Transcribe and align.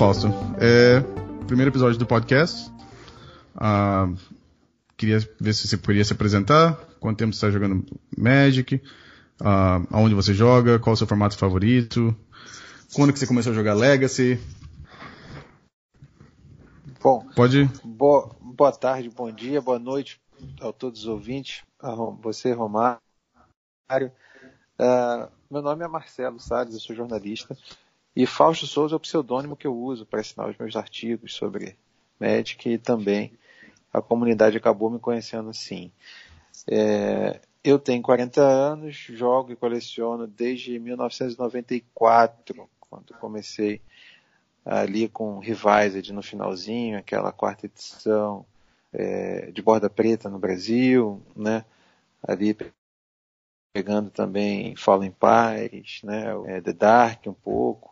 Fausto. 0.00 0.28
É, 0.58 1.00
primeiro 1.46 1.70
episódio 1.70 1.98
do 1.98 2.06
podcast. 2.06 2.72
Ah, 3.54 4.08
queria 4.96 5.18
ver 5.38 5.52
se 5.52 5.68
você 5.68 5.76
poderia 5.76 6.02
se 6.02 6.14
apresentar. 6.14 6.72
Quanto 6.98 7.18
tempo 7.18 7.34
você 7.34 7.36
está 7.36 7.50
jogando 7.50 7.84
Magic? 8.16 8.82
Ah, 9.38 9.82
aonde 9.90 10.14
você 10.14 10.32
joga? 10.32 10.78
Qual 10.78 10.94
o 10.94 10.96
seu 10.96 11.06
formato 11.06 11.36
favorito? 11.36 12.16
Quando 12.94 13.12
que 13.12 13.18
você 13.18 13.26
começou 13.26 13.52
a 13.52 13.54
jogar 13.54 13.74
Legacy? 13.74 14.40
Bom, 17.02 17.26
Pode? 17.36 17.68
boa, 17.84 18.34
boa 18.40 18.72
tarde, 18.72 19.10
bom 19.10 19.30
dia, 19.30 19.60
boa 19.60 19.78
noite 19.78 20.18
a 20.62 20.72
todos 20.72 21.00
os 21.00 21.08
ouvintes, 21.08 21.62
a 21.78 21.94
você, 21.94 22.54
Romário. 22.54 23.02
Ah, 24.78 25.28
meu 25.50 25.60
nome 25.60 25.84
é 25.84 25.88
Marcelo 25.88 26.40
Salles, 26.40 26.72
eu 26.72 26.80
sou 26.80 26.96
jornalista. 26.96 27.54
E 28.14 28.26
Fausto 28.26 28.66
Souza 28.66 28.94
é 28.94 28.96
o 28.96 29.00
pseudônimo 29.00 29.56
que 29.56 29.66
eu 29.66 29.76
uso 29.76 30.04
para 30.04 30.20
assinar 30.20 30.48
os 30.48 30.56
meus 30.58 30.74
artigos 30.76 31.34
sobre 31.34 31.76
Magic 32.18 32.68
e 32.68 32.78
também 32.78 33.32
a 33.92 34.02
comunidade 34.02 34.56
acabou 34.56 34.90
me 34.90 34.98
conhecendo 34.98 35.50
assim. 35.50 35.90
É, 36.68 37.40
eu 37.62 37.78
tenho 37.78 38.02
40 38.02 38.40
anos, 38.40 38.94
jogo 38.96 39.52
e 39.52 39.56
coleciono 39.56 40.26
desde 40.26 40.78
1994, 40.78 42.68
quando 42.78 43.14
comecei 43.14 43.80
ali 44.64 45.08
com 45.08 45.38
Revised 45.38 46.12
no 46.12 46.22
finalzinho, 46.22 46.98
aquela 46.98 47.32
quarta 47.32 47.66
edição 47.66 48.44
é, 48.92 49.50
de 49.50 49.62
borda 49.62 49.88
preta 49.88 50.28
no 50.28 50.38
Brasil, 50.38 51.22
né? 51.34 51.64
Ali 52.22 52.56
pegando 53.72 54.10
também 54.10 54.76
Fallen 54.76 55.08
Empires, 55.10 56.02
né? 56.02 56.26
É, 56.46 56.60
The 56.60 56.72
Dark 56.72 57.26
um 57.26 57.32
pouco. 57.32 57.89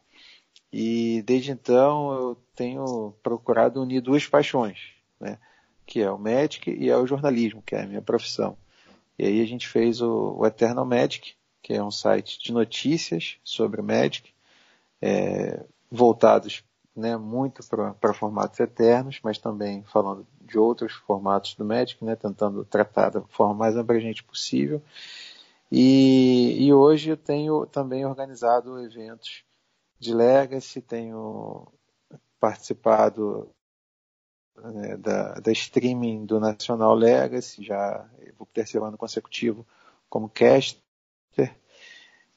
E 0.72 1.22
desde 1.22 1.50
então 1.50 2.12
eu 2.12 2.38
tenho 2.55 3.14
procurado 3.22 3.80
unir 3.80 4.00
duas 4.00 4.27
paixões, 4.27 4.78
né? 5.19 5.38
Que 5.86 6.02
é 6.02 6.11
o 6.11 6.19
Magic 6.19 6.70
e 6.70 6.91
é 6.91 6.97
o 6.97 7.06
jornalismo, 7.06 7.62
que 7.62 7.74
é 7.74 7.83
a 7.83 7.86
minha 7.86 8.02
profissão. 8.02 8.56
E 9.19 9.24
aí 9.24 9.41
a 9.41 9.46
gente 9.46 9.66
fez 9.66 10.00
o, 10.00 10.36
o 10.39 10.46
Eternal 10.46 10.84
Magic, 10.84 11.34
que 11.62 11.72
é 11.72 11.83
um 11.83 11.91
site 11.91 12.39
de 12.39 12.52
notícias 12.52 13.36
sobre 13.42 13.80
o 13.80 13.84
Magic, 13.84 14.33
é, 15.00 15.64
voltados 15.91 16.62
né, 16.94 17.16
muito 17.16 17.62
para 18.00 18.12
formatos 18.12 18.58
eternos, 18.61 19.20
mas 19.22 19.39
também 19.39 19.83
falando 19.84 20.27
de 20.41 20.58
outros 20.58 20.92
formatos 20.92 21.55
do 21.55 21.64
Magic, 21.64 22.05
né, 22.05 22.16
tentando 22.16 22.64
tratar 22.64 23.11
da 23.11 23.20
forma 23.22 23.55
mais 23.55 23.77
abrangente 23.77 24.22
possível. 24.22 24.83
E, 25.70 26.56
e 26.58 26.72
hoje 26.72 27.11
eu 27.11 27.16
tenho 27.16 27.66
também 27.66 28.05
organizado 28.05 28.80
eventos 28.80 29.44
de 29.98 30.14
Legacy, 30.14 30.80
tenho 30.80 31.66
participado 32.38 33.52
né, 34.56 34.96
da, 34.96 35.34
da 35.34 35.52
streaming 35.52 36.24
do 36.24 36.38
Nacional 36.38 36.94
Legacy, 36.94 37.64
já 37.64 38.08
vou 38.36 38.46
terceiro 38.46 38.86
ano 38.86 38.96
consecutivo 38.96 39.66
como 40.08 40.28
caster. 40.28 40.80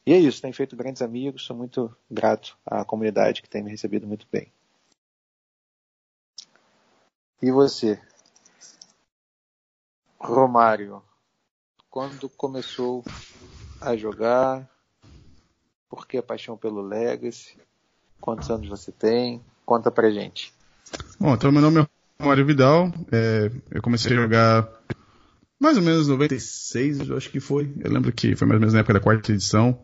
E 0.05 0.13
é 0.13 0.17
isso, 0.17 0.41
tenho 0.41 0.53
feito 0.53 0.75
grandes 0.75 1.01
amigos, 1.01 1.45
sou 1.45 1.55
muito 1.55 1.95
grato 2.09 2.57
à 2.65 2.83
comunidade 2.83 3.41
que 3.41 3.49
tem 3.49 3.63
me 3.63 3.69
recebido 3.69 4.07
muito 4.07 4.27
bem. 4.31 4.51
E 7.41 7.51
você? 7.51 7.99
Romário, 10.19 11.03
quando 11.89 12.29
começou 12.29 13.03
a 13.79 13.95
jogar? 13.95 14.70
Por 15.91 16.07
que 16.07 16.17
a 16.17 16.23
paixão 16.23 16.55
pelo 16.55 16.81
Legacy? 16.81 17.57
Quantos 18.21 18.49
anos 18.49 18.69
você 18.69 18.93
tem? 18.93 19.41
Conta 19.65 19.91
pra 19.91 20.09
gente. 20.09 20.53
Bom, 21.19 21.33
então 21.33 21.51
meu 21.51 21.61
nome 21.61 21.81
é 21.81 22.25
Mário 22.25 22.45
Vidal. 22.45 22.89
É, 23.11 23.51
eu 23.69 23.81
comecei 23.81 24.13
a 24.13 24.21
jogar 24.21 24.69
mais 25.59 25.75
ou 25.75 25.83
menos 25.83 26.07
96, 26.07 27.09
eu 27.09 27.17
acho 27.17 27.29
que 27.29 27.41
foi. 27.41 27.73
Eu 27.81 27.91
lembro 27.91 28.13
que 28.13 28.37
foi 28.37 28.47
mais 28.47 28.55
ou 28.55 28.61
menos 28.61 28.73
na 28.73 28.79
época 28.79 28.93
da 28.93 28.99
quarta 29.01 29.33
edição. 29.33 29.77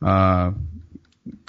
Ah, 0.00 0.54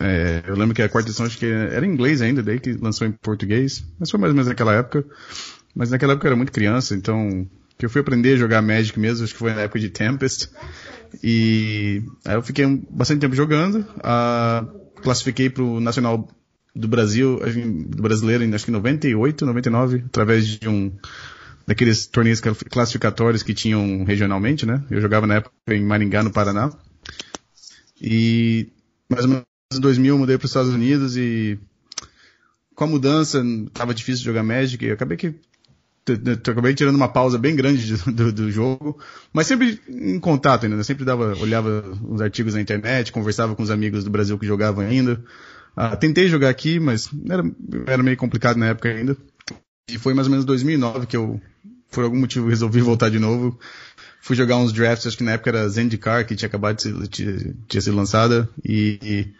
é, 0.01 0.43
eu 0.47 0.55
lembro 0.57 0.75
que 0.75 0.81
a 0.81 0.89
quarta 0.89 1.07
edição 1.07 1.25
acho 1.25 1.37
que 1.37 1.45
era 1.45 1.85
em 1.85 1.89
inglês 1.89 2.21
ainda, 2.21 2.43
daí 2.43 2.59
que 2.59 2.73
lançou 2.73 3.07
em 3.07 3.11
português. 3.13 3.85
Mas 3.97 4.11
foi 4.11 4.19
mais 4.19 4.31
ou 4.31 4.35
menos 4.35 4.49
naquela 4.49 4.73
época. 4.73 5.05
Mas 5.73 5.91
naquela 5.91 6.11
época 6.11 6.27
eu 6.27 6.31
era 6.31 6.35
muito 6.35 6.51
criança, 6.51 6.93
então 6.93 7.47
que 7.77 7.85
eu 7.85 7.89
fui 7.89 8.01
aprender 8.01 8.33
a 8.33 8.37
jogar 8.37 8.61
Magic 8.61 8.99
mesmo, 8.99 9.23
acho 9.23 9.33
que 9.33 9.39
foi 9.39 9.53
na 9.53 9.61
época 9.61 9.79
de 9.79 9.89
Tempest. 9.89 10.49
E 11.23 12.03
aí 12.25 12.35
eu 12.35 12.41
fiquei 12.41 12.65
bastante 12.89 13.21
tempo 13.21 13.35
jogando. 13.35 13.85
Ah, 14.03 14.65
classifiquei 15.01 15.49
pro 15.49 15.79
Nacional 15.79 16.27
do 16.75 16.87
Brasil, 16.87 17.39
do 17.87 18.01
brasileiro, 18.01 18.43
em 18.43 18.53
acho 18.53 18.65
que 18.65 18.71
98, 18.71 19.45
99, 19.45 20.03
através 20.07 20.47
de 20.47 20.67
um 20.67 20.91
daqueles 21.65 22.07
torneios 22.07 22.41
classificatórios 22.41 23.43
que 23.43 23.53
tinham 23.53 24.03
regionalmente, 24.03 24.65
né? 24.65 24.83
Eu 24.89 24.99
jogava 24.99 25.25
na 25.27 25.35
época 25.35 25.53
em 25.69 25.83
Maringá, 25.83 26.23
no 26.23 26.31
Paraná. 26.31 26.71
E 28.01 28.69
mais 29.09 29.23
ou 29.23 29.29
menos 29.29 29.45
em 29.73 29.79
2000 29.79 30.13
eu 30.13 30.19
mudei 30.19 30.37
para 30.37 30.45
os 30.45 30.51
Estados 30.51 30.73
Unidos 30.73 31.15
e 31.15 31.57
com 32.75 32.83
a 32.83 32.87
mudança 32.87 33.43
tava 33.73 33.93
difícil 33.93 34.25
jogar 34.25 34.43
Magic 34.43 34.83
e 34.83 34.91
acabei 34.91 35.15
que 35.15 35.35
acabei 36.49 36.73
tirando 36.73 36.95
uma 36.95 37.07
pausa 37.07 37.37
bem 37.37 37.55
grande 37.55 37.95
do, 37.95 38.11
do, 38.11 38.33
do, 38.33 38.51
jogo, 38.51 38.99
mas 39.31 39.47
sempre 39.47 39.79
em 39.87 40.19
contato 40.19 40.65
ainda, 40.65 40.75
né? 40.75 40.83
sempre 40.83 41.05
dava, 41.05 41.35
olhava 41.37 41.83
os 42.03 42.21
artigos 42.21 42.53
na 42.53 42.61
internet, 42.61 43.11
conversava 43.11 43.55
com 43.55 43.63
os 43.63 43.71
amigos 43.71 44.03
do 44.03 44.09
Brasil 44.09 44.37
que 44.37 44.45
jogavam 44.45 44.85
ainda. 44.85 45.23
Ah, 45.75 45.95
tentei 45.95 46.27
jogar 46.27 46.49
aqui, 46.49 46.79
mas 46.79 47.09
era, 47.29 47.43
era 47.87 48.03
meio 48.03 48.17
complicado 48.17 48.57
na 48.57 48.67
época 48.67 48.89
ainda. 48.89 49.17
E 49.89 49.97
foi 49.97 50.13
mais 50.13 50.27
ou 50.27 50.31
menos 50.31 50.45
2009 50.45 51.07
que 51.07 51.17
eu, 51.17 51.41
por 51.91 52.03
algum 52.03 52.19
motivo, 52.19 52.47
resolvi 52.47 52.79
voltar 52.81 53.09
de 53.09 53.19
novo. 53.19 53.57
Fui 54.21 54.35
jogar 54.35 54.57
uns 54.57 54.71
drafts, 54.71 55.07
acho 55.07 55.17
que 55.17 55.23
na 55.23 55.33
época 55.33 55.49
era 55.49 55.67
Zendikar, 55.67 56.25
que 56.25 56.35
tinha 56.35 56.47
acabado 56.47 56.77
de 56.77 56.83
ser, 56.83 57.07
tinha, 57.07 57.55
tinha 57.67 57.81
sido 57.81 57.95
lançada. 57.95 58.47
E, 58.63 58.99
e, 59.01 59.33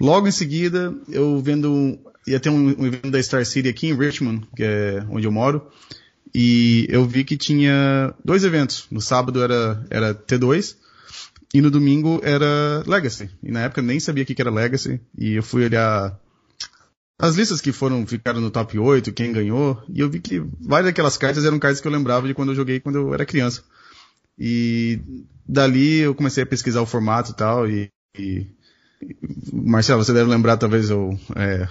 logo 0.00 0.26
em 0.26 0.32
seguida, 0.32 0.92
eu 1.08 1.40
vendo, 1.40 1.98
ia 2.26 2.40
ter 2.40 2.50
um, 2.50 2.80
um 2.80 2.86
evento 2.86 3.10
da 3.10 3.22
Star 3.22 3.44
City 3.46 3.68
aqui 3.68 3.88
em 3.88 3.96
Richmond, 3.96 4.46
que 4.56 4.62
é 4.62 5.04
onde 5.08 5.26
eu 5.26 5.32
moro. 5.32 5.70
E 6.34 6.86
eu 6.90 7.06
vi 7.06 7.24
que 7.24 7.36
tinha 7.36 8.12
dois 8.24 8.44
eventos. 8.44 8.86
No 8.90 9.00
sábado 9.00 9.42
era, 9.42 9.84
era 9.88 10.14
T2 10.14 10.76
e 11.54 11.60
no 11.60 11.70
domingo 11.70 12.20
era 12.22 12.82
Legacy. 12.86 13.30
E 13.42 13.50
na 13.50 13.62
época 13.62 13.80
eu 13.80 13.84
nem 13.84 14.00
sabia 14.00 14.24
o 14.24 14.26
que 14.26 14.40
era 14.40 14.50
Legacy. 14.50 15.00
E 15.16 15.34
eu 15.34 15.42
fui 15.42 15.64
olhar 15.64 16.18
as 17.18 17.36
listas 17.36 17.60
que 17.60 17.72
foram, 17.72 18.06
ficaram 18.06 18.40
no 18.40 18.50
top 18.50 18.78
8, 18.78 19.12
quem 19.12 19.32
ganhou. 19.32 19.82
E 19.88 20.00
eu 20.00 20.10
vi 20.10 20.20
que 20.20 20.42
várias 20.60 20.90
daquelas 20.90 21.16
cartas 21.16 21.44
eram 21.44 21.58
cartas 21.58 21.80
que 21.80 21.88
eu 21.88 21.92
lembrava 21.92 22.26
de 22.26 22.34
quando 22.34 22.50
eu 22.50 22.56
joguei 22.56 22.80
quando 22.80 22.96
eu 22.96 23.14
era 23.14 23.24
criança. 23.24 23.62
E 24.38 25.00
dali 25.48 26.00
eu 26.00 26.14
comecei 26.14 26.42
a 26.42 26.46
pesquisar 26.46 26.82
o 26.82 26.86
formato 26.86 27.30
e 27.30 27.34
tal. 27.34 27.70
E, 27.70 27.90
e 28.18 28.46
Marcelo, 29.52 30.04
você 30.04 30.12
deve 30.12 30.28
lembrar 30.28 30.56
talvez 30.58 30.90
eu, 30.90 31.18
é, 31.34 31.66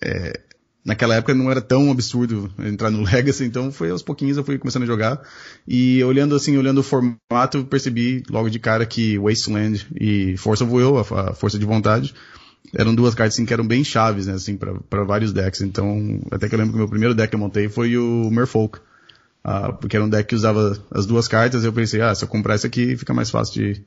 é, 0.00 0.40
naquela 0.84 1.16
época 1.16 1.34
não 1.34 1.50
era 1.50 1.60
tão 1.60 1.90
absurdo 1.90 2.50
entrar 2.58 2.90
no 2.90 3.02
Legacy, 3.04 3.44
então 3.44 3.70
foi 3.70 3.90
aos 3.90 4.02
pouquinhos 4.02 4.36
eu 4.36 4.44
fui 4.44 4.58
começando 4.58 4.84
a 4.84 4.86
jogar. 4.86 5.20
E 5.66 6.02
olhando 6.02 6.34
assim, 6.34 6.56
olhando 6.56 6.78
o 6.78 6.82
formato, 6.82 7.64
percebi 7.68 8.22
logo 8.30 8.48
de 8.48 8.58
cara 8.58 8.86
que 8.86 9.18
Wasteland 9.18 9.86
e 10.00 10.36
Force 10.38 10.62
of 10.62 10.72
Will, 10.72 10.96
a, 10.98 11.30
a 11.30 11.34
força 11.34 11.58
de 11.58 11.66
vontade, 11.66 12.14
eram 12.74 12.94
duas 12.94 13.14
cartas 13.14 13.34
assim, 13.34 13.44
que 13.44 13.52
eram 13.52 13.66
bem 13.66 13.84
chaves, 13.84 14.26
né, 14.26 14.34
assim, 14.34 14.56
para 14.56 15.04
vários 15.04 15.32
decks. 15.32 15.60
Então, 15.60 16.20
até 16.30 16.48
que 16.48 16.54
eu 16.54 16.58
lembro 16.58 16.72
que 16.72 16.78
o 16.78 16.80
meu 16.80 16.88
primeiro 16.88 17.14
deck 17.14 17.30
que 17.30 17.36
eu 17.36 17.40
montei 17.40 17.68
foi 17.68 17.96
o 17.96 18.30
Merfolk. 18.30 18.78
Uh, 19.44 19.72
porque 19.80 19.96
era 19.96 20.04
um 20.04 20.08
deck 20.08 20.28
que 20.28 20.34
usava 20.34 20.76
as 20.90 21.06
duas 21.06 21.28
cartas, 21.28 21.64
eu 21.64 21.72
pensei, 21.72 22.00
ah, 22.00 22.14
se 22.14 22.24
eu 22.24 22.28
comprar 22.28 22.56
esse 22.56 22.66
aqui, 22.66 22.96
fica 22.96 23.14
mais 23.14 23.30
fácil 23.30 23.54
de, 23.54 23.84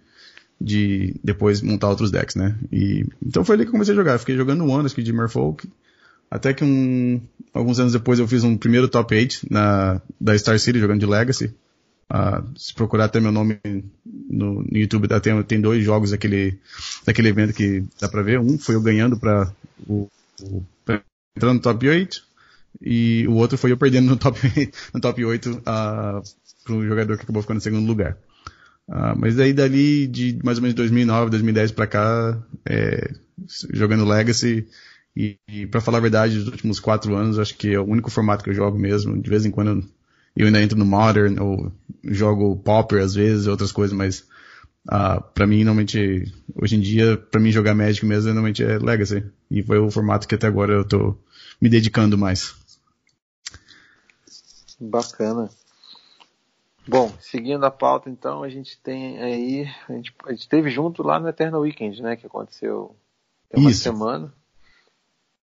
de 0.59 1.15
depois 1.24 1.62
montar 1.62 1.89
outros 1.89 2.09
decks, 2.09 2.36
né? 2.36 2.56
E, 2.71 3.06
então 3.24 3.44
foi 3.44 3.56
ali 3.56 3.63
que 3.65 3.69
eu 3.69 3.74
comecei 3.74 3.94
a 3.94 3.97
jogar. 3.97 4.13
Eu 4.13 4.19
fiquei 4.19 4.36
jogando 4.36 4.63
um 4.63 4.74
ano, 4.74 4.86
acho 4.86 4.95
que 4.95 5.03
de 5.03 5.13
Merfolk, 5.13 5.68
até 6.31 6.54
que 6.54 6.63
um, 6.63 7.22
alguns 7.54 7.78
anos 7.78 7.92
depois 7.92 8.18
eu 8.18 8.28
fiz 8.28 8.45
um 8.45 8.57
primeiro 8.57 8.88
top 8.88 9.13
8 9.13 9.48
na, 9.51 10.01
da 10.19 10.38
Star 10.38 10.57
City 10.57 10.80
jogando 10.80 11.01
de 11.01 11.06
Legacy. 11.06 11.54
Uh, 12.10 12.57
se 12.57 12.74
procurar 12.74 13.06
até 13.06 13.19
meu 13.19 13.31
nome 13.31 13.60
no, 14.30 14.63
no 14.63 14.78
YouTube, 14.78 15.07
tá, 15.07 15.19
tem, 15.19 15.44
tem 15.44 15.62
dois 15.62 15.83
jogos 15.83 16.12
daquele, 16.12 16.57
daquele 17.06 17.30
evento 17.30 17.54
que 17.54 17.83
dá 18.00 18.07
pra 18.07 18.22
ver. 18.22 18.39
Um 18.39 18.57
foi 18.57 18.75
eu 18.75 18.81
ganhando 18.81 19.18
pra, 19.19 19.51
o, 19.88 20.10
o 20.42 20.63
pra 20.86 21.01
entrando 21.36 21.56
no 21.56 21.62
top 21.62 21.88
8 21.88 22.24
e 22.81 23.25
o 23.27 23.34
outro 23.34 23.57
foi 23.57 23.72
eu 23.72 23.77
perdendo 23.77 24.07
no 24.07 24.18
top 24.18 24.39
8, 24.57 24.77
no 24.94 25.01
top 25.01 25.25
8 25.25 25.51
uh, 25.51 25.62
para 25.63 26.74
um 26.74 26.88
jogador 26.88 27.18
que 27.18 27.24
acabou 27.24 27.42
ficando 27.42 27.57
em 27.57 27.62
segundo 27.63 27.86
lugar. 27.86 28.18
Uh, 28.88 29.16
mas 29.18 29.36
daí 29.36 29.54
dali 29.54 30.07
de 30.07 30.39
mais 30.44 30.57
ou 30.57 30.62
menos 30.62 30.75
2009, 30.75 31.31
2010 31.31 31.72
para 31.72 31.88
cá, 31.88 32.38
é, 32.66 33.13
jogando 33.74 34.06
Legacy, 34.06 34.68
e, 35.16 35.38
e 35.48 35.68
para 35.68 35.81
falar 35.81 35.98
a 35.98 36.02
verdade, 36.02 36.38
nos 36.38 36.48
últimos 36.48 36.80
quatro 36.80 37.16
anos, 37.16 37.38
acho 37.38 37.56
que 37.58 37.74
é 37.74 37.80
o 37.80 37.86
único 37.86 38.10
formato 38.10 38.44
que 38.44 38.50
eu 38.50 38.54
jogo 38.54 38.78
mesmo. 38.78 39.22
De 39.22 39.30
vez 39.30 39.46
em 39.46 39.52
quando 39.52 39.84
eu 40.36 40.46
ainda 40.46 40.62
entro 40.62 40.78
no 40.78 40.86
Modern, 40.86 41.40
ou 41.40 41.72
jogo 42.04 42.56
Popper 42.58 43.04
às 43.04 43.13
vezes, 43.13 43.48
outras 43.48 43.72
coisas, 43.72 43.96
mas 43.96 44.25
uh, 44.88 45.22
para 45.34 45.46
mim, 45.46 45.63
normalmente, 45.63 46.31
hoje 46.56 46.75
em 46.75 46.80
dia, 46.80 47.18
para 47.18 47.42
mim 47.42 47.52
jogar 47.52 47.75
Magic 47.75 48.06
mesmo, 48.06 48.28
normalmente 48.28 48.63
é 48.63 48.78
Legacy. 48.78 49.24
E 49.50 49.62
foi 49.62 49.80
o 49.80 49.92
formato 49.92 50.28
que 50.28 50.36
até 50.36 50.48
agora 50.48 50.74
eu 50.74 50.86
tô, 50.86 51.18
me 51.60 51.69
dedicando 51.69 52.18
mais. 52.18 52.56
Bacana. 54.80 55.50
Bom, 56.88 57.13
seguindo 57.19 57.63
a 57.63 57.69
pauta, 57.69 58.10
então, 58.10 58.42
a 58.42 58.50
gente 58.50 58.80
tem 58.81 59.22
aí. 59.22 59.69
A 59.88 59.94
gente, 59.94 60.13
a 60.25 60.31
gente 60.31 60.50
teve 60.50 60.69
junto 60.72 61.04
lá 61.04 61.19
no 61.19 61.30
Eternal 61.30 61.62
Weekend, 61.62 62.02
né? 62.02 62.16
Que 62.16 62.25
aconteceu 62.25 62.96
tem 63.50 63.62
uma 63.62 63.69
Isso. 63.69 63.84
semana. 63.84 64.34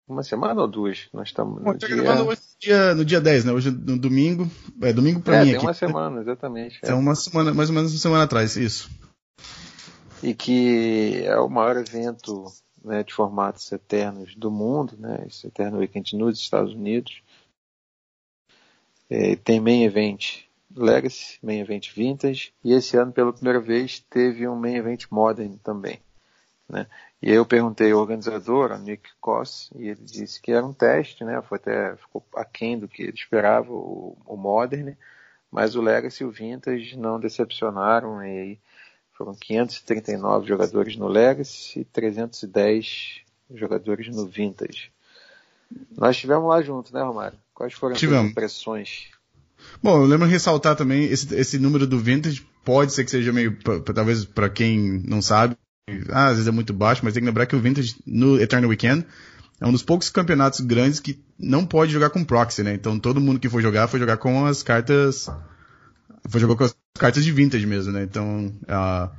Uma 0.07 0.23
semana 0.23 0.61
ou 0.61 0.67
duas? 0.67 1.07
Nós 1.13 1.29
estamos 1.29 1.63
no, 1.63 1.77
dia... 1.77 1.95
no 1.95 2.35
dia... 2.59 2.95
no 2.95 3.05
dia 3.05 3.21
10, 3.21 3.45
né? 3.45 3.51
Hoje 3.53 3.71
no 3.71 3.97
domingo. 3.97 4.49
É 4.81 4.91
domingo 4.91 5.21
pra 5.21 5.37
é, 5.37 5.39
mim 5.39 5.45
tem 5.45 5.55
aqui. 5.55 5.65
uma 5.65 5.73
semana, 5.73 6.21
exatamente. 6.21 6.79
É. 6.83 6.93
uma 6.93 7.15
semana, 7.15 7.53
mais 7.53 7.69
ou 7.69 7.75
menos 7.75 7.91
uma 7.91 7.99
semana 7.99 8.23
atrás, 8.23 8.57
isso. 8.57 8.89
E 10.21 10.33
que 10.33 11.23
é 11.25 11.37
o 11.37 11.49
maior 11.49 11.77
evento 11.77 12.45
né, 12.83 13.03
de 13.03 13.13
formatos 13.13 13.71
eternos 13.71 14.35
do 14.35 14.51
mundo, 14.51 14.95
né? 14.97 15.23
Esse 15.27 15.47
Eternal 15.47 15.79
Weekend 15.79 16.15
nos 16.15 16.39
Estados 16.39 16.73
Unidos. 16.73 17.21
É, 19.09 19.35
tem 19.35 19.59
main 19.59 19.83
event 19.83 20.43
Legacy, 20.75 21.37
main 21.43 21.59
event 21.59 21.91
Vintage, 21.93 22.53
e 22.63 22.73
esse 22.73 22.95
ano 22.97 23.11
pela 23.11 23.33
primeira 23.33 23.59
vez 23.59 23.99
teve 24.09 24.47
um 24.47 24.55
main 24.55 24.75
event 24.75 25.05
Modern 25.11 25.57
também. 25.57 25.99
Né? 26.71 26.87
E 27.21 27.29
aí 27.29 27.35
eu 27.35 27.45
perguntei 27.45 27.91
ao 27.91 27.99
organizador, 27.99 28.71
a 28.71 28.77
Nick 28.77 29.09
Koss, 29.19 29.69
e 29.75 29.89
ele 29.89 29.99
disse 30.01 30.41
que 30.41 30.53
era 30.53 30.65
um 30.65 30.71
teste, 30.71 31.25
né? 31.25 31.41
Foi 31.41 31.57
até 31.57 31.97
ficou 31.97 32.25
aquém 32.33 32.79
do 32.79 32.87
que 32.87 33.03
ele 33.03 33.13
esperava, 33.13 33.69
o, 33.69 34.17
o 34.25 34.37
Modern, 34.37 34.95
mas 35.51 35.75
o 35.75 35.81
Legacy 35.81 36.23
e 36.23 36.25
o 36.25 36.31
Vintage 36.31 36.97
não 36.97 37.19
decepcionaram, 37.19 38.23
e 38.23 38.39
aí 38.39 38.59
foram 39.11 39.35
539 39.35 40.47
jogadores 40.47 40.95
no 40.95 41.09
Legacy 41.09 41.81
e 41.81 41.83
310 41.83 43.21
jogadores 43.53 44.07
no 44.07 44.25
Vintage. 44.25 44.93
Nós 45.97 46.15
estivemos 46.15 46.47
lá 46.47 46.61
juntos, 46.61 46.93
né, 46.93 47.03
Romário? 47.03 47.37
Quais 47.53 47.73
foram 47.73 47.95
as 47.95 47.99
suas 47.99 48.25
impressões? 48.25 49.09
Bom, 49.83 49.97
eu 49.97 50.05
lembro 50.05 50.25
de 50.25 50.31
ressaltar 50.33 50.75
também 50.77 51.03
esse, 51.03 51.35
esse 51.35 51.59
número 51.59 51.85
do 51.85 51.99
Vintage, 51.99 52.47
pode 52.63 52.93
ser 52.93 53.03
que 53.03 53.11
seja 53.11 53.33
meio, 53.33 53.57
pra, 53.57 53.81
pra, 53.81 53.93
talvez 53.93 54.23
para 54.23 54.49
quem 54.49 55.03
não 55.05 55.21
sabe, 55.21 55.57
ah, 56.09 56.27
às 56.27 56.33
vezes 56.33 56.47
é 56.47 56.51
muito 56.51 56.73
baixo, 56.73 57.01
mas 57.03 57.13
tem 57.13 57.21
que 57.21 57.27
lembrar 57.27 57.45
que 57.45 57.55
o 57.55 57.59
Vintage 57.59 57.95
no 58.05 58.39
Eternal 58.39 58.69
Weekend 58.69 59.05
é 59.59 59.67
um 59.67 59.71
dos 59.71 59.83
poucos 59.83 60.09
campeonatos 60.09 60.59
grandes 60.61 60.99
que 60.99 61.19
não 61.37 61.65
pode 61.65 61.91
jogar 61.91 62.09
com 62.09 62.23
proxy, 62.23 62.63
né? 62.63 62.73
Então 62.73 62.99
todo 62.99 63.21
mundo 63.21 63.39
que 63.39 63.49
foi 63.49 63.61
jogar 63.61 63.87
foi 63.87 63.99
jogar 63.99 64.17
com 64.17 64.45
as 64.45 64.63
cartas, 64.63 65.29
foi 66.27 66.39
jogar 66.41 66.55
com 66.55 66.63
as 66.63 66.75
cartas 66.97 67.23
de 67.23 67.31
Vintage 67.31 67.65
mesmo, 67.65 67.91
né? 67.91 68.03
Então, 68.03 68.53
uh, 68.63 69.09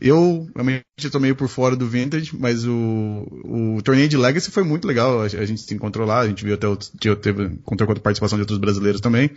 eu 0.00 0.48
realmente 0.54 0.84
estou 0.98 1.20
meio 1.20 1.36
por 1.36 1.48
fora 1.48 1.76
do 1.76 1.86
Vintage, 1.86 2.36
mas 2.36 2.66
o, 2.66 3.26
o 3.44 3.82
torneio 3.82 4.08
de 4.08 4.16
Legacy 4.16 4.50
foi 4.50 4.64
muito 4.64 4.86
legal. 4.86 5.20
A, 5.20 5.24
a 5.24 5.44
gente 5.44 5.60
se 5.60 5.74
encontrou 5.74 6.06
lá, 6.06 6.20
a 6.20 6.26
gente 6.26 6.44
viu 6.44 6.54
até 6.54 6.66
o, 6.66 6.76
teve, 6.76 7.44
encontrou 7.44 7.86
com 7.86 7.92
a 7.92 8.00
participação 8.00 8.36
de 8.36 8.42
outros 8.42 8.58
brasileiros 8.58 9.00
também. 9.00 9.30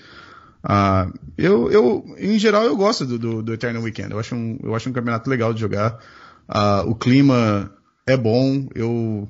Uh, 0.63 1.13
eu, 1.37 1.71
eu, 1.71 2.15
em 2.17 2.39
geral, 2.39 2.63
eu 2.63 2.75
gosto 2.75 3.05
do, 3.05 3.19
do, 3.19 3.43
do, 3.43 3.53
Eternal 3.53 3.83
Weekend. 3.83 4.11
Eu 4.11 4.19
acho, 4.19 4.33
um, 4.33 4.57
eu 4.63 4.73
acho 4.73 4.89
um 4.89 4.93
campeonato 4.93 5.29
legal 5.29 5.53
de 5.53 5.59
jogar. 5.59 5.99
Uh, 6.49 6.89
o 6.89 6.95
clima 6.95 7.71
é 8.05 8.15
bom. 8.15 8.67
Eu, 8.73 9.29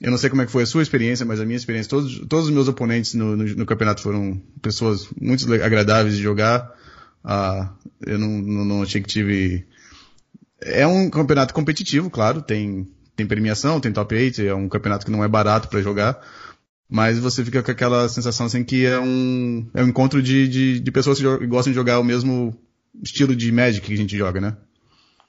eu 0.00 0.10
não 0.10 0.18
sei 0.18 0.30
como 0.30 0.42
é 0.42 0.46
que 0.46 0.52
foi 0.52 0.64
a 0.64 0.66
sua 0.66 0.82
experiência, 0.82 1.24
mas 1.24 1.40
a 1.40 1.44
minha 1.44 1.56
experiência, 1.56 1.90
todos, 1.90 2.18
todos 2.28 2.46
os 2.46 2.50
meus 2.50 2.68
oponentes 2.68 3.14
no, 3.14 3.36
no, 3.36 3.44
no 3.44 3.66
campeonato 3.66 4.02
foram 4.02 4.40
pessoas 4.60 5.08
muito 5.20 5.52
agradáveis 5.54 6.16
de 6.16 6.22
jogar. 6.22 6.72
Uh, 7.24 7.68
eu 8.06 8.18
não, 8.18 8.28
não, 8.28 8.64
não 8.64 8.82
achei 8.82 9.00
que 9.00 9.08
tive 9.08 9.66
é 10.60 10.86
um 10.86 11.10
campeonato 11.10 11.52
competitivo, 11.52 12.10
claro, 12.10 12.40
tem, 12.42 12.86
tem 13.14 13.26
premiação, 13.26 13.80
tem 13.80 13.92
top 13.92 14.14
8, 14.14 14.42
é 14.42 14.54
um 14.54 14.68
campeonato 14.68 15.04
que 15.04 15.12
não 15.12 15.22
é 15.22 15.28
barato 15.28 15.68
para 15.68 15.82
jogar, 15.82 16.20
mas 16.88 17.18
você 17.18 17.44
fica 17.44 17.62
com 17.62 17.70
aquela 17.70 18.08
sensação 18.08 18.46
assim 18.46 18.64
que 18.64 18.86
é 18.86 18.98
um, 18.98 19.68
é 19.74 19.82
um 19.82 19.88
encontro 19.88 20.22
de, 20.22 20.48
de, 20.48 20.80
de 20.80 20.90
pessoas 20.92 21.18
que 21.18 21.46
gostam 21.46 21.72
de 21.72 21.76
jogar 21.76 21.98
o 21.98 22.04
mesmo 22.04 22.56
estilo 23.02 23.36
de 23.36 23.50
Magic 23.52 23.86
que 23.86 23.92
a 23.92 23.96
gente 23.96 24.16
joga, 24.16 24.40
né? 24.40 24.56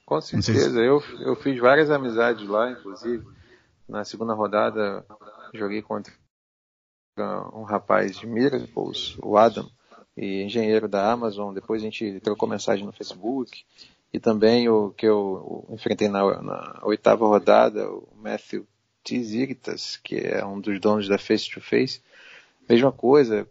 Com 0.08 0.22
certeza, 0.22 0.70
se... 0.70 0.86
eu, 0.86 1.02
eu 1.20 1.36
fiz 1.36 1.60
várias 1.60 1.90
amizades 1.90 2.48
lá, 2.48 2.70
inclusive. 2.70 3.26
Na 3.86 4.06
segunda 4.06 4.32
rodada 4.32 5.04
joguei 5.52 5.82
contra 5.82 6.10
um 7.52 7.62
rapaz 7.62 8.16
de 8.16 8.26
Miracles, 8.26 9.18
o 9.22 9.36
Adam, 9.36 9.70
e 10.16 10.42
engenheiro 10.42 10.88
da 10.88 11.12
Amazon. 11.12 11.52
Depois 11.52 11.82
a 11.82 11.84
gente 11.84 12.20
trocou 12.20 12.48
mensagem 12.48 12.86
no 12.86 12.92
Facebook. 12.92 13.66
E 14.10 14.18
também 14.18 14.66
o 14.70 14.92
que 14.92 15.04
eu 15.04 15.66
enfrentei 15.68 16.08
na, 16.08 16.40
na 16.40 16.80
oitava 16.84 17.26
rodada, 17.26 17.86
o 17.90 18.08
Matthew 18.16 18.66
Tziritas, 19.04 19.98
que 19.98 20.16
é 20.16 20.42
um 20.42 20.58
dos 20.58 20.80
donos 20.80 21.06
da 21.06 21.18
Face 21.18 21.50
to 21.50 21.60
Face. 21.60 22.00
Mesma 22.66 22.90
coisa, 22.90 23.46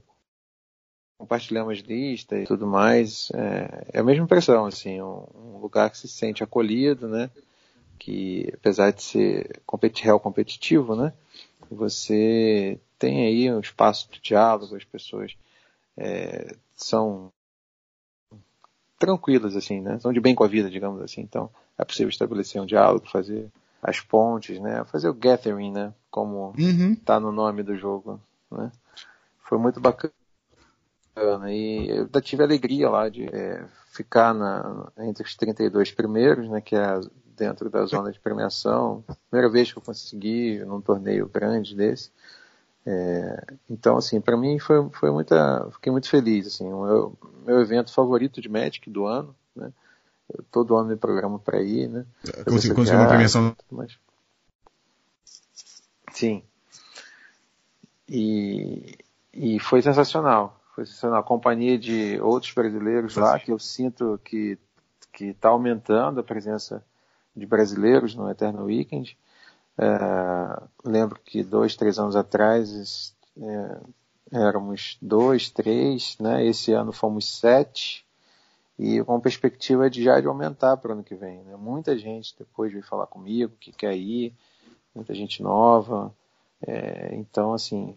compartilhamos 1.17 1.79
lista 1.79 2.37
e 2.37 2.45
tudo 2.45 2.67
mais. 2.67 3.29
É, 3.33 3.87
é 3.93 3.99
a 3.99 4.03
mesma 4.03 4.25
impressão, 4.25 4.65
assim, 4.65 5.01
um, 5.01 5.25
um, 5.35 5.57
lugar 5.57 5.89
que 5.89 5.97
se 5.97 6.07
sente 6.07 6.43
acolhido, 6.43 7.07
né? 7.07 7.29
Que 7.97 8.51
apesar 8.53 8.91
de 8.91 9.01
ser 9.01 9.61
real 10.01 10.19
competitivo, 10.19 10.95
né? 10.95 11.11
Você 11.69 12.79
tem 12.99 13.25
aí 13.25 13.51
um 13.51 13.59
espaço 13.59 14.09
de 14.11 14.21
diálogo, 14.21 14.75
as 14.75 14.83
pessoas 14.83 15.35
é, 15.97 16.55
são 16.75 17.31
tranquilas, 18.97 19.55
assim, 19.55 19.81
né? 19.81 19.99
São 19.99 20.13
de 20.13 20.19
bem 20.19 20.35
com 20.35 20.43
a 20.43 20.47
vida, 20.47 20.69
digamos 20.69 21.01
assim. 21.01 21.21
Então, 21.21 21.49
é 21.77 21.83
possível 21.83 22.09
estabelecer 22.09 22.61
um 22.61 22.65
diálogo, 22.65 23.09
fazer 23.09 23.51
as 23.81 23.99
pontes, 23.99 24.59
né? 24.59 24.83
Fazer 24.85 25.09
o 25.09 25.13
gathering, 25.13 25.71
né? 25.71 25.93
Como 26.09 26.53
está 26.57 27.15
uhum. 27.15 27.23
no 27.23 27.31
nome 27.31 27.63
do 27.63 27.75
jogo, 27.75 28.19
né? 28.51 28.71
Foi 29.39 29.57
muito 29.57 29.79
bacana. 29.79 30.13
E 31.49 31.89
eu 31.89 32.21
tive 32.21 32.43
a 32.43 32.45
alegria 32.45 32.89
lá 32.89 33.09
de 33.09 33.25
é, 33.25 33.65
ficar 33.91 34.33
na, 34.33 34.91
entre 34.99 35.23
os 35.23 35.35
32 35.35 35.91
primeiros, 35.91 36.49
né? 36.49 36.61
Que 36.61 36.75
é 36.75 36.99
dentro 37.35 37.69
da 37.69 37.85
zona 37.85 38.11
de 38.11 38.19
premiação. 38.19 39.03
Primeira 39.29 39.51
vez 39.51 39.71
que 39.71 39.77
eu 39.77 39.83
consegui 39.83 40.59
num 40.65 40.81
torneio 40.81 41.27
grande 41.27 41.75
desse. 41.75 42.11
É, 42.89 43.43
então, 43.69 43.97
assim, 43.97 44.21
para 44.21 44.37
mim 44.37 44.59
foi, 44.59 44.89
foi 44.93 45.11
muita, 45.11 45.69
fiquei 45.73 45.91
muito 45.91 46.09
feliz, 46.09 46.47
assim, 46.47 46.71
o 46.71 46.83
meu, 46.85 47.17
meu 47.45 47.59
evento 47.59 47.93
favorito 47.93 48.39
de 48.39 48.47
Magic 48.47 48.89
do 48.89 49.05
ano, 49.05 49.35
né? 49.53 49.73
Eu, 50.33 50.41
todo 50.49 50.75
ano 50.77 50.89
me 50.89 50.95
programo 50.95 51.37
para 51.37 51.61
ir, 51.61 51.89
né? 51.89 52.05
Conseguiu 52.45 52.75
conseguir 52.75 52.97
uma 52.97 53.09
premiação. 53.09 53.53
Mas... 53.69 53.97
Sim. 56.13 56.41
E, 58.07 58.97
e 59.33 59.59
foi 59.59 59.81
sensacional, 59.81 60.57
foi 60.77 60.85
sensacional. 60.85 61.19
A 61.19 61.23
companhia 61.23 61.75
de 61.75 62.21
outros 62.21 62.53
brasileiros 62.53 63.15
lá, 63.15 63.39
que 63.39 63.51
eu 63.51 63.57
sinto 63.57 64.19
que 64.23 64.59
que 65.11 65.29
está 65.29 65.49
aumentando 65.49 66.19
a 66.19 66.23
presença 66.23 66.85
de 67.35 67.43
brasileiros 67.43 68.13
no 68.13 68.29
Eternal 68.29 68.65
Weekend. 68.65 69.17
É, 69.75 70.61
lembro 70.85 71.19
que 71.25 71.43
dois, 71.43 71.75
três 71.75 71.97
anos 71.97 72.15
atrás 72.15 73.15
é, 73.35 73.79
éramos 74.31 74.95
dois, 75.01 75.49
três, 75.49 76.15
né? 76.19 76.45
Esse 76.45 76.71
ano 76.71 76.91
fomos 76.91 77.39
sete 77.39 78.05
e 78.77 79.03
com 79.03 79.19
perspectiva 79.19 79.89
de 79.89 80.03
já 80.03 80.21
de 80.21 80.27
aumentar 80.27 80.77
para 80.77 80.89
o 80.89 80.93
ano 80.93 81.03
que 81.03 81.15
vem. 81.15 81.41
Né? 81.41 81.55
Muita 81.55 81.97
gente 81.97 82.35
depois 82.37 82.71
veio 82.71 82.83
falar 82.83 83.07
comigo 83.07 83.55
que 83.59 83.71
quer 83.71 83.95
ir, 83.97 84.35
muita 84.93 85.15
gente 85.15 85.41
nova. 85.41 86.13
É, 86.61 87.09
então, 87.15 87.53
assim, 87.53 87.95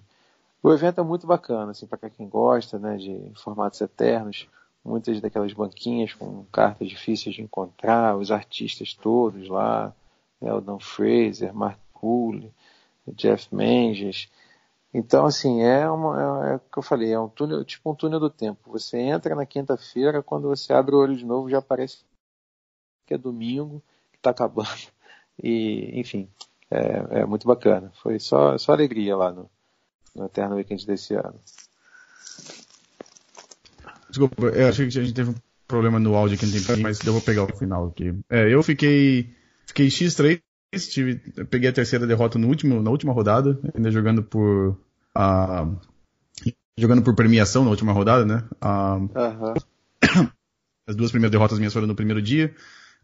o 0.62 0.72
evento 0.72 1.00
é 1.00 1.04
muito 1.04 1.26
bacana, 1.26 1.72
assim, 1.72 1.86
para 1.86 2.10
quem 2.10 2.28
gosta, 2.28 2.78
né, 2.78 2.96
de 2.96 3.32
formatos 3.36 3.80
eternos. 3.80 4.48
Muitas 4.84 5.20
daquelas 5.20 5.52
banquinhas 5.52 6.14
com 6.14 6.44
cartas 6.46 6.88
difíceis 6.88 7.34
de 7.34 7.42
encontrar, 7.42 8.16
os 8.16 8.30
artistas 8.30 8.94
todos 8.94 9.48
lá, 9.48 9.94
Eldon 10.40 10.78
Fraser, 10.78 11.54
Mark 11.54 11.78
Cooley, 11.92 12.52
Jeff 13.08 13.54
Menges. 13.54 14.30
Então, 14.92 15.26
assim, 15.26 15.62
é, 15.62 15.88
uma, 15.88 16.48
é, 16.48 16.52
é 16.52 16.56
o 16.56 16.60
que 16.60 16.78
eu 16.78 16.82
falei, 16.82 17.12
é 17.12 17.20
um 17.20 17.28
túnel, 17.28 17.64
tipo 17.64 17.90
um 17.90 17.94
túnel 17.94 18.18
do 18.18 18.30
tempo. 18.30 18.70
Você 18.72 18.98
entra 18.98 19.34
na 19.34 19.46
quinta-feira, 19.46 20.22
quando 20.22 20.48
você 20.48 20.72
abre 20.72 20.94
o 20.94 20.98
olho 20.98 21.16
de 21.16 21.24
novo, 21.24 21.48
já 21.50 21.62
parece 21.62 22.04
que 23.06 23.14
é 23.14 23.18
domingo, 23.18 23.82
que 24.12 24.18
está 24.18 24.30
acabando. 24.30 24.68
E, 25.42 25.98
enfim, 25.98 26.28
é, 26.70 27.20
é, 27.20 27.24
muito 27.24 27.46
bacana. 27.46 27.90
Foi 28.02 28.18
só, 28.18 28.58
só 28.58 28.72
alegria 28.72 29.16
lá 29.16 29.32
no, 29.32 29.50
no 30.14 30.26
Eterno 30.26 30.56
Weekend 30.56 30.86
desse 30.86 31.14
ano. 31.14 31.34
Desculpa, 34.08 34.46
eu 34.46 34.68
achei 34.68 34.88
que 34.88 34.98
a 34.98 35.02
gente 35.02 35.14
teve 35.14 35.30
um 35.30 35.34
problema 35.68 36.00
no 36.00 36.14
áudio 36.14 36.36
aqui, 36.36 36.46
mas 36.80 37.00
eu 37.06 37.12
vou 37.12 37.22
pegar 37.22 37.44
o 37.44 37.56
final 37.56 37.86
aqui. 37.86 38.12
É, 38.28 38.52
eu 38.52 38.62
fiquei 38.62 39.34
Fiquei 39.70 39.86
X3, 39.86 40.40
tive, 40.90 41.16
peguei 41.48 41.70
a 41.70 41.72
terceira 41.72 42.04
derrota 42.04 42.38
no 42.38 42.48
último, 42.48 42.82
na 42.82 42.90
última 42.90 43.12
rodada, 43.12 43.58
ainda 43.74 43.90
jogando 43.90 44.20
por. 44.20 44.76
Uh, 45.16 45.78
jogando 46.76 47.02
por 47.02 47.14
premiação 47.14 47.62
na 47.62 47.70
última 47.70 47.92
rodada, 47.92 48.24
né? 48.24 48.44
Uh, 48.56 49.54
As 50.88 50.96
duas 50.96 51.12
primeiras 51.12 51.30
derrotas 51.30 51.58
minhas 51.58 51.72
foram 51.72 51.86
no 51.86 51.94
primeiro 51.94 52.20
dia. 52.20 52.52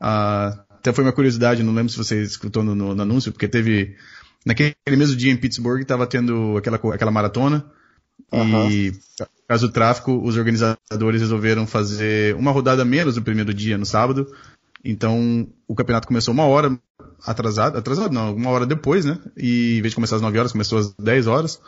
Uh, 0.00 0.58
até 0.70 0.92
foi 0.92 1.04
uma 1.04 1.12
curiosidade, 1.12 1.62
não 1.62 1.72
lembro 1.72 1.92
se 1.92 1.98
você 1.98 2.20
escutou 2.20 2.64
no, 2.64 2.74
no, 2.74 2.96
no 2.96 3.02
anúncio, 3.02 3.30
porque 3.30 3.46
teve 3.46 3.96
naquele 4.46 4.74
mesmo 4.90 5.16
dia 5.16 5.32
em 5.32 5.36
Pittsburgh 5.36 5.82
estava 5.82 6.06
tendo 6.06 6.56
aquela, 6.56 6.76
aquela 6.94 7.10
maratona. 7.10 7.64
Uhum. 8.32 8.70
E, 8.70 8.92
caso 9.48 9.66
do 9.66 9.72
tráfico, 9.72 10.12
os 10.24 10.36
organizadores 10.36 11.20
resolveram 11.20 11.66
fazer 11.66 12.34
uma 12.36 12.52
rodada 12.52 12.84
menos 12.84 13.16
no 13.16 13.22
primeiro 13.22 13.52
dia, 13.52 13.76
no 13.76 13.84
sábado. 13.84 14.26
Então, 14.84 15.48
o 15.66 15.74
campeonato 15.74 16.06
começou 16.06 16.32
uma 16.32 16.44
hora 16.44 16.78
atrasado, 17.24 17.76
atrasado 17.76 18.12
não, 18.12 18.34
uma 18.34 18.50
hora 18.50 18.64
depois, 18.64 19.04
né? 19.04 19.18
E 19.36 19.78
em 19.78 19.82
vez 19.82 19.90
de 19.90 19.96
começar 19.96 20.16
às 20.16 20.22
9 20.22 20.38
horas, 20.38 20.52
começou 20.52 20.78
às 20.78 20.94
10 20.94 21.26
horas, 21.26 21.60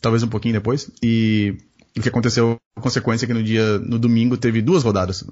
talvez 0.00 0.22
um 0.22 0.28
pouquinho 0.28 0.54
depois. 0.54 0.90
E 1.02 1.56
o 1.96 2.00
que 2.00 2.08
aconteceu, 2.08 2.56
a 2.74 2.80
consequência 2.80 3.26
é 3.26 3.28
que 3.28 3.34
no 3.34 3.42
dia, 3.42 3.78
no 3.78 3.98
domingo, 3.98 4.36
teve 4.38 4.62
duas 4.62 4.82
rodadas. 4.82 5.22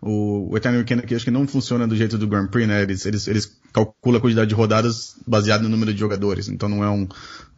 O, 0.00 0.52
o 0.52 0.56
Eternal 0.56 0.80
Weekend 0.80 1.02
aqui 1.02 1.14
acho 1.14 1.24
que 1.24 1.30
não 1.30 1.46
funciona 1.46 1.86
do 1.86 1.96
jeito 1.96 2.16
do 2.16 2.26
Grand 2.26 2.46
Prix, 2.46 2.68
né? 2.68 2.82
Eles, 2.82 3.04
eles, 3.04 3.26
eles 3.26 3.60
calculam 3.72 4.18
a 4.18 4.20
quantidade 4.20 4.48
de 4.48 4.54
rodadas 4.54 5.16
baseado 5.26 5.62
no 5.62 5.68
número 5.68 5.92
de 5.92 5.98
jogadores. 5.98 6.48
Então 6.48 6.68
não 6.68 6.84
é 6.84 6.90
um, 6.90 7.08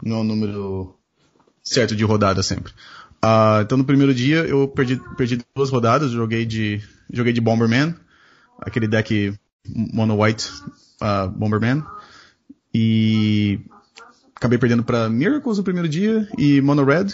não 0.03 0.17
é 0.17 0.21
um 0.21 0.25
número 0.25 0.95
certo 1.63 1.95
de 1.95 2.05
rodada 2.05 2.43
sempre. 2.43 2.73
Uh, 3.23 3.61
então 3.63 3.77
no 3.77 3.85
primeiro 3.85 4.15
dia 4.15 4.39
eu 4.47 4.67
perdi, 4.67 5.01
perdi 5.17 5.41
duas 5.55 5.69
rodadas, 5.69 6.11
joguei 6.11 6.47
de, 6.47 6.81
joguei 7.13 7.35
de 7.35 7.41
Bomberman, 7.41 7.95
aquele 8.59 8.89
deck 8.89 9.35
Mono 9.69 10.23
White 10.23 10.49
uh, 11.03 11.29
Bomberman. 11.29 11.85
E 12.73 13.61
acabei 14.35 14.59
perdendo 14.59 14.83
para 14.83 15.09
Miracles 15.09 15.59
no 15.59 15.65
primeiro 15.65 15.89
dia 15.89 16.27
e 16.39 16.61
Mono 16.61 16.85
Red. 16.85 17.09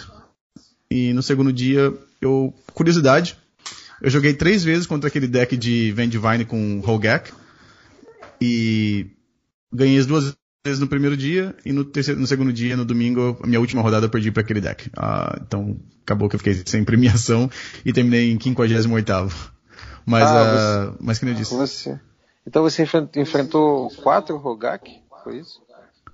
E 0.88 1.12
no 1.12 1.23
segundo 1.23 1.52
dia, 1.52 1.92
eu, 2.21 2.54
curiosidade, 2.73 3.37
eu 4.00 4.11
joguei 4.11 4.35
três 4.35 4.62
vezes 4.62 4.87
contra 4.87 5.09
aquele 5.09 5.26
deck 5.26 5.57
de 5.57 5.93
Vendivine 5.93 6.45
com 6.45 6.83
Hogak. 6.87 7.33
E 8.41 9.07
ganhei 9.73 9.99
as 9.99 10.07
duas 10.07 10.37
vezes 10.67 10.81
no 10.81 10.88
primeiro 10.88 11.17
dia 11.17 11.55
e 11.65 11.73
no, 11.73 11.85
terceiro, 11.85 12.21
no 12.21 12.26
segundo 12.26 12.53
dia, 12.53 12.76
no 12.76 12.85
domingo, 12.85 13.38
a 13.43 13.47
minha 13.47 13.61
última 13.61 13.83
rodada 13.83 14.07
eu 14.07 14.11
perdi 14.11 14.31
para 14.31 14.43
aquele 14.43 14.61
deck. 14.61 14.91
Ah, 14.97 15.38
então 15.41 15.79
acabou 16.03 16.29
que 16.29 16.37
eu 16.37 16.38
fiquei 16.38 16.62
sem 16.67 16.85
premiação 16.85 17.50
e 17.85 17.93
terminei 17.93 18.33
em 18.33 18.41
58 18.41 18.88
Mas, 20.05 20.25
ah, 20.25 20.43
uh, 20.43 20.93
você, 20.93 20.99
mas 21.00 21.19
que 21.19 21.25
nem 21.25 21.35
eu 21.35 21.38
disse. 21.38 21.55
Você, 21.55 21.99
então 22.47 22.62
você 22.62 22.87
enfrentou 23.17 23.91
quatro 24.03 24.37
Rogak? 24.37 25.03
Foi 25.25 25.38
isso? 25.38 25.61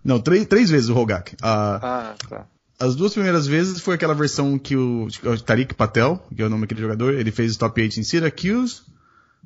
Não, 0.05 0.21
três, 0.21 0.47
três 0.47 0.71
vezes 0.71 0.89
o 0.89 0.95
Rogak. 0.95 1.37
Ah, 1.43 1.81
ah, 1.83 2.15
tá. 2.29 2.47
As 2.83 2.97
duas 2.97 3.13
primeiras 3.13 3.47
vezes 3.47 3.81
foi 3.81 3.95
aquela 3.95 4.13
versão 4.13 4.59
que 4.59 4.75
o, 4.75 5.07
o 5.07 5.39
Tariq 5.41 5.73
Patel, 5.73 6.21
que 6.35 6.43
é 6.43 6.47
o 6.47 6.49
nome 6.49 6.63
daquele 6.63 6.81
jogador, 6.81 7.15
ele 7.15 7.31
fez 7.31 7.55
o 7.55 7.59
top 7.61 7.81
8 7.81 8.01
em 8.01 8.03
Syracuse, 8.03 8.83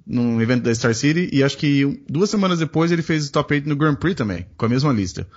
num 0.07 0.41
evento 0.41 0.63
da 0.63 0.75
Star 0.75 0.95
City, 0.95 1.29
e 1.31 1.45
acho 1.45 1.59
que 1.59 2.03
duas 2.09 2.31
semanas 2.31 2.61
depois 2.61 2.91
ele 2.91 3.03
fez 3.03 3.29
o 3.29 3.33
top 3.33 3.53
8 3.53 3.69
no 3.69 3.77
Grand 3.77 3.97
Prix 3.97 4.17
também, 4.17 4.47
com 4.57 4.65
a 4.65 4.69
mesma 4.71 4.91
lista. 4.91 5.29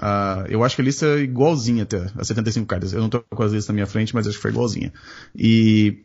Uh, 0.00 0.48
eu 0.48 0.64
acho 0.64 0.74
que 0.74 0.80
a 0.80 0.84
lista 0.86 1.04
é 1.04 1.18
igualzinha 1.18 1.82
até, 1.82 2.06
a 2.16 2.24
75 2.24 2.66
cartas. 2.66 2.94
Eu 2.94 3.02
não 3.02 3.10
tô 3.10 3.22
com 3.22 3.42
as 3.42 3.52
listas 3.52 3.68
na 3.68 3.74
minha 3.74 3.86
frente, 3.86 4.14
mas 4.14 4.26
acho 4.26 4.36
que 4.36 4.42
foi 4.42 4.50
igualzinha. 4.50 4.90
E 5.36 5.98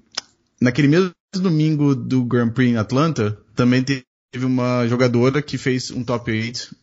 naquele 0.60 0.90
mesmo 0.90 1.14
domingo 1.36 1.96
do 1.96 2.26
Grand 2.26 2.50
Prix 2.50 2.70
em 2.70 2.78
Atlanta, 2.78 3.40
também 3.56 3.82
teve 3.82 4.46
uma 4.46 4.86
jogadora 4.90 5.42
que 5.42 5.58
fez 5.58 5.90
um 5.90 6.04
top 6.04 6.30
8 6.30 6.76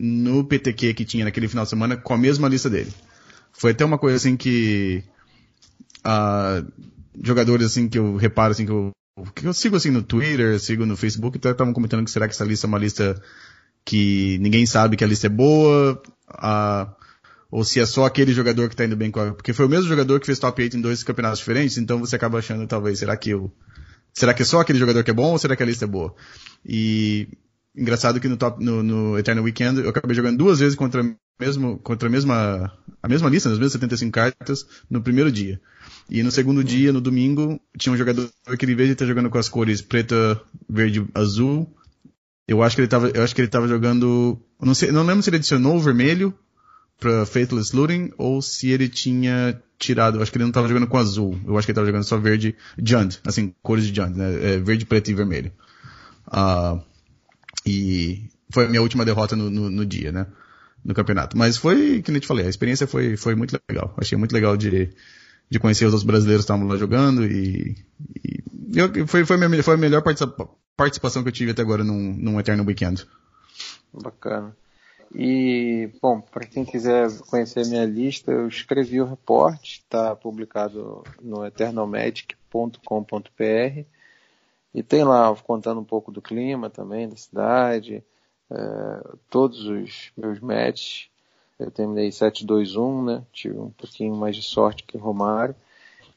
no 0.00 0.42
PTQ 0.42 0.94
que 0.94 1.04
tinha 1.04 1.24
naquele 1.24 1.46
final 1.46 1.62
de 1.62 1.70
semana 1.70 1.96
com 1.96 2.12
a 2.12 2.18
mesma 2.18 2.48
lista 2.48 2.68
dele. 2.68 2.92
Foi 3.56 3.70
até 3.70 3.84
uma 3.84 3.98
coisa 3.98 4.16
assim 4.16 4.36
que 4.36 5.02
uh, 6.04 6.72
jogadores 7.22 7.66
assim 7.66 7.88
que 7.88 7.98
eu 7.98 8.16
reparo 8.16 8.52
assim 8.52 8.66
que 8.66 8.72
eu, 8.72 8.92
que 9.34 9.46
eu 9.46 9.54
sigo 9.54 9.76
assim 9.76 9.90
no 9.90 10.02
Twitter, 10.02 10.58
sigo 10.58 10.84
no 10.84 10.96
Facebook, 10.96 11.38
até 11.38 11.50
estavam 11.50 11.72
comentando 11.72 12.04
que 12.04 12.10
será 12.10 12.26
que 12.26 12.34
essa 12.34 12.44
lista 12.44 12.66
é 12.66 12.68
uma 12.68 12.78
lista 12.78 13.20
que 13.84 14.38
ninguém 14.40 14.66
sabe 14.66 14.96
que 14.96 15.04
a 15.04 15.06
lista 15.06 15.26
é 15.26 15.30
boa, 15.30 16.02
uh, 16.30 16.92
ou 17.50 17.64
se 17.64 17.78
é 17.80 17.86
só 17.86 18.04
aquele 18.04 18.32
jogador 18.32 18.68
que 18.68 18.74
está 18.74 18.84
indo 18.84 18.96
bem 18.96 19.10
com 19.10 19.20
a, 19.20 19.32
porque 19.32 19.52
foi 19.52 19.66
o 19.66 19.68
mesmo 19.68 19.88
jogador 19.88 20.18
que 20.18 20.26
fez 20.26 20.38
top 20.38 20.62
8 20.62 20.76
em 20.76 20.80
dois 20.80 21.04
campeonatos 21.04 21.38
diferentes, 21.38 21.78
então 21.78 22.00
você 22.00 22.16
acaba 22.16 22.38
achando 22.38 22.66
talvez, 22.66 22.98
será 22.98 23.16
que 23.16 23.30
eu, 23.30 23.52
será 24.12 24.34
que 24.34 24.42
é 24.42 24.44
só 24.44 24.60
aquele 24.60 24.78
jogador 24.78 25.04
que 25.04 25.10
é 25.10 25.14
bom 25.14 25.32
ou 25.32 25.38
será 25.38 25.54
que 25.54 25.62
a 25.62 25.66
lista 25.66 25.84
é 25.84 25.88
boa? 25.88 26.14
E 26.66 27.28
engraçado 27.76 28.20
que 28.20 28.28
no, 28.28 28.36
top, 28.36 28.64
no, 28.64 28.82
no 28.82 29.18
Eternal 29.18 29.44
Weekend 29.44 29.80
eu 29.80 29.90
acabei 29.90 30.14
jogando 30.14 30.38
duas 30.38 30.60
vezes 30.60 30.74
contra 30.74 31.02
mesmo, 31.38 31.78
contra 31.78 32.08
a 32.08 32.10
mesma, 32.10 32.72
a 33.02 33.08
mesma 33.08 33.28
lista, 33.28 33.48
as 33.48 33.58
mesmas 33.58 33.72
75 33.72 34.12
cartas, 34.12 34.66
no 34.88 35.02
primeiro 35.02 35.30
dia. 35.30 35.60
E 36.08 36.22
no 36.22 36.30
segundo 36.30 36.62
dia, 36.62 36.92
no 36.92 37.00
domingo, 37.00 37.60
tinha 37.78 37.92
um 37.92 37.96
jogador 37.96 38.30
que, 38.58 38.66
em 38.66 38.74
vez 38.74 38.88
de 38.88 38.92
estar 38.92 39.06
jogando 39.06 39.30
com 39.30 39.38
as 39.38 39.48
cores 39.48 39.80
preta, 39.80 40.40
verde, 40.68 41.04
azul, 41.14 41.68
eu 42.46 42.62
acho 42.62 42.76
que 42.76 42.82
ele 42.82 42.86
estava, 42.86 43.08
eu 43.08 43.22
acho 43.22 43.34
que 43.34 43.40
ele 43.40 43.48
estava 43.48 43.66
jogando, 43.66 44.38
não 44.60 44.74
sei, 44.74 44.92
não 44.92 45.04
lembro 45.04 45.22
se 45.22 45.30
ele 45.30 45.38
adicionou 45.38 45.76
o 45.76 45.80
vermelho 45.80 46.32
para 47.00 47.26
Faithless 47.26 47.74
Looting 47.74 48.12
ou 48.16 48.40
se 48.40 48.70
ele 48.70 48.88
tinha 48.88 49.60
tirado, 49.78 50.18
eu 50.18 50.22
acho 50.22 50.30
que 50.30 50.36
ele 50.36 50.44
não 50.44 50.50
estava 50.50 50.68
jogando 50.68 50.86
com 50.86 50.98
azul, 50.98 51.38
eu 51.46 51.58
acho 51.58 51.66
que 51.66 51.72
ele 51.72 51.74
estava 51.74 51.86
jogando 51.86 52.04
só 52.04 52.18
verde, 52.18 52.54
Jund, 52.78 53.18
assim, 53.26 53.54
cores 53.62 53.86
de 53.86 53.94
Jund, 53.94 54.16
né, 54.16 54.54
é, 54.54 54.58
verde, 54.58 54.86
preto 54.86 55.10
e 55.10 55.14
vermelho. 55.14 55.52
Uh, 56.28 56.80
e 57.66 58.28
foi 58.50 58.66
a 58.66 58.68
minha 58.68 58.82
última 58.82 59.04
derrota 59.04 59.34
no, 59.34 59.50
no, 59.50 59.70
no 59.70 59.86
dia, 59.86 60.12
né? 60.12 60.26
no 60.84 60.94
campeonato. 60.94 61.36
Mas 61.36 61.56
foi, 61.56 62.02
que 62.02 62.12
nem 62.12 62.20
te 62.20 62.26
falei, 62.26 62.46
a 62.46 62.50
experiência 62.50 62.86
foi, 62.86 63.16
foi 63.16 63.34
muito 63.34 63.58
legal. 63.68 63.94
Achei 63.96 64.18
muito 64.18 64.32
legal 64.32 64.56
de, 64.56 64.90
de 65.48 65.58
conhecer 65.58 65.86
os 65.86 65.94
outros 65.94 66.06
brasileiros 66.06 66.44
que 66.44 66.52
estavam 66.52 66.68
lá 66.68 66.76
jogando 66.76 67.24
e, 67.24 67.76
e 68.22 68.44
eu, 68.74 69.06
foi, 69.06 69.24
foi, 69.24 69.42
a 69.42 69.48
minha, 69.48 69.62
foi 69.62 69.74
a 69.74 69.78
melhor 69.78 70.02
participação 70.76 71.22
que 71.22 71.28
eu 71.28 71.32
tive 71.32 71.52
até 71.52 71.62
agora 71.62 71.82
num, 71.82 72.14
num 72.14 72.38
Eternal 72.38 72.66
Weekend. 72.66 73.06
Bacana. 73.92 74.54
E, 75.14 75.90
bom, 76.02 76.20
para 76.20 76.44
quem 76.44 76.64
quiser 76.64 77.08
conhecer 77.30 77.60
a 77.60 77.68
minha 77.68 77.84
lista, 77.84 78.32
eu 78.32 78.48
escrevi 78.48 79.00
o 79.00 79.06
reporte, 79.06 79.84
está 79.84 80.16
publicado 80.16 81.04
no 81.22 81.46
eternalmagic.com.br 81.46 83.93
e 84.74 84.82
tem 84.82 85.04
lá 85.04 85.34
contando 85.36 85.80
um 85.80 85.84
pouco 85.84 86.10
do 86.10 86.20
clima 86.20 86.68
também, 86.68 87.08
da 87.08 87.16
cidade, 87.16 88.02
é, 88.50 89.14
todos 89.30 89.64
os 89.66 90.10
meus 90.16 90.40
matches. 90.40 91.08
Eu 91.58 91.70
terminei 91.70 92.08
7-2-1, 92.08 93.04
né? 93.04 93.22
Tive 93.32 93.56
um 93.56 93.70
pouquinho 93.70 94.16
mais 94.16 94.34
de 94.34 94.42
sorte 94.42 94.82
que 94.82 94.96
o 94.96 95.00
Romário. 95.00 95.54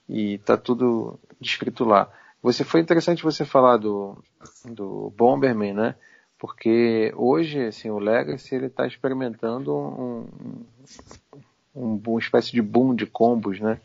E 0.10 0.40
tá 0.40 0.58
tudo 0.58 1.20
descrito 1.40 1.86
lá. 1.86 2.12
Você 2.42 2.64
foi 2.64 2.80
interessante 2.80 3.24
você 3.24 3.46
falar 3.46 3.78
do, 3.78 4.18
do 4.66 5.14
Bomberman, 5.16 5.74
né? 5.74 5.96
Porque 6.40 7.14
hoje, 7.16 7.66
assim, 7.66 7.90
o 7.90 8.00
Legacy 8.00 8.56
ele 8.56 8.68
está 8.68 8.88
experimentando 8.88 9.76
um, 9.76 10.28
um, 11.76 12.02
uma 12.06 12.20
espécie 12.20 12.52
de 12.52 12.62
boom 12.62 12.96
de 12.96 13.06
combos, 13.06 13.60
né? 13.60 13.80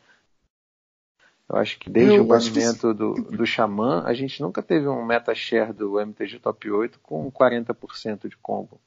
Eu 1.52 1.58
acho 1.58 1.78
que 1.78 1.90
desde 1.90 2.14
eu 2.14 2.22
o 2.22 2.26
banimento 2.26 2.88
que... 2.88 2.94
do, 2.94 3.14
do 3.14 3.46
Xamã, 3.46 4.02
a 4.06 4.14
gente 4.14 4.40
nunca 4.40 4.62
teve 4.62 4.88
um 4.88 5.04
meta 5.04 5.34
share 5.34 5.70
do 5.70 6.00
MTG 6.00 6.38
Top 6.38 6.70
8 6.70 6.98
com 7.00 7.30
40% 7.30 8.26
de 8.26 8.36
combo. 8.38 8.80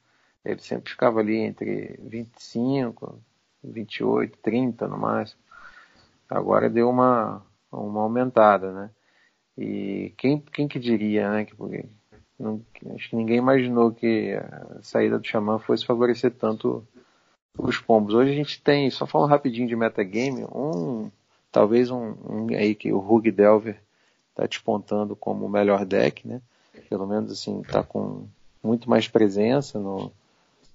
Ele 0.44 0.60
sempre 0.60 0.90
ficava 0.90 1.20
ali 1.20 1.36
entre 1.36 1.96
25, 2.02 3.20
28, 3.62 4.36
30 4.42 4.88
no 4.88 4.98
máximo. 4.98 5.40
Agora 6.28 6.68
deu 6.68 6.90
uma, 6.90 7.40
uma 7.70 8.00
aumentada, 8.00 8.72
né? 8.72 8.90
E 9.56 10.12
quem, 10.16 10.40
quem 10.40 10.66
que 10.66 10.80
diria, 10.80 11.30
né? 11.30 11.44
Que, 11.44 11.54
não, 12.36 12.60
acho 12.96 13.10
que 13.10 13.16
ninguém 13.16 13.38
imaginou 13.38 13.92
que 13.92 14.34
a 14.34 14.82
saída 14.82 15.20
do 15.20 15.26
Xamã 15.26 15.60
fosse 15.60 15.86
favorecer 15.86 16.32
tanto 16.32 16.84
os 17.56 17.78
combos. 17.78 18.12
Hoje 18.12 18.32
a 18.32 18.34
gente 18.34 18.60
tem, 18.60 18.90
só 18.90 19.06
falando 19.06 19.30
rapidinho 19.30 19.68
de 19.68 19.76
metagame, 19.76 20.44
um 20.52 21.12
Talvez 21.56 21.90
um, 21.90 22.14
um 22.28 22.46
aí 22.50 22.74
que 22.74 22.92
o 22.92 22.98
Rug 22.98 23.30
Delver 23.30 23.80
está 24.28 24.46
despontando 24.46 25.16
como 25.16 25.46
o 25.46 25.48
melhor 25.48 25.86
deck, 25.86 26.28
né? 26.28 26.42
Pelo 26.90 27.06
menos 27.06 27.32
assim, 27.32 27.62
está 27.62 27.82
com 27.82 28.26
muito 28.62 28.90
mais 28.90 29.08
presença 29.08 29.78
no, 29.78 30.12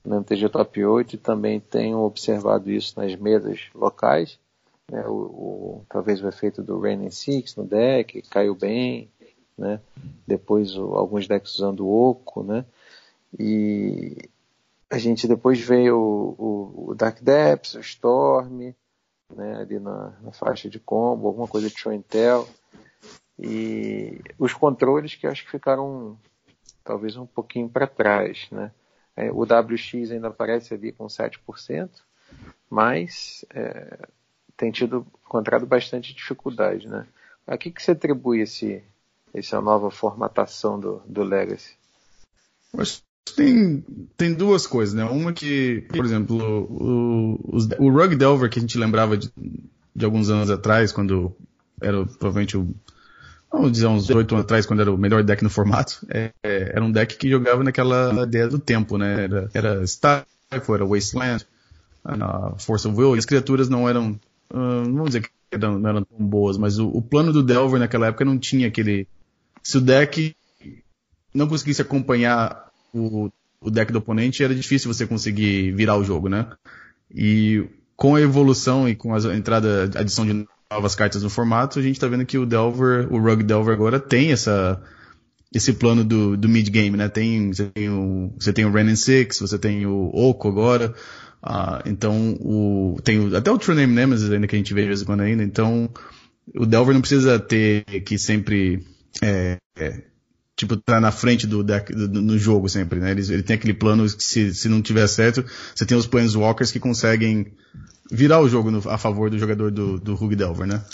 no 0.03 0.15
MTG 0.15 0.49
Top 0.49 0.83
8 0.83 1.13
e 1.13 1.17
também 1.19 1.59
tenho 1.59 1.99
observado 1.99 2.71
isso 2.71 2.99
nas 2.99 3.15
mesas 3.15 3.69
locais. 3.75 4.39
Né? 4.91 5.05
O, 5.05 5.11
o, 5.11 5.85
talvez 5.87 6.19
o 6.23 6.27
efeito 6.27 6.63
do 6.63 6.79
Rain 6.79 7.11
Six 7.11 7.55
no 7.57 7.63
deck 7.63 8.23
caiu 8.23 8.55
bem, 8.55 9.07
né? 9.55 9.79
Depois 10.25 10.75
o, 10.75 10.95
alguns 10.95 11.27
decks 11.27 11.53
usando 11.53 11.85
o 11.85 12.09
Oco, 12.09 12.41
né? 12.41 12.65
E 13.37 14.17
a 14.89 14.97
gente 14.97 15.27
depois 15.27 15.59
veio 15.61 15.95
o, 15.95 16.87
o 16.87 16.95
Dark 16.95 17.21
Depths, 17.21 17.75
o 17.75 17.81
Storm, 17.81 18.73
né, 19.35 19.57
ali 19.61 19.79
na, 19.79 20.13
na, 20.21 20.31
faixa 20.31 20.69
de 20.69 20.79
combo, 20.79 21.27
alguma 21.27 21.47
coisa 21.47 21.69
de 21.69 21.77
show 21.77 21.91
and 21.91 22.01
tell. 22.01 22.47
E 23.39 24.21
os 24.37 24.53
controles 24.53 25.15
que 25.15 25.25
acho 25.25 25.43
que 25.43 25.51
ficaram 25.51 26.17
talvez 26.83 27.15
um 27.15 27.25
pouquinho 27.25 27.69
para 27.69 27.87
trás. 27.87 28.47
Né? 28.51 28.71
É, 29.15 29.31
o 29.31 29.41
WX 29.41 30.11
ainda 30.11 30.27
aparece 30.27 30.73
ali 30.73 30.91
com 30.91 31.05
7%, 31.05 31.89
mas 32.69 33.45
é, 33.53 34.07
tem 34.55 34.71
tido 34.71 35.05
encontrado 35.25 35.65
bastante 35.65 36.13
dificuldade. 36.13 36.87
Né? 36.87 37.07
A 37.47 37.57
que, 37.57 37.71
que 37.71 37.81
você 37.81 37.91
atribui 37.91 38.41
esse, 38.41 38.83
essa 39.33 39.59
nova 39.59 39.89
formatação 39.89 40.79
do, 40.79 41.01
do 41.05 41.23
Legacy? 41.23 41.75
Acho 42.77 43.01
tem, 43.35 43.83
tem 44.17 44.33
duas 44.33 44.65
coisas, 44.67 44.93
né? 44.93 45.03
Uma 45.03 45.33
que, 45.33 45.85
por 45.89 46.05
exemplo, 46.05 46.37
o, 46.37 47.57
o, 47.57 47.85
o 47.85 47.89
Rug 47.91 48.15
Delver 48.15 48.49
que 48.49 48.59
a 48.59 48.61
gente 48.61 48.77
lembrava 48.77 49.17
de, 49.17 49.31
de 49.95 50.05
alguns 50.05 50.29
anos 50.29 50.49
atrás, 50.49 50.91
quando 50.91 51.35
era 51.81 52.05
provavelmente 52.05 52.57
o. 52.57 52.73
Vamos 53.51 53.73
dizer, 53.73 53.87
uns 53.87 54.09
oito 54.09 54.33
anos 54.33 54.45
atrás, 54.45 54.65
quando 54.65 54.79
era 54.79 54.91
o 54.91 54.97
melhor 54.97 55.23
deck 55.23 55.43
no 55.43 55.49
formato, 55.49 56.05
é, 56.09 56.31
era 56.41 56.83
um 56.83 56.91
deck 56.91 57.17
que 57.17 57.29
jogava 57.29 57.63
naquela 57.63 58.23
ideia 58.23 58.47
do 58.47 58.57
tempo, 58.57 58.97
né? 58.97 59.25
Era, 59.25 59.49
era 59.53 59.85
Stifle, 59.87 60.75
era 60.75 60.85
Wasteland, 60.85 61.45
uh, 62.05 62.57
Force 62.57 62.87
of 62.87 62.97
Will, 62.97 63.15
e 63.15 63.19
as 63.19 63.25
criaturas 63.25 63.67
não 63.67 63.89
eram. 63.89 64.11
Uh, 64.49 64.83
vamos 64.85 65.07
dizer 65.07 65.23
que 65.23 65.29
eram, 65.51 65.77
não 65.77 65.89
eram 65.89 66.03
tão 66.03 66.25
boas, 66.25 66.57
mas 66.57 66.79
o, 66.79 66.87
o 66.87 67.01
plano 67.01 67.33
do 67.33 67.43
Delver 67.43 67.77
naquela 67.77 68.07
época 68.07 68.23
não 68.23 68.39
tinha 68.39 68.67
aquele. 68.67 69.05
Se 69.61 69.77
o 69.77 69.81
deck 69.81 70.33
não 71.33 71.47
conseguisse 71.47 71.81
acompanhar 71.81 72.70
o, 72.93 73.29
o 73.61 73.69
deck 73.69 73.91
do 73.91 73.99
oponente, 73.99 74.43
era 74.43 74.55
difícil 74.55 74.91
você 74.91 75.05
conseguir 75.05 75.71
virar 75.73 75.97
o 75.97 76.03
jogo, 76.03 76.29
né? 76.29 76.47
E 77.13 77.67
com 77.95 78.15
a 78.15 78.21
evolução 78.21 78.89
e 78.89 78.95
com 78.95 79.13
a 79.13 79.19
entrada, 79.35 79.89
a 79.95 79.99
adição 79.99 80.25
de 80.25 80.45
novas 80.71 80.95
cartas 80.95 81.21
no 81.21 81.29
formato, 81.29 81.79
a 81.79 81.81
gente 81.81 81.95
está 81.95 82.07
vendo 82.07 82.25
que 82.25 82.37
o 82.37 82.45
Delver, 82.45 83.11
o 83.13 83.19
Rug 83.19 83.43
Delver 83.43 83.73
agora 83.73 83.99
tem 83.99 84.31
essa 84.31 84.81
esse 85.53 85.73
plano 85.73 86.03
do, 86.03 86.37
do 86.37 86.47
mid-game, 86.47 86.95
né? 86.95 87.09
Tem, 87.09 87.51
você 87.51 87.65
tem 87.65 87.89
o, 87.89 88.33
você 88.39 88.53
tem 88.53 88.65
o 88.65 88.71
Renin 88.71 88.95
Six, 88.95 89.39
você 89.39 89.59
tem 89.59 89.85
o 89.85 90.09
Oco 90.13 90.47
agora, 90.47 90.93
uh, 91.43 91.81
então 91.85 92.37
o, 92.39 92.97
tem 93.03 93.19
o, 93.19 93.35
até 93.35 93.51
o 93.51 93.57
True 93.57 93.75
Name 93.75 93.93
Nemesis 93.93 94.31
ainda 94.31 94.47
que 94.47 94.55
a 94.55 94.57
gente 94.57 94.73
vê 94.73 94.81
de 94.81 94.87
vez 94.87 95.01
em 95.01 95.05
quando 95.05 95.21
ainda, 95.21 95.43
então 95.43 95.89
o 96.55 96.65
Delver 96.65 96.93
não 96.93 97.01
precisa 97.01 97.37
ter 97.37 97.83
que 98.05 98.17
sempre 98.17 98.85
é, 99.21 99.57
é, 99.77 100.03
tipo, 100.61 100.77
tá 100.77 101.01
na 101.01 101.11
frente 101.11 101.47
do 101.47 101.63
deck 101.63 101.91
do, 101.91 102.21
no 102.21 102.37
jogo 102.37 102.69
sempre, 102.69 102.99
né? 102.99 103.09
Ele, 103.09 103.21
ele 103.33 103.41
tem 103.41 103.55
aquele 103.55 103.73
plano 103.73 104.05
que 104.05 104.23
se, 104.23 104.53
se 104.53 104.69
não 104.69 104.79
tiver 104.79 105.07
certo, 105.07 105.43
você 105.73 105.87
tem 105.87 105.97
os 105.97 106.05
Planeswalkers 106.05 106.71
que 106.71 106.79
conseguem 106.79 107.51
virar 108.11 108.39
o 108.39 108.47
jogo 108.47 108.69
no, 108.69 108.77
a 108.87 108.95
favor 108.95 109.31
do 109.31 109.39
jogador 109.39 109.71
do, 109.71 109.99
do 109.99 110.13
Hug 110.13 110.35
Delver, 110.35 110.67
né? 110.67 110.85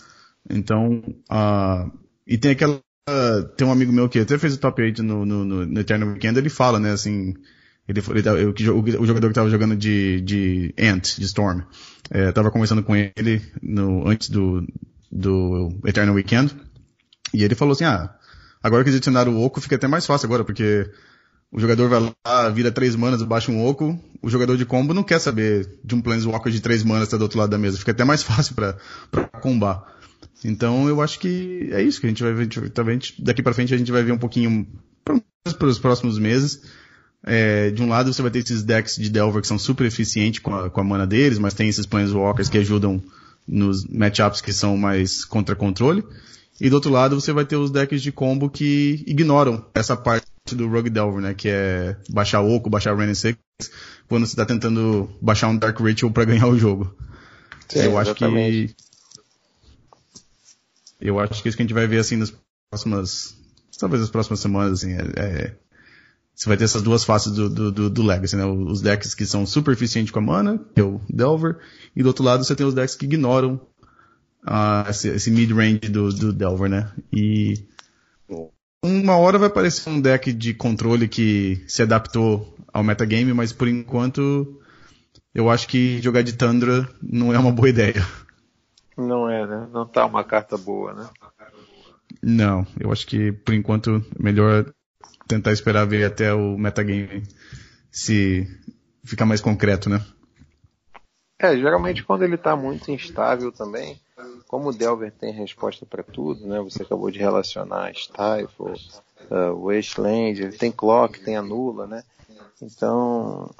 Então, 0.49 1.03
uh, 1.29 1.91
e 2.25 2.37
tem 2.37 2.51
aquela, 2.51 2.75
uh, 2.75 3.43
tem 3.57 3.67
um 3.67 3.71
amigo 3.73 3.91
meu 3.91 4.07
que 4.07 4.19
até 4.19 4.37
fez 4.37 4.53
o 4.53 4.57
top 4.57 4.81
8 4.81 5.03
no, 5.03 5.25
no, 5.25 5.43
no, 5.43 5.65
no 5.65 5.79
Eternal 5.81 6.07
Weekend, 6.13 6.39
ele 6.39 6.49
fala, 6.49 6.79
né, 6.79 6.91
assim, 6.91 7.33
ele, 7.89 8.01
ele 8.09 8.45
o, 8.45 9.01
o, 9.01 9.05
jogador 9.05 9.27
que 9.27 9.33
tava 9.33 9.49
jogando 9.49 9.75
de, 9.75 10.21
de 10.21 10.73
Ant, 10.79 11.19
de 11.19 11.25
Storm, 11.25 11.59
é, 12.09 12.31
tava 12.31 12.51
conversando 12.51 12.83
com 12.83 12.95
ele 12.95 13.41
no, 13.61 14.07
antes 14.07 14.29
do, 14.29 14.65
do 15.11 15.77
Eternal 15.85 16.15
Weekend, 16.15 16.55
e 17.33 17.43
ele 17.43 17.53
falou 17.53 17.73
assim, 17.73 17.83
ah, 17.83 18.15
Agora 18.61 18.83
que 18.83 18.89
eles 18.89 18.97
adicionaram 18.97 19.35
o 19.35 19.43
Oco, 19.43 19.61
fica 19.61 19.75
até 19.75 19.87
mais 19.87 20.05
fácil 20.05 20.25
agora, 20.25 20.43
porque 20.43 20.89
o 21.51 21.59
jogador 21.59 21.89
vai 21.89 22.13
lá, 22.25 22.49
vira 22.49 22.71
três 22.71 22.95
manas, 22.95 23.21
baixa 23.23 23.51
um 23.51 23.65
Oco, 23.65 23.97
o 24.21 24.29
jogador 24.29 24.57
de 24.57 24.65
combo 24.65 24.93
não 24.93 25.03
quer 25.03 25.19
saber 25.19 25.79
de 25.83 25.95
um 25.95 26.01
Planeswalker 26.01 26.51
de 26.51 26.59
três 26.59 26.83
manas 26.83 27.09
tá 27.09 27.17
do 27.17 27.23
outro 27.23 27.39
lado 27.39 27.49
da 27.49 27.57
mesa, 27.57 27.77
fica 27.77 27.91
até 27.91 28.03
mais 28.03 28.21
fácil 28.23 28.55
para 28.55 28.77
combar. 29.41 29.95
Então 30.43 30.87
eu 30.87 31.01
acho 31.01 31.19
que 31.19 31.69
é 31.71 31.81
isso 31.81 31.99
que 31.99 32.07
a 32.07 32.09
gente 32.09 32.23
vai 32.23 32.33
ver, 32.33 32.47
também 32.71 32.99
daqui 33.19 33.41
para 33.41 33.53
frente 33.53 33.73
a 33.73 33.77
gente 33.77 33.91
vai 33.91 34.03
ver 34.03 34.11
um 34.11 34.17
pouquinho 34.17 34.67
para 35.03 35.67
os 35.67 35.79
próximos 35.79 36.19
meses. 36.19 36.61
É, 37.23 37.71
de 37.71 37.81
um 37.81 37.89
lado 37.89 38.13
você 38.13 38.21
vai 38.21 38.29
ter 38.29 38.39
esses 38.39 38.63
decks 38.63 38.95
de 38.95 39.09
Delver 39.09 39.41
que 39.41 39.47
são 39.47 39.57
super 39.57 39.85
eficientes 39.85 40.39
com 40.39 40.53
a, 40.53 40.69
com 40.69 40.79
a 40.79 40.83
mana 40.83 41.07
deles, 41.07 41.39
mas 41.39 41.53
tem 41.53 41.67
esses 41.67 41.85
Planeswalkers 41.85 42.49
que 42.49 42.57
ajudam 42.57 43.01
nos 43.47 43.85
matchups 43.85 44.41
que 44.41 44.53
são 44.53 44.77
mais 44.77 45.25
contra 45.25 45.55
controle. 45.55 46.03
E 46.59 46.69
do 46.69 46.75
outro 46.75 46.91
lado 46.91 47.19
você 47.19 47.31
vai 47.31 47.45
ter 47.45 47.55
os 47.55 47.69
decks 47.69 48.01
de 48.01 48.11
combo 48.11 48.49
que 48.49 49.03
ignoram 49.05 49.63
essa 49.75 49.95
parte 49.95 50.25
do 50.51 50.67
Rogue 50.67 50.89
Delver, 50.89 51.21
né? 51.21 51.33
Que 51.33 51.49
é 51.49 51.95
baixar 52.09 52.41
Oco, 52.41 52.69
baixar 52.69 52.95
6, 52.97 53.37
quando 54.07 54.25
você 54.25 54.33
está 54.33 54.45
tentando 54.45 55.09
baixar 55.21 55.49
um 55.49 55.57
Dark 55.57 55.79
Ritual 55.79 56.11
para 56.11 56.25
ganhar 56.25 56.47
o 56.47 56.57
jogo. 56.57 56.95
Sim, 57.69 57.79
eu 57.79 57.97
acho 57.97 58.15
que 58.15 58.75
eu 60.99 61.19
acho 61.19 61.43
que 61.43 61.49
isso 61.49 61.55
que 61.55 61.61
a 61.61 61.65
gente 61.65 61.75
vai 61.75 61.85
ver 61.85 61.99
assim 61.99 62.15
nas 62.15 62.33
próximas 62.71 63.37
talvez 63.77 64.01
nas 64.01 64.09
próximas 64.09 64.39
semanas 64.39 64.79
assim 64.79 64.93
é, 64.93 65.03
é 65.15 65.55
você 66.33 66.49
vai 66.49 66.57
ter 66.57 66.65
essas 66.65 66.83
duas 66.83 67.03
faces 67.03 67.33
do, 67.33 67.49
do, 67.49 67.71
do, 67.71 67.89
do 67.89 68.03
Legacy, 68.03 68.35
né? 68.35 68.45
Os 68.45 68.79
decks 68.79 69.15
que 69.15 69.25
são 69.25 69.43
super 69.43 69.71
eficientes 69.73 70.11
com 70.11 70.19
a 70.19 70.21
mana, 70.21 70.63
que 70.75 70.79
é 70.79 70.83
o 70.83 71.01
Delver, 71.09 71.57
e 71.95 72.03
do 72.03 72.09
outro 72.09 72.23
lado 72.23 72.43
você 72.43 72.55
tem 72.55 72.65
os 72.65 72.75
decks 72.75 72.95
que 72.95 73.05
ignoram 73.05 73.59
uh, 74.47 74.89
esse, 74.89 75.09
esse 75.09 75.29
mid-range 75.29 75.89
do, 75.89 76.11
do 76.11 76.33
Delver, 76.33 76.69
né? 76.69 76.91
E 77.11 77.67
uma 78.83 79.17
hora 79.17 79.37
vai 79.37 79.47
aparecer 79.47 79.89
um 79.89 79.99
deck 79.99 80.31
de 80.31 80.53
controle 80.53 81.07
que 81.07 81.63
se 81.67 81.81
adaptou 81.81 82.55
ao 82.71 82.83
metagame, 82.83 83.33
mas 83.33 83.51
por 83.51 83.67
enquanto 83.67 84.61
eu 85.33 85.49
acho 85.49 85.67
que 85.67 86.01
jogar 86.01 86.21
de 86.21 86.33
Tundra 86.33 86.87
não 87.01 87.33
é 87.33 87.37
uma 87.37 87.51
boa 87.51 87.69
ideia. 87.69 88.05
Não 88.97 89.29
é, 89.29 89.45
né? 89.45 89.67
Não 89.71 89.85
tá 89.85 90.05
uma 90.05 90.23
carta 90.23 90.57
boa, 90.57 90.93
né? 90.93 91.09
Não, 92.21 92.65
eu 92.79 92.91
acho 92.91 93.05
que 93.05 93.31
por 93.31 93.53
enquanto 93.53 94.03
é 94.17 94.23
melhor 94.23 94.65
tentar 95.27 95.51
esperar 95.51 95.85
ver 95.85 96.05
até 96.05 96.33
o 96.33 96.57
metagame 96.57 97.23
se 97.91 98.47
ficar 99.03 99.25
mais 99.25 99.41
concreto, 99.41 99.89
né? 99.89 100.03
É, 101.39 101.55
geralmente 101.55 102.03
quando 102.03 102.23
ele 102.23 102.37
tá 102.37 102.55
muito 102.55 102.89
instável 102.91 103.51
também, 103.51 103.99
como 104.47 104.69
o 104.69 104.73
Delver 104.73 105.11
tem 105.11 105.31
resposta 105.31 105.85
para 105.85 106.03
tudo, 106.03 106.47
né? 106.47 106.61
Você 106.61 106.83
acabou 106.83 107.11
de 107.11 107.19
relacionar 107.19 107.93
Stifle, 107.93 108.79
uh, 109.29 109.65
Wasteland, 109.65 110.41
ele 110.41 110.57
tem 110.57 110.71
Clock, 110.71 111.19
tem 111.19 111.35
Anula, 111.35 111.85
né? 111.85 112.03
Então 112.61 113.53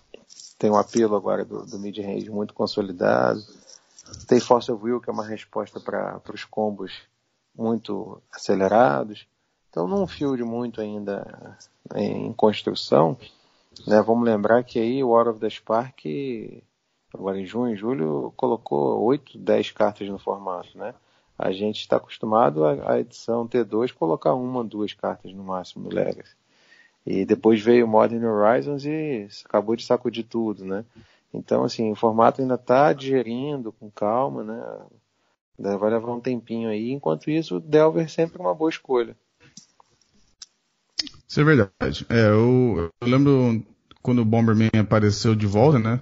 tem 0.57 0.71
um 0.71 0.77
apelo 0.77 1.15
agora 1.15 1.43
do, 1.45 1.65
do 1.65 1.77
mid-range 1.77 2.29
muito 2.29 2.53
consolidado. 2.53 3.43
Tem 4.27 4.39
Force 4.39 4.71
of 4.71 4.83
Will, 4.83 5.01
que 5.01 5.09
é 5.09 5.13
uma 5.13 5.25
resposta 5.25 5.79
para 5.79 6.21
os 6.33 6.45
combos 6.45 6.93
muito 7.55 8.21
acelerados. 8.31 9.27
Então 9.69 9.87
num 9.87 10.07
field 10.07 10.41
muito 10.43 10.79
ainda 10.79 11.57
em 11.95 12.31
construção, 12.33 13.17
né? 13.85 14.01
Vamos 14.01 14.25
lembrar 14.25 14.63
que 14.63 14.79
aí 14.79 15.03
o 15.03 15.09
War 15.09 15.27
of 15.27 15.39
the 15.39 15.49
Spark 15.49 16.05
agora 17.13 17.39
em 17.39 17.45
junho, 17.45 17.75
julho, 17.75 18.33
colocou 18.35 19.03
8, 19.03 19.37
10 19.37 19.71
cartas 19.71 20.07
no 20.09 20.19
formato, 20.19 20.77
né? 20.77 20.93
A 21.37 21.51
gente 21.51 21.81
está 21.81 21.97
acostumado 21.97 22.65
a, 22.65 22.93
a, 22.93 22.99
edição 22.99 23.47
T2 23.47 23.93
colocar 23.93 24.33
uma, 24.33 24.63
duas 24.63 24.93
cartas 24.93 25.31
no 25.33 25.43
máximo 25.43 25.83
no 25.83 25.93
Legacy. 25.93 26.35
E 27.05 27.25
depois 27.25 27.61
veio 27.61 27.87
Modern 27.87 28.25
Horizons 28.25 28.85
e 28.85 29.27
acabou 29.45 29.75
de 29.75 29.85
sacudir 29.85 30.25
tudo, 30.25 30.65
né? 30.65 30.83
Então, 31.33 31.63
assim, 31.63 31.91
o 31.91 31.95
formato 31.95 32.41
ainda 32.41 32.55
está 32.55 32.91
digerindo 32.91 33.71
com 33.71 33.91
calma, 33.91 34.43
né? 34.43 35.77
Vai 35.77 35.91
levar 35.91 36.11
um 36.11 36.19
tempinho 36.19 36.69
aí. 36.69 36.91
Enquanto 36.91 37.29
isso, 37.29 37.57
o 37.57 37.59
Delver 37.59 38.05
é 38.05 38.07
sempre 38.07 38.39
uma 38.39 38.53
boa 38.53 38.69
escolha. 38.69 39.15
Isso 41.27 41.39
é 41.39 41.43
verdade. 41.43 42.05
É, 42.09 42.27
eu, 42.27 42.91
eu 42.99 43.07
lembro 43.07 43.63
quando 44.01 44.19
o 44.19 44.25
Bomberman 44.25 44.69
apareceu 44.79 45.35
de 45.35 45.45
volta, 45.45 45.77
né? 45.77 45.99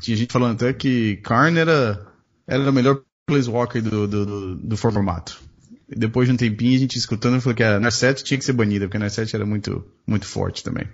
Tinha 0.00 0.16
gente 0.16 0.32
falando 0.32 0.54
até 0.54 0.72
que 0.72 1.16
Karn 1.18 1.58
era, 1.58 2.06
era 2.46 2.70
o 2.70 2.72
melhor 2.72 3.02
Planeswalker 3.26 3.82
do, 3.82 4.08
do, 4.08 4.26
do, 4.26 4.56
do 4.56 4.76
formato. 4.76 5.40
E 5.88 5.98
depois 5.98 6.28
de 6.28 6.34
um 6.34 6.36
tempinho, 6.36 6.76
a 6.76 6.78
gente 6.78 6.98
escutando, 6.98 7.40
falou 7.40 7.54
que 7.54 7.62
a 7.62 7.80
Narset 7.80 8.22
tinha 8.22 8.38
que 8.38 8.44
ser 8.44 8.52
banida, 8.52 8.86
porque 8.86 8.96
a 8.96 9.00
Narset 9.00 9.34
era 9.34 9.44
muito, 9.44 9.84
muito 10.06 10.26
forte 10.26 10.62
também. 10.62 10.86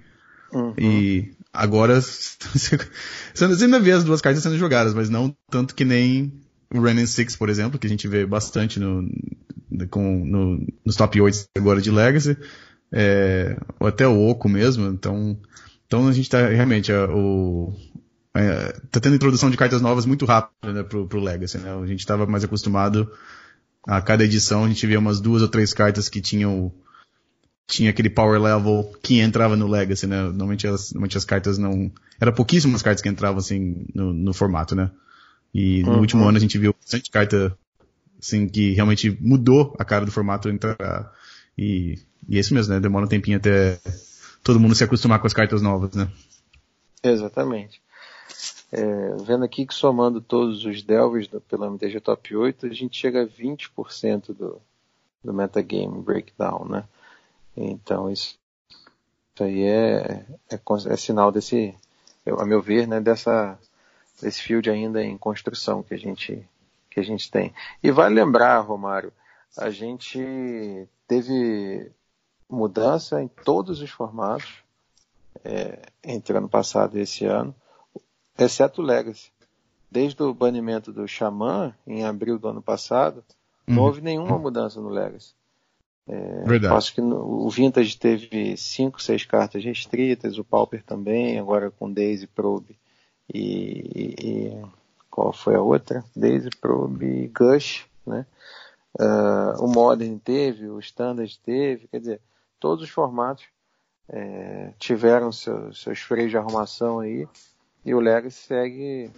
Uhum. 0.52 0.74
E 0.78 1.32
agora, 1.52 2.00
você 2.00 3.64
ainda 3.64 3.80
vê 3.80 3.92
as 3.92 4.04
duas 4.04 4.20
cartas 4.20 4.42
sendo 4.42 4.58
jogadas, 4.58 4.94
mas 4.94 5.10
não 5.10 5.34
tanto 5.50 5.74
que 5.74 5.84
nem 5.84 6.32
o 6.74 6.80
Renin 6.80 7.06
6, 7.06 7.36
por 7.36 7.48
exemplo, 7.48 7.78
que 7.78 7.86
a 7.86 7.90
gente 7.90 8.08
vê 8.08 8.26
bastante 8.26 8.80
no, 8.80 9.08
com, 9.90 10.24
no, 10.24 10.66
nos 10.84 10.96
top 10.96 11.20
8 11.20 11.46
agora 11.56 11.80
de 11.80 11.90
Legacy, 11.90 12.36
é, 12.92 13.56
ou 13.78 13.86
até 13.86 14.06
o 14.06 14.28
Oco 14.28 14.48
mesmo, 14.48 14.86
então, 14.88 15.38
então 15.86 16.08
a 16.08 16.12
gente 16.12 16.30
tá 16.30 16.48
realmente, 16.48 16.92
a, 16.92 17.06
o, 17.06 17.74
é, 18.36 18.72
tá 18.90 19.00
tendo 19.00 19.16
introdução 19.16 19.50
de 19.50 19.56
cartas 19.56 19.80
novas 19.80 20.06
muito 20.06 20.24
rápido, 20.24 20.72
né, 20.72 20.82
pro, 20.82 21.06
pro 21.06 21.20
Legacy, 21.20 21.58
né? 21.58 21.72
A 21.72 21.86
gente 21.86 22.00
estava 22.00 22.26
mais 22.26 22.44
acostumado 22.44 23.10
a 23.86 24.00
cada 24.02 24.24
edição 24.24 24.64
a 24.64 24.68
gente 24.68 24.84
via 24.86 24.98
umas 24.98 25.20
duas 25.20 25.42
ou 25.42 25.48
três 25.48 25.72
cartas 25.72 26.08
que 26.08 26.20
tinham 26.20 26.72
tinha 27.68 27.90
aquele 27.90 28.10
power 28.10 28.40
level 28.40 28.92
que 29.02 29.20
entrava 29.20 29.56
no 29.56 29.66
Legacy, 29.66 30.06
né? 30.06 30.22
Normalmente 30.22 30.66
as, 30.66 30.92
normalmente 30.92 31.18
as 31.18 31.24
cartas 31.24 31.58
não, 31.58 31.90
era 32.20 32.30
pouquíssimas 32.30 32.80
cartas 32.80 33.02
que 33.02 33.08
entravam 33.08 33.38
assim 33.38 33.86
no, 33.92 34.12
no 34.12 34.32
formato, 34.32 34.74
né? 34.76 34.90
E 35.52 35.82
no 35.82 35.94
uhum. 35.94 36.00
último 36.00 36.24
ano 36.24 36.36
a 36.36 36.40
gente 36.40 36.58
viu 36.58 36.74
bastante 36.80 37.10
carta 37.10 37.56
assim 38.20 38.48
que 38.48 38.72
realmente 38.72 39.16
mudou 39.20 39.74
a 39.78 39.84
cara 39.84 40.04
do 40.04 40.12
formato 40.12 40.48
entrar 40.48 41.12
e, 41.58 41.98
e 42.28 42.36
é 42.36 42.40
isso 42.40 42.54
mesmo, 42.54 42.72
né? 42.72 42.80
Demora 42.80 43.06
um 43.06 43.08
tempinho 43.08 43.36
até 43.36 43.80
todo 44.44 44.60
mundo 44.60 44.74
se 44.74 44.84
acostumar 44.84 45.18
com 45.18 45.26
as 45.26 45.32
cartas 45.32 45.60
novas, 45.60 45.92
né? 45.94 46.08
Exatamente. 47.02 47.80
É, 48.72 49.16
vendo 49.22 49.44
aqui 49.44 49.64
que 49.64 49.74
somando 49.74 50.20
todos 50.20 50.64
os 50.64 50.82
delvers 50.82 51.28
do, 51.28 51.40
pelo 51.40 51.66
MTG 51.66 52.00
Top 52.00 52.36
8, 52.36 52.66
a 52.66 52.72
gente 52.72 52.98
chega 52.98 53.22
a 53.22 53.26
20% 53.26 54.34
do, 54.34 54.60
do 55.22 55.32
metagame 55.32 56.02
breakdown, 56.02 56.66
né? 56.66 56.84
Então 57.56 58.10
isso 58.10 58.38
aí 59.40 59.62
é, 59.64 60.24
é, 60.50 60.60
é 60.88 60.96
sinal 60.96 61.30
desse, 61.30 61.74
a 62.26 62.44
meu 62.44 62.60
ver, 62.60 62.86
né, 62.86 63.00
dessa, 63.00 63.58
desse 64.20 64.42
field 64.42 64.68
ainda 64.70 65.02
em 65.02 65.16
construção 65.16 65.82
que 65.82 65.94
a 65.94 65.98
gente, 65.98 66.46
que 66.90 67.00
a 67.00 67.02
gente 67.02 67.30
tem. 67.30 67.52
E 67.82 67.90
vale 67.90 68.14
lembrar, 68.14 68.58
Romário, 68.60 69.12
a 69.56 69.70
gente 69.70 70.88
teve 71.06 71.90
mudança 72.48 73.22
em 73.22 73.28
todos 73.28 73.80
os 73.80 73.90
formatos 73.90 74.62
é, 75.44 75.80
entre 76.02 76.36
ano 76.36 76.48
passado 76.48 76.98
e 76.98 77.02
esse 77.02 77.24
ano, 77.24 77.54
exceto 78.44 78.82
o 78.82 78.84
Legacy. 78.84 79.30
Desde 79.90 80.22
o 80.22 80.34
banimento 80.34 80.92
do 80.92 81.06
Xamã, 81.06 81.74
em 81.86 82.04
abril 82.04 82.38
do 82.38 82.48
ano 82.48 82.60
passado, 82.60 83.24
uhum. 83.68 83.74
não 83.74 83.82
houve 83.84 84.00
nenhuma 84.00 84.38
mudança 84.38 84.80
no 84.80 84.88
Legacy. 84.88 85.34
É, 86.08 86.44
Verdade. 86.44 86.74
Acho 86.74 86.94
que 86.94 87.00
no, 87.00 87.44
o 87.46 87.50
Vintage 87.50 87.96
teve 87.96 88.56
5, 88.56 89.02
6 89.02 89.24
cartas 89.24 89.64
restritas, 89.64 90.38
o 90.38 90.44
Pauper 90.44 90.82
também, 90.84 91.38
agora 91.38 91.70
com 91.70 91.92
Daisy, 91.92 92.26
Probe 92.26 92.78
e, 93.32 94.14
e 94.22 94.62
qual 95.10 95.32
foi 95.32 95.56
a 95.56 95.60
outra? 95.60 96.04
Daisy, 96.14 96.50
Probe 96.60 97.06
e 97.06 97.28
Gush, 97.28 97.86
né? 98.06 98.24
Uh, 98.98 99.62
o 99.62 99.68
Modern 99.68 100.18
teve, 100.18 100.68
o 100.68 100.78
Standard 100.78 101.38
teve, 101.40 101.86
quer 101.88 101.98
dizer, 101.98 102.20
todos 102.58 102.82
os 102.82 102.90
formatos 102.90 103.44
é, 104.08 104.72
tiveram 104.78 105.30
seu, 105.32 105.72
seus 105.74 105.98
freios 105.98 106.30
de 106.30 106.38
arrumação 106.38 107.00
aí 107.00 107.28
e 107.86 107.94
o 107.94 108.00
Legacy 108.00 108.36
segue 108.48 109.10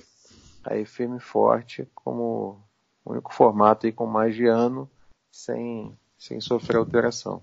aí 0.63 0.85
firme 0.85 1.17
e 1.17 1.21
forte 1.21 1.89
como 1.95 2.63
o 3.03 3.13
único 3.13 3.33
formato 3.33 3.87
aí 3.87 3.93
com 3.93 4.07
mais 4.07 4.37
de 4.37 4.47
ano 4.47 4.89
sem 5.33 5.91
sem 6.19 6.41
sofrer 6.41 6.77
alteração. 6.77 7.43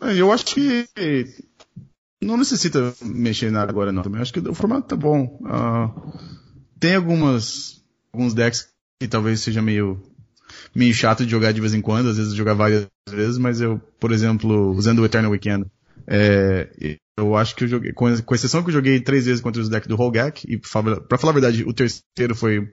É, 0.00 0.14
eu 0.16 0.32
acho 0.32 0.46
que 0.46 0.88
não 2.22 2.38
necessita 2.38 2.94
mexer 3.02 3.50
nada 3.50 3.70
agora 3.70 3.92
não. 3.92 4.02
Também 4.02 4.22
acho 4.22 4.32
que 4.32 4.40
o 4.40 4.54
formato 4.54 4.88
tá 4.88 4.96
bom. 4.96 5.38
Uh, 5.42 6.18
tem 6.80 6.94
algumas 6.94 7.84
alguns 8.12 8.32
decks 8.32 8.68
que 8.98 9.08
talvez 9.08 9.40
seja 9.40 9.60
meio 9.60 10.00
meio 10.74 10.94
chato 10.94 11.24
de 11.24 11.30
jogar 11.30 11.52
de 11.52 11.60
vez 11.60 11.74
em 11.74 11.82
quando, 11.82 12.08
às 12.08 12.16
vezes 12.16 12.32
jogar 12.32 12.54
várias 12.54 12.86
vezes, 13.10 13.36
mas 13.36 13.60
eu, 13.60 13.78
por 14.00 14.12
exemplo, 14.12 14.70
usando 14.70 15.00
o 15.00 15.04
Eternal 15.04 15.32
Weekend, 15.32 15.66
é, 16.06 16.98
eu 17.16 17.36
acho 17.36 17.54
que 17.54 17.64
eu 17.64 17.68
joguei, 17.68 17.92
com, 17.92 18.08
exceção 18.34 18.62
que 18.62 18.70
eu 18.70 18.74
joguei 18.74 19.00
três 19.00 19.26
vezes 19.26 19.40
contra 19.40 19.60
os 19.60 19.68
decks 19.68 19.88
do 19.88 19.96
Holgak, 19.96 20.46
e 20.48 20.58
pra 20.58 21.18
falar 21.18 21.30
a 21.30 21.32
verdade, 21.32 21.64
o 21.64 21.72
terceiro 21.72 22.34
foi 22.34 22.68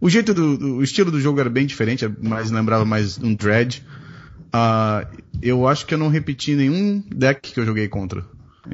o 0.00 0.08
jeito 0.08 0.32
do, 0.32 0.76
o 0.76 0.82
estilo 0.82 1.10
do 1.10 1.20
jogo 1.20 1.40
era 1.40 1.50
bem 1.50 1.66
diferente, 1.66 2.08
mas 2.22 2.50
lembrava 2.50 2.84
mais 2.84 3.18
um 3.18 3.34
Dread. 3.34 3.84
Uh, 4.48 5.22
eu 5.42 5.66
acho 5.66 5.86
que 5.86 5.94
eu 5.94 5.98
não 5.98 6.08
repeti 6.08 6.54
nenhum 6.54 7.02
deck 7.14 7.52
que 7.52 7.58
eu 7.60 7.66
joguei 7.66 7.88
contra. 7.88 8.24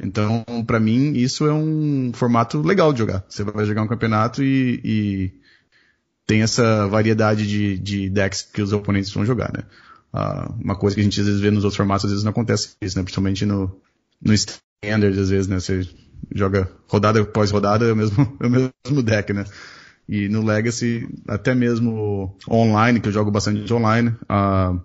Então, 0.03 0.43
para 0.65 0.79
mim, 0.79 1.13
isso 1.13 1.45
é 1.47 1.53
um 1.53 2.11
formato 2.13 2.61
legal 2.61 2.93
de 2.93 2.99
jogar. 2.99 3.25
Você 3.27 3.43
vai 3.43 3.65
jogar 3.65 3.81
um 3.81 3.87
campeonato 3.87 4.43
e, 4.43 4.81
e 4.83 5.31
tem 6.27 6.41
essa 6.41 6.87
variedade 6.87 7.47
de, 7.47 7.77
de, 7.77 8.09
decks 8.09 8.41
que 8.41 8.61
os 8.61 8.73
oponentes 8.73 9.11
vão 9.11 9.25
jogar, 9.25 9.51
né? 9.53 9.63
Uh, 10.15 10.63
uma 10.63 10.77
coisa 10.77 10.95
que 10.95 11.01
a 11.01 11.03
gente 11.03 11.19
às 11.19 11.25
vezes 11.25 11.41
vê 11.41 11.51
nos 11.51 11.65
outros 11.65 11.75
formatos, 11.75 12.05
às 12.05 12.11
vezes 12.11 12.23
não 12.23 12.31
acontece 12.31 12.69
isso, 12.81 12.97
né? 12.97 13.03
Principalmente 13.03 13.45
no, 13.45 13.75
no 14.23 14.33
Standard, 14.33 15.19
às 15.19 15.29
vezes, 15.29 15.47
né? 15.47 15.59
Você 15.59 15.85
joga 16.33 16.71
rodada 16.87 17.19
após 17.19 17.51
rodada, 17.51 17.85
é 17.85 17.91
o 17.91 17.95
mesmo, 17.97 18.35
é 18.39 18.47
o 18.47 18.49
mesmo 18.49 19.03
deck, 19.03 19.33
né? 19.33 19.43
E 20.07 20.29
no 20.29 20.45
Legacy, 20.45 21.05
até 21.27 21.53
mesmo 21.53 22.33
online, 22.49 23.01
que 23.01 23.09
eu 23.09 23.11
jogo 23.11 23.29
bastante 23.29 23.73
online, 23.73 24.09
uh, 24.09 24.79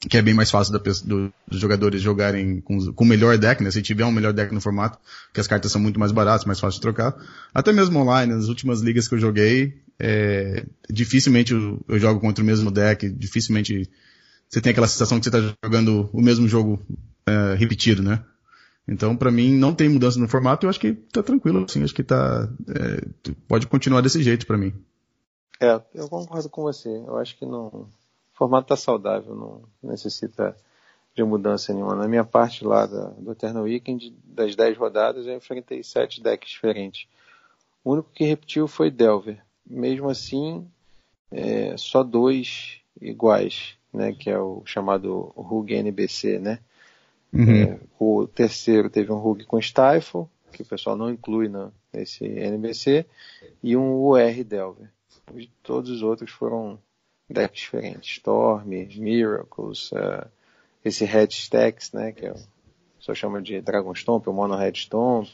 que 0.00 0.18
é 0.18 0.22
bem 0.22 0.34
mais 0.34 0.50
fácil 0.50 0.72
da, 0.72 0.78
do, 0.78 1.32
dos 1.46 1.60
jogadores 1.60 2.02
jogarem 2.02 2.60
com, 2.60 2.92
com 2.92 3.04
o 3.04 3.06
melhor 3.06 3.38
deck, 3.38 3.62
né? 3.64 3.70
Se 3.70 3.80
tiver 3.80 4.04
um 4.04 4.12
melhor 4.12 4.34
deck 4.34 4.52
no 4.52 4.60
formato, 4.60 4.98
que 5.32 5.40
as 5.40 5.46
cartas 5.46 5.72
são 5.72 5.80
muito 5.80 5.98
mais 5.98 6.12
baratas, 6.12 6.44
mais 6.44 6.60
fácil 6.60 6.78
de 6.78 6.82
trocar. 6.82 7.16
Até 7.54 7.72
mesmo 7.72 7.98
online, 7.98 8.34
nas 8.34 8.48
últimas 8.48 8.80
ligas 8.82 9.08
que 9.08 9.14
eu 9.14 9.18
joguei, 9.18 9.80
é, 9.98 10.66
dificilmente 10.90 11.52
eu, 11.52 11.80
eu, 11.88 11.98
jogo 11.98 12.20
contra 12.20 12.44
o 12.44 12.46
mesmo 12.46 12.70
deck, 12.70 13.08
dificilmente 13.08 13.88
você 14.48 14.60
tem 14.60 14.70
aquela 14.70 14.88
sensação 14.88 15.18
que 15.18 15.28
você 15.28 15.36
está 15.36 15.54
jogando 15.62 16.08
o 16.12 16.20
mesmo 16.20 16.48
jogo 16.48 16.80
é, 17.26 17.54
repetido, 17.54 18.02
né? 18.02 18.24
Então, 18.86 19.14
para 19.14 19.30
mim, 19.30 19.52
não 19.52 19.74
tem 19.74 19.88
mudança 19.88 20.18
no 20.18 20.26
formato. 20.26 20.64
Eu 20.64 20.70
acho 20.70 20.80
que 20.80 20.94
tá 20.94 21.22
tranquilo, 21.22 21.64
assim. 21.64 21.84
Acho 21.84 21.94
que 21.94 22.02
tá 22.02 22.48
é, 22.68 23.06
pode 23.46 23.66
continuar 23.66 24.00
desse 24.00 24.22
jeito 24.22 24.46
para 24.46 24.56
mim. 24.56 24.72
É, 25.60 25.80
eu 25.94 26.08
concordo 26.08 26.48
com 26.48 26.62
você. 26.62 26.88
Eu 26.88 27.18
acho 27.18 27.36
que 27.36 27.44
não, 27.44 27.66
o 27.66 27.88
formato 28.32 28.68
tá 28.68 28.76
saudável, 28.76 29.34
não 29.34 29.62
necessita 29.90 30.56
de 31.14 31.22
mudança 31.22 31.74
nenhuma. 31.74 31.96
Na 31.96 32.08
minha 32.08 32.24
parte 32.24 32.64
lá 32.64 32.86
da, 32.86 33.08
do 33.10 33.32
Eternal 33.32 33.64
Weekend, 33.64 34.16
das 34.24 34.56
10 34.56 34.78
rodadas, 34.78 35.26
eu 35.26 35.36
enfrentei 35.36 35.82
7 35.82 36.22
decks 36.22 36.50
diferentes. 36.50 37.06
O 37.84 37.92
único 37.92 38.10
que 38.12 38.24
repetiu 38.24 38.66
foi 38.66 38.90
Delver. 38.90 39.42
Mesmo 39.66 40.08
assim, 40.08 40.66
é, 41.30 41.76
só 41.76 42.02
dois 42.02 42.80
iguais, 43.00 43.77
né, 43.92 44.12
que 44.12 44.30
é 44.30 44.38
o 44.38 44.62
chamado 44.64 45.32
RUG 45.36 45.74
NBC, 45.74 46.38
né? 46.38 46.58
Uhum. 47.32 47.62
É, 47.62 47.78
o 47.98 48.26
terceiro 48.26 48.88
teve 48.88 49.12
um 49.12 49.18
Rug 49.18 49.44
com 49.44 49.60
Stifle, 49.60 50.26
que 50.52 50.62
o 50.62 50.66
pessoal 50.66 50.96
não 50.96 51.10
inclui 51.10 51.48
na, 51.48 51.70
nesse 51.92 52.24
NBC, 52.24 53.04
e 53.62 53.76
um 53.76 53.94
UR 53.94 54.44
Delver. 54.44 54.88
Todos 55.62 55.90
os 55.90 56.02
outros 56.02 56.30
foram 56.30 56.78
decks 57.28 57.60
diferentes. 57.60 58.12
Storm, 58.12 58.66
Miracles, 58.96 59.92
uh, 59.92 60.26
esse 60.82 61.04
Red 61.04 61.28
Stacks, 61.30 61.92
né, 61.92 62.12
que 62.12 62.24
é 62.24 62.32
o 62.32 62.36
só 63.08 63.14
chama 63.14 63.40
de 63.40 63.60
Dragon 63.62 63.94
Stomp, 63.94 64.26
o 64.26 64.32
Mono 64.32 64.54
Red 64.54 64.74
Stomp. 64.74 65.28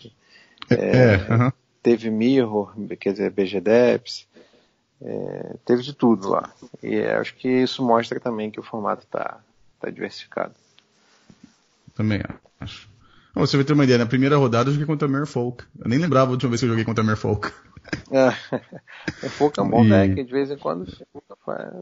É, 0.70 0.74
é, 0.74 1.16
uh 1.16 1.18
-huh. 1.18 1.52
Teve 1.82 2.08
Mirror, 2.08 2.72
quer 3.00 3.12
dizer, 3.12 3.30
BG 3.30 3.60
Depths. 3.60 4.28
É, 5.04 5.56
teve 5.66 5.82
de 5.82 5.92
tudo 5.92 6.30
lá. 6.30 6.50
E 6.82 6.98
acho 7.00 7.34
que 7.36 7.48
isso 7.48 7.84
mostra 7.84 8.18
também 8.18 8.50
que 8.50 8.58
o 8.58 8.62
formato 8.62 9.04
está 9.04 9.38
tá 9.78 9.90
diversificado. 9.90 10.54
Também 11.94 12.22
acho. 12.58 12.88
você 13.34 13.56
vai 13.56 13.64
ter 13.64 13.74
uma 13.74 13.84
ideia, 13.84 13.98
na 13.98 14.06
primeira 14.06 14.36
rodada 14.36 14.70
eu 14.70 14.72
joguei 14.72 14.86
contra 14.86 15.06
a 15.06 15.10
Merfolk. 15.10 15.64
Eu 15.78 15.88
nem 15.88 15.98
lembrava 15.98 16.30
a 16.30 16.32
última 16.32 16.50
vez 16.50 16.60
que 16.60 16.64
eu 16.64 16.70
joguei 16.70 16.84
contra 16.84 17.04
a 17.04 17.06
Merfolk. 17.06 17.52
É, 18.10 18.34
Merfolk 19.22 19.60
é 19.60 19.62
um 19.62 19.68
bom 19.68 19.84
e... 19.84 19.90
deck, 19.90 20.24
de 20.24 20.32
vez 20.32 20.50
em 20.50 20.56
quando 20.56 20.86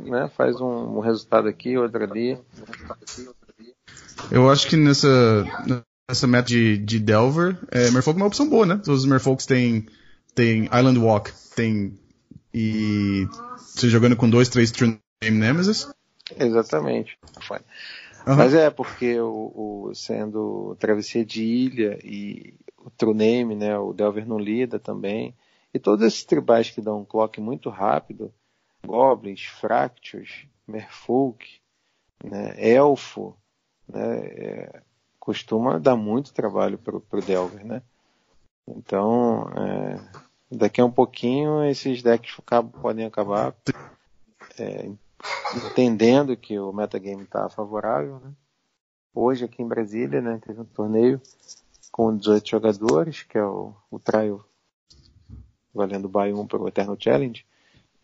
né, 0.04 0.28
faz 0.36 0.60
um, 0.60 0.98
um 0.98 1.00
resultado 1.00 1.46
aqui, 1.46 1.78
outro 1.78 2.02
ali. 2.02 2.36
Eu 4.32 4.50
acho 4.50 4.68
que 4.68 4.76
nessa, 4.76 5.08
nessa 6.08 6.26
meta 6.26 6.48
de, 6.48 6.76
de 6.76 6.98
Delver, 6.98 7.56
é, 7.70 7.88
Merfolk 7.92 8.18
é 8.18 8.22
uma 8.22 8.26
opção 8.26 8.50
boa, 8.50 8.66
né? 8.66 8.80
Todos 8.84 9.02
os 9.02 9.08
Merfolks 9.08 9.46
têm, 9.46 9.86
têm 10.34 10.64
Island 10.64 10.98
Walk, 10.98 11.32
tem 11.54 11.96
e 12.52 13.26
você 13.56 13.88
jogando 13.88 14.16
com 14.16 14.28
dois, 14.28 14.48
três 14.48 14.70
True 14.70 14.98
Name 15.22 15.38
Nemesis. 15.38 15.92
Exatamente. 16.38 17.18
Uhum. 18.26 18.36
Mas 18.36 18.54
é, 18.54 18.70
porque 18.70 19.18
o, 19.20 19.88
o, 19.88 19.94
sendo 19.94 20.76
travessia 20.78 21.24
de 21.24 21.42
ilha 21.42 21.98
e 22.04 22.54
o 22.78 22.90
True 22.90 23.14
Name, 23.14 23.54
né, 23.54 23.76
o 23.78 23.92
Delver 23.92 24.26
não 24.26 24.38
lida 24.38 24.78
também, 24.78 25.34
e 25.72 25.78
todos 25.78 26.06
esses 26.06 26.24
tribais 26.24 26.70
que 26.70 26.80
dão 26.80 27.00
um 27.00 27.04
clock 27.04 27.40
muito 27.40 27.70
rápido, 27.70 28.32
Goblins, 28.86 29.44
Fractures, 29.44 30.46
Merfolk, 30.66 31.60
né, 32.22 32.54
Elfo, 32.58 33.36
né, 33.88 34.18
é, 34.18 34.82
costuma 35.18 35.78
dar 35.78 35.96
muito 35.96 36.32
trabalho 36.32 36.78
para 36.78 36.96
o 36.96 37.22
Delver, 37.24 37.64
né? 37.64 37.82
Então, 38.66 39.48
é, 39.56 40.00
daqui 40.52 40.80
a 40.80 40.84
um 40.84 40.90
pouquinho 40.90 41.64
esses 41.64 42.02
decks 42.02 42.36
podem 42.80 43.06
acabar 43.06 43.54
é, 44.58 44.90
entendendo 45.56 46.36
que 46.36 46.58
o 46.58 46.72
metagame 46.72 47.22
está 47.22 47.48
favorável. 47.48 48.20
Né? 48.20 48.32
Hoje 49.14 49.44
aqui 49.44 49.62
em 49.62 49.68
Brasília 49.68 50.20
né, 50.20 50.40
teve 50.44 50.60
um 50.60 50.64
torneio 50.64 51.20
com 51.90 52.16
18 52.16 52.48
jogadores, 52.48 53.22
que 53.22 53.38
é 53.38 53.44
o, 53.44 53.74
o 53.90 53.98
trial 53.98 54.44
valendo 55.74 56.08
buy 56.08 56.32
1 56.32 56.46
para 56.46 56.62
o 56.62 56.68
Eternal 56.68 56.96
Challenge. 56.98 57.44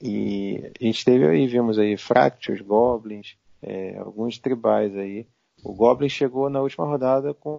E 0.00 0.72
a 0.80 0.84
gente 0.84 1.04
teve 1.04 1.26
aí, 1.26 1.46
vimos 1.46 1.78
aí 1.78 1.96
Fractures, 1.96 2.60
Goblins, 2.60 3.36
é, 3.62 3.98
alguns 3.98 4.38
tribais 4.38 4.96
aí. 4.96 5.26
O 5.62 5.74
Goblin 5.74 6.08
chegou 6.08 6.48
na 6.48 6.60
última 6.60 6.86
rodada 6.86 7.34
com. 7.34 7.58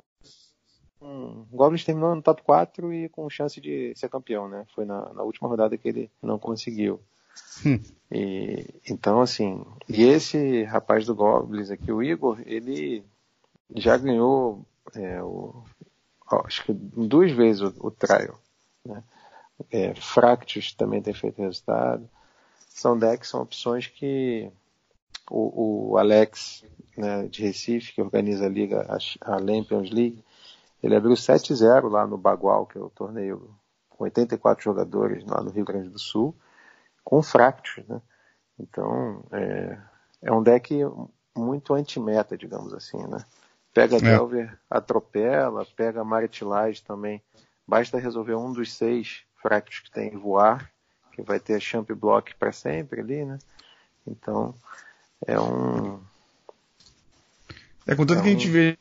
Um, 1.02 1.46
Goblins 1.52 1.86
terminou 1.86 2.14
no 2.14 2.22
top 2.22 2.44
4 2.44 2.94
e 2.94 3.10
com 3.10 3.30
chance 3.30 3.60
de 3.62 3.94
ser 3.96 4.10
campeão, 4.10 4.50
né? 4.50 4.66
Foi 4.76 4.86
na, 4.86 5.14
na 5.14 5.24
última 5.24 5.48
rodada 5.48 5.78
que 5.78 5.88
ele 5.88 6.12
não 6.22 6.38
conseguiu. 6.38 7.00
Hum. 7.66 7.80
E, 8.12 8.66
então, 8.90 9.22
assim, 9.22 9.64
e 9.88 10.04
esse 10.04 10.64
rapaz 10.64 11.06
do 11.06 11.16
Goblins 11.16 11.70
aqui, 11.70 11.92
o 11.92 12.02
Igor, 12.02 12.42
ele 12.46 13.04
já 13.76 13.98
ganhou, 13.98 14.66
é, 14.96 15.22
o, 15.22 15.64
acho 16.44 16.66
que 16.66 16.74
duas 16.74 17.32
vezes 17.32 17.62
o, 17.62 17.74
o 17.80 17.92
trial. 17.92 18.40
Né? 18.84 19.04
É, 19.72 19.94
Fractus 19.96 20.74
também 20.74 21.02
tem 21.02 21.14
feito 21.14 21.42
resultado. 21.42 22.10
São 22.70 22.98
decks, 22.98 23.30
são 23.30 23.42
opções 23.42 23.88
que 23.88 24.50
o, 25.30 25.92
o 25.92 25.98
Alex 25.98 26.64
né, 26.98 27.28
de 27.28 27.44
Recife, 27.44 27.94
que 27.94 28.02
organiza 28.02 28.46
a 28.46 28.50
liga, 28.50 28.86
a, 28.90 29.34
a 29.34 29.38
Lampions 29.38 29.92
League, 29.92 30.24
Ele 30.82 30.96
abriu 30.96 31.14
7-0 31.14 31.90
lá 31.90 32.08
no 32.08 32.18
Bagual, 32.18 32.66
que 32.66 32.78
é 32.78 32.82
o 32.82 32.90
torneio 32.90 33.54
com 33.90 34.06
84 34.06 34.64
jogadores 34.64 35.26
lá 35.26 35.42
no 35.42 35.52
Rio 35.52 35.66
Grande 35.66 35.90
do 35.90 36.00
Sul, 36.00 36.34
com 37.04 37.22
Fractus, 37.22 37.84
né? 37.88 38.02
Então, 38.58 39.24
é, 39.32 39.78
é 40.22 40.32
um 40.32 40.42
deck 40.42 40.74
muito 41.36 41.74
anti-meta, 41.74 42.38
digamos 42.38 42.74
assim, 42.74 42.98
né? 43.08 43.24
Pega 43.74 43.98
é. 43.98 44.00
Delver, 44.00 44.58
atropela, 44.70 45.66
pega 45.76 46.04
Maritilage 46.04 46.84
também. 46.84 47.22
Basta 47.68 48.00
resolver 48.00 48.36
um 48.36 48.52
dos 48.52 48.74
seis 48.74 49.24
Fractus 49.42 49.80
que 49.80 49.92
tem 49.92 50.18
voar, 50.18 50.72
que 51.14 51.22
vai 51.22 51.40
ter 51.40 51.60
Champ 51.62 51.90
Block 51.92 52.36
para 52.36 52.52
sempre 52.52 53.02
ali, 53.02 53.26
né? 53.26 53.38
Então, 54.08 54.56
é 55.26 55.40
um... 55.40 56.00
É, 57.86 57.96
contanto 57.96 58.20
é 58.20 58.24
que 58.24 58.30
um... 58.30 58.32
a 58.32 58.34
gente 58.34 58.50
vê 58.50 58.78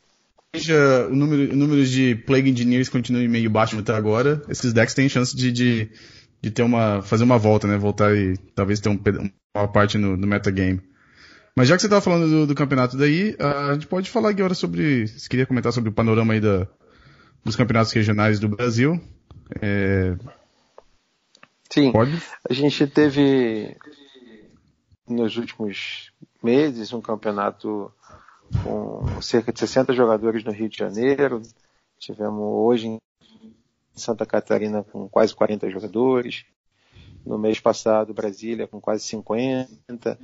seja 0.55 1.07
o 1.07 1.15
número, 1.15 1.53
o 1.53 1.55
número 1.55 1.85
de 1.85 2.15
Plague 2.15 2.49
Engineers 2.49 2.89
continue 2.89 3.27
meio 3.27 3.49
baixo 3.49 3.77
até 3.77 3.93
agora, 3.93 4.41
esses 4.49 4.73
decks 4.73 4.93
têm 4.93 5.09
chance 5.09 5.35
de, 5.35 5.51
de, 5.51 5.91
de, 6.41 6.51
ter 6.51 6.63
uma, 6.63 7.01
fazer 7.01 7.23
uma 7.23 7.37
volta, 7.37 7.67
né? 7.67 7.77
Voltar 7.77 8.15
e 8.15 8.37
talvez 8.55 8.79
ter 8.79 8.89
um, 8.89 8.99
uma 9.55 9.67
parte 9.67 9.97
no, 9.97 10.17
no 10.17 10.27
metagame. 10.27 10.81
Mas 11.55 11.67
já 11.67 11.75
que 11.75 11.81
você 11.81 11.87
estava 11.87 12.01
falando 12.01 12.29
do, 12.29 12.47
do, 12.47 12.55
campeonato 12.55 12.97
daí, 12.97 13.35
a 13.39 13.73
gente 13.73 13.87
pode 13.87 14.09
falar 14.09 14.29
agora 14.29 14.53
sobre, 14.53 15.07
se 15.07 15.27
queria 15.27 15.45
comentar 15.45 15.73
sobre 15.73 15.89
o 15.89 15.93
panorama 15.93 16.33
aí 16.33 16.39
da, 16.39 16.67
dos 17.43 17.55
campeonatos 17.55 17.91
regionais 17.91 18.39
do 18.39 18.47
Brasil. 18.47 18.99
É... 19.61 20.15
Sim, 21.69 21.91
pode? 21.91 22.19
a 22.49 22.53
gente 22.53 22.87
teve 22.87 23.75
nos 25.07 25.37
últimos 25.37 26.11
meses 26.41 26.93
um 26.93 27.01
campeonato 27.01 27.91
com 28.63 29.21
cerca 29.21 29.51
de 29.51 29.59
60 29.59 29.93
jogadores 29.93 30.43
no 30.43 30.51
Rio 30.51 30.69
de 30.69 30.77
Janeiro. 30.77 31.41
Tivemos 31.97 32.41
hoje 32.41 32.87
em 32.87 32.99
Santa 33.93 34.25
Catarina 34.25 34.83
com 34.83 35.07
quase 35.09 35.35
40 35.35 35.69
jogadores. 35.69 36.45
No 37.25 37.37
mês 37.37 37.59
passado, 37.59 38.13
Brasília 38.13 38.67
com 38.67 38.79
quase 38.79 39.03
50. 39.03 40.19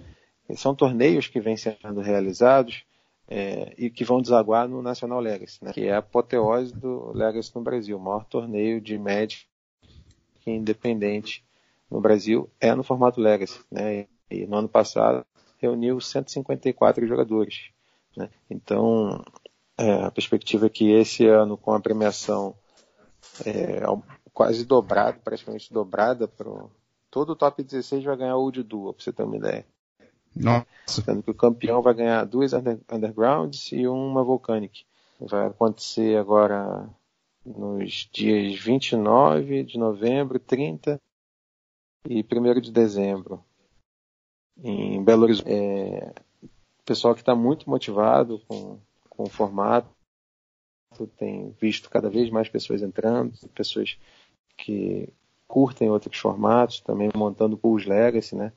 E 0.50 0.58
são 0.58 0.76
torneios 0.76 1.28
que 1.28 1.40
vêm 1.40 1.58
sendo 1.58 2.02
realizados 2.02 2.84
é, 3.28 3.74
e 3.78 3.90
que 3.90 4.04
vão 4.04 4.22
desaguar 4.22 4.68
no 4.68 4.82
National 4.82 5.20
Legacy, 5.20 5.64
né, 5.64 5.74
que 5.74 5.88
é 5.88 5.94
a 5.94 5.98
apoteose 5.98 6.74
do 6.74 7.12
Legacy 7.12 7.52
no 7.56 7.62
Brasil. 7.62 7.98
O 7.98 8.02
maior 8.02 8.26
torneio 8.26 8.80
de 8.80 8.98
Magic 8.98 9.46
independente 10.46 11.44
no 11.90 12.00
Brasil 12.00 12.50
é 12.60 12.74
no 12.76 12.84
formato 12.84 13.20
Legacy. 13.20 13.60
Né, 13.72 14.08
e 14.30 14.46
no 14.46 14.58
ano 14.58 14.70
passado 14.70 15.26
reuniu 15.58 16.00
154 16.00 17.08
jogadores. 17.08 17.72
Né? 18.16 18.30
Então, 18.50 19.24
é, 19.78 20.04
a 20.04 20.12
perspectiva 20.12 20.68
é 20.68 20.70
que 20.70 20.92
esse 20.92 21.28
ano, 21.28 21.58
com 21.58 21.74
a 21.74 21.80
premiação 21.80 22.56
é, 23.46 23.82
quase 24.34 24.66
dobrada, 24.66 25.20
praticamente 25.24 25.74
dobrada, 25.74 26.28
pro, 26.28 26.72
todo 27.10 27.32
o 27.32 27.36
top 27.36 27.64
16 27.64 28.04
vai 28.04 28.18
ganhar 28.18 28.38
o 28.38 28.52
de 28.52 28.64
duo, 28.64 28.94
para 28.94 29.04
você 29.04 29.12
ter 29.12 29.24
uma 29.24 29.38
ideia. 29.38 29.66
Nossa. 30.36 30.66
Sendo 31.04 31.24
que 31.24 31.32
o 31.32 31.36
campeão 31.36 31.82
vai 31.82 31.94
ganhar 31.94 32.26
duas 32.26 32.54
under, 32.54 32.80
undergrounds 32.92 33.72
e 33.72 33.88
uma 33.88 34.24
Volcanic. 34.24 34.86
Vai 35.20 35.48
acontecer 35.48 36.18
agora 36.18 36.90
nos 37.46 38.10
dias 38.12 38.60
29 38.60 39.64
de 39.64 39.78
novembro, 39.78 40.40
30 40.40 41.02
e 42.10 42.22
1 42.24 42.60
de 42.60 42.72
dezembro 42.72 43.44
em 44.58 45.02
Belo 45.04 45.24
Horizonte. 45.24 45.52
É, 45.52 46.14
pessoal 46.86 47.16
que 47.16 47.22
está 47.22 47.36
muito 47.36 47.70
motivado 47.70 48.40
com, 48.48 48.80
com 49.10 49.24
o 49.24 49.30
formato, 49.30 49.90
tem 51.18 51.54
visto 51.60 51.90
cada 51.90 52.10
vez 52.10 52.30
mais 52.30 52.48
pessoas 52.48 52.82
entrando, 52.82 53.34
pessoas 53.54 53.98
que 54.56 55.10
curtem 55.48 55.90
outros 55.90 56.18
formatos, 56.18 56.80
também 56.80 57.10
montando 57.14 57.58
pools 57.58 57.86
legacy, 57.86 58.36
né? 58.36 58.54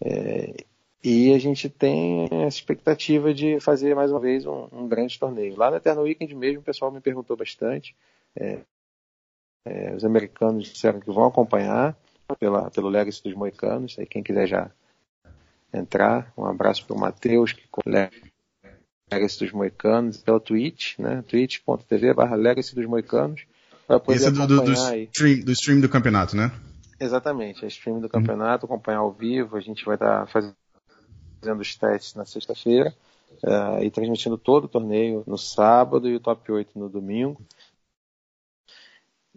É, 0.00 0.54
e 1.02 1.32
a 1.32 1.38
gente 1.38 1.68
tem 1.68 2.24
essa 2.30 2.56
expectativa 2.56 3.32
de 3.32 3.60
fazer 3.60 3.94
mais 3.94 4.10
uma 4.10 4.20
vez 4.20 4.46
um, 4.46 4.68
um 4.72 4.88
grande 4.88 5.18
torneio. 5.18 5.56
Lá 5.56 5.70
na 5.70 5.76
Eterno 5.76 6.02
Weekend 6.02 6.34
mesmo, 6.34 6.60
o 6.60 6.64
pessoal 6.64 6.90
me 6.90 7.00
perguntou 7.00 7.36
bastante. 7.36 7.94
É, 8.34 8.60
é, 9.64 9.94
os 9.94 10.04
americanos 10.04 10.68
disseram 10.68 11.00
que 11.00 11.10
vão 11.10 11.24
acompanhar 11.24 11.96
pela, 12.38 12.70
pelo 12.70 12.88
Legacy 12.88 13.22
dos 13.22 13.34
Moicanos. 13.34 13.96
Aí 13.98 14.06
quem 14.06 14.22
quiser 14.22 14.46
já 14.46 14.70
entrar. 15.72 16.32
Um 16.36 16.44
abraço 16.44 16.84
para 16.86 16.96
o 16.96 17.00
Matheus, 17.00 17.52
que 17.52 17.62
Legacy 19.10 19.44
dos 19.44 19.52
Moicanos, 19.52 20.18
pela 20.18 20.40
Twitch, 20.40 20.98
né? 20.98 21.22
twitch.tv 21.26 22.14
barra 22.14 22.36
Legacy 22.36 22.74
dos 22.74 22.86
Moicanos. 22.86 23.42
Esse 24.08 24.26
é 24.26 24.30
do, 24.30 24.46
do, 24.46 24.60
do, 24.62 24.72
stream, 24.72 25.40
do 25.40 25.52
stream 25.52 25.80
do 25.80 25.88
campeonato, 25.88 26.36
né? 26.36 26.52
Exatamente, 27.00 27.64
é 27.64 27.68
stream 27.68 28.00
do 28.00 28.08
campeonato, 28.08 28.66
acompanhar 28.66 28.98
ao 28.98 29.12
vivo, 29.12 29.56
a 29.56 29.60
gente 29.60 29.84
vai 29.84 29.94
estar 29.94 30.26
fazendo 30.26 31.60
os 31.60 31.76
testes 31.76 32.14
na 32.14 32.26
sexta-feira 32.26 32.92
uh, 33.44 33.82
e 33.82 33.90
transmitindo 33.90 34.36
todo 34.36 34.64
o 34.64 34.68
torneio 34.68 35.22
no 35.26 35.38
sábado 35.38 36.08
e 36.08 36.16
o 36.16 36.20
top 36.20 36.50
8 36.50 36.78
no 36.78 36.88
domingo 36.88 37.40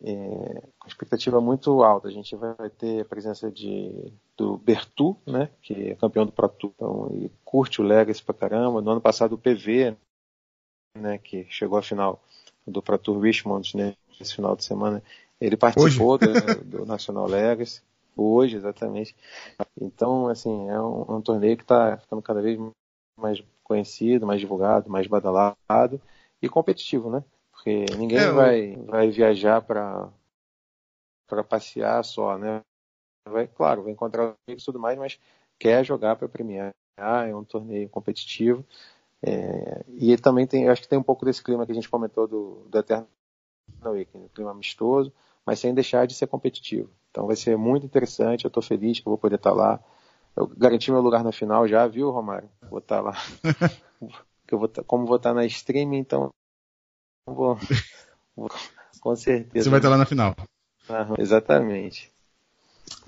é, 0.03 0.63
com 0.79 0.87
expectativa 0.87 1.39
muito 1.39 1.83
alta. 1.83 2.07
A 2.07 2.11
gente 2.11 2.35
vai 2.35 2.69
ter 2.69 3.01
a 3.01 3.05
presença 3.05 3.51
de, 3.51 4.11
do 4.35 4.57
Bertu, 4.57 5.15
né, 5.25 5.49
que 5.61 5.91
é 5.91 5.95
campeão 5.95 6.25
do 6.25 6.31
Pro 6.31 6.49
Tour, 6.49 6.71
então, 6.75 7.09
e 7.13 7.31
curte 7.45 7.81
o 7.81 7.83
Legacy 7.83 8.23
pra 8.23 8.33
caramba. 8.33 8.81
No 8.81 8.91
ano 8.91 9.01
passado 9.01 9.33
o 9.33 9.37
PV, 9.37 9.95
né, 10.97 11.17
que 11.17 11.45
chegou 11.49 11.77
à 11.77 11.81
final 11.81 12.21
do 12.65 12.81
Pro 12.81 12.97
Tour 12.97 13.19
Richmond 13.19 13.75
né, 13.77 13.95
nesse 14.19 14.35
final 14.35 14.55
de 14.55 14.63
semana, 14.63 15.03
ele 15.39 15.57
participou 15.57 16.17
do, 16.17 16.27
do, 16.63 16.85
National 16.85 17.27
Legacy. 17.27 17.81
Hoje, 18.15 18.57
exatamente. 18.57 19.15
Então, 19.79 20.27
assim, 20.27 20.69
é 20.69 20.79
um, 20.79 21.17
um 21.17 21.21
torneio 21.21 21.57
que 21.57 21.63
está 21.63 21.97
ficando 21.97 22.21
cada 22.21 22.41
vez 22.41 22.59
mais 23.17 23.41
conhecido, 23.63 24.27
mais 24.27 24.39
divulgado, 24.39 24.89
mais 24.89 25.07
badalado 25.07 26.01
e 26.41 26.49
competitivo, 26.49 27.09
né? 27.09 27.23
Porque 27.61 27.85
ninguém 27.95 28.17
é, 28.17 28.31
vai, 28.31 28.75
vai 28.87 29.11
viajar 29.11 29.61
para 29.61 30.09
para 31.27 31.43
passear 31.43 32.03
só, 32.03 32.35
né? 32.37 32.61
Vai, 33.29 33.47
claro, 33.47 33.83
vai 33.83 33.93
encontrar 33.93 34.35
amigos 34.47 34.63
e 34.63 34.65
tudo 34.65 34.79
mais, 34.79 34.97
mas 34.97 35.19
quer 35.59 35.85
jogar 35.85 36.15
para 36.15 36.27
premiar. 36.27 36.71
É 36.97 37.35
um 37.35 37.43
torneio 37.43 37.87
competitivo. 37.87 38.65
É, 39.21 39.85
e 39.89 40.17
também 40.17 40.47
tem, 40.47 40.67
acho 40.67 40.81
que 40.81 40.87
tem 40.87 40.97
um 40.97 41.03
pouco 41.03 41.23
desse 41.23 41.41
clima 41.41 41.65
que 41.65 41.71
a 41.71 41.75
gente 41.75 41.87
comentou 41.87 42.27
do, 42.27 42.65
do 42.67 42.77
Eterno 42.79 43.07
Weekend, 43.85 44.25
um 44.25 44.29
clima 44.29 44.49
amistoso, 44.49 45.13
mas 45.45 45.59
sem 45.59 45.73
deixar 45.73 46.07
de 46.07 46.15
ser 46.15 46.25
competitivo. 46.25 46.89
Então 47.11 47.27
vai 47.27 47.35
ser 47.35 47.55
muito 47.57 47.85
interessante, 47.85 48.43
eu 48.43 48.49
estou 48.49 48.63
feliz 48.63 48.99
que 48.99 49.07
eu 49.07 49.11
vou 49.11 49.19
poder 49.19 49.35
estar 49.35 49.51
tá 49.51 49.55
lá. 49.55 49.79
Eu 50.35 50.47
garanti 50.47 50.91
meu 50.91 51.01
lugar 51.01 51.23
na 51.23 51.31
final 51.31 51.67
já, 51.67 51.85
viu, 51.85 52.09
Romário? 52.09 52.49
Vou 52.69 52.79
estar 52.79 52.97
tá 52.97 53.01
lá. 53.01 53.13
eu 54.51 54.57
vou, 54.57 54.67
tá, 54.67 54.83
como 54.83 55.05
vou 55.05 55.17
estar 55.17 55.33
na 55.33 55.45
streaming, 55.45 55.99
então 55.99 56.31
Vou, 57.25 57.57
com 58.99 59.15
certeza. 59.15 59.63
Você 59.63 59.69
vai 59.69 59.79
estar 59.79 59.89
lá 59.89 59.97
na 59.97 60.05
final. 60.05 60.35
exatamente. 61.17 62.11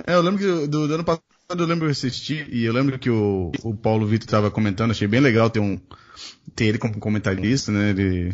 É, 0.06 0.16
eu 0.16 0.22
lembro 0.22 0.40
que 0.40 0.68
do, 0.68 0.88
do 0.88 0.94
ano 0.94 1.04
passado 1.04 1.24
eu 1.50 1.66
lembro 1.66 1.80
que 1.80 1.86
eu 1.86 1.92
assisti 1.92 2.48
e 2.50 2.64
eu 2.64 2.74
lembro 2.74 2.98
que 2.98 3.10
o, 3.10 3.52
o 3.64 3.76
Paulo 3.76 4.08
Vitor 4.08 4.26
estava 4.26 4.50
comentando, 4.50 4.92
achei 4.92 5.08
bem 5.08 5.20
legal 5.20 5.50
ter 5.50 5.60
um 5.60 5.80
ter 6.56 6.66
ele 6.66 6.78
como 6.78 7.00
comentarista, 7.00 7.72
né? 7.72 7.90
Ele 7.90 8.32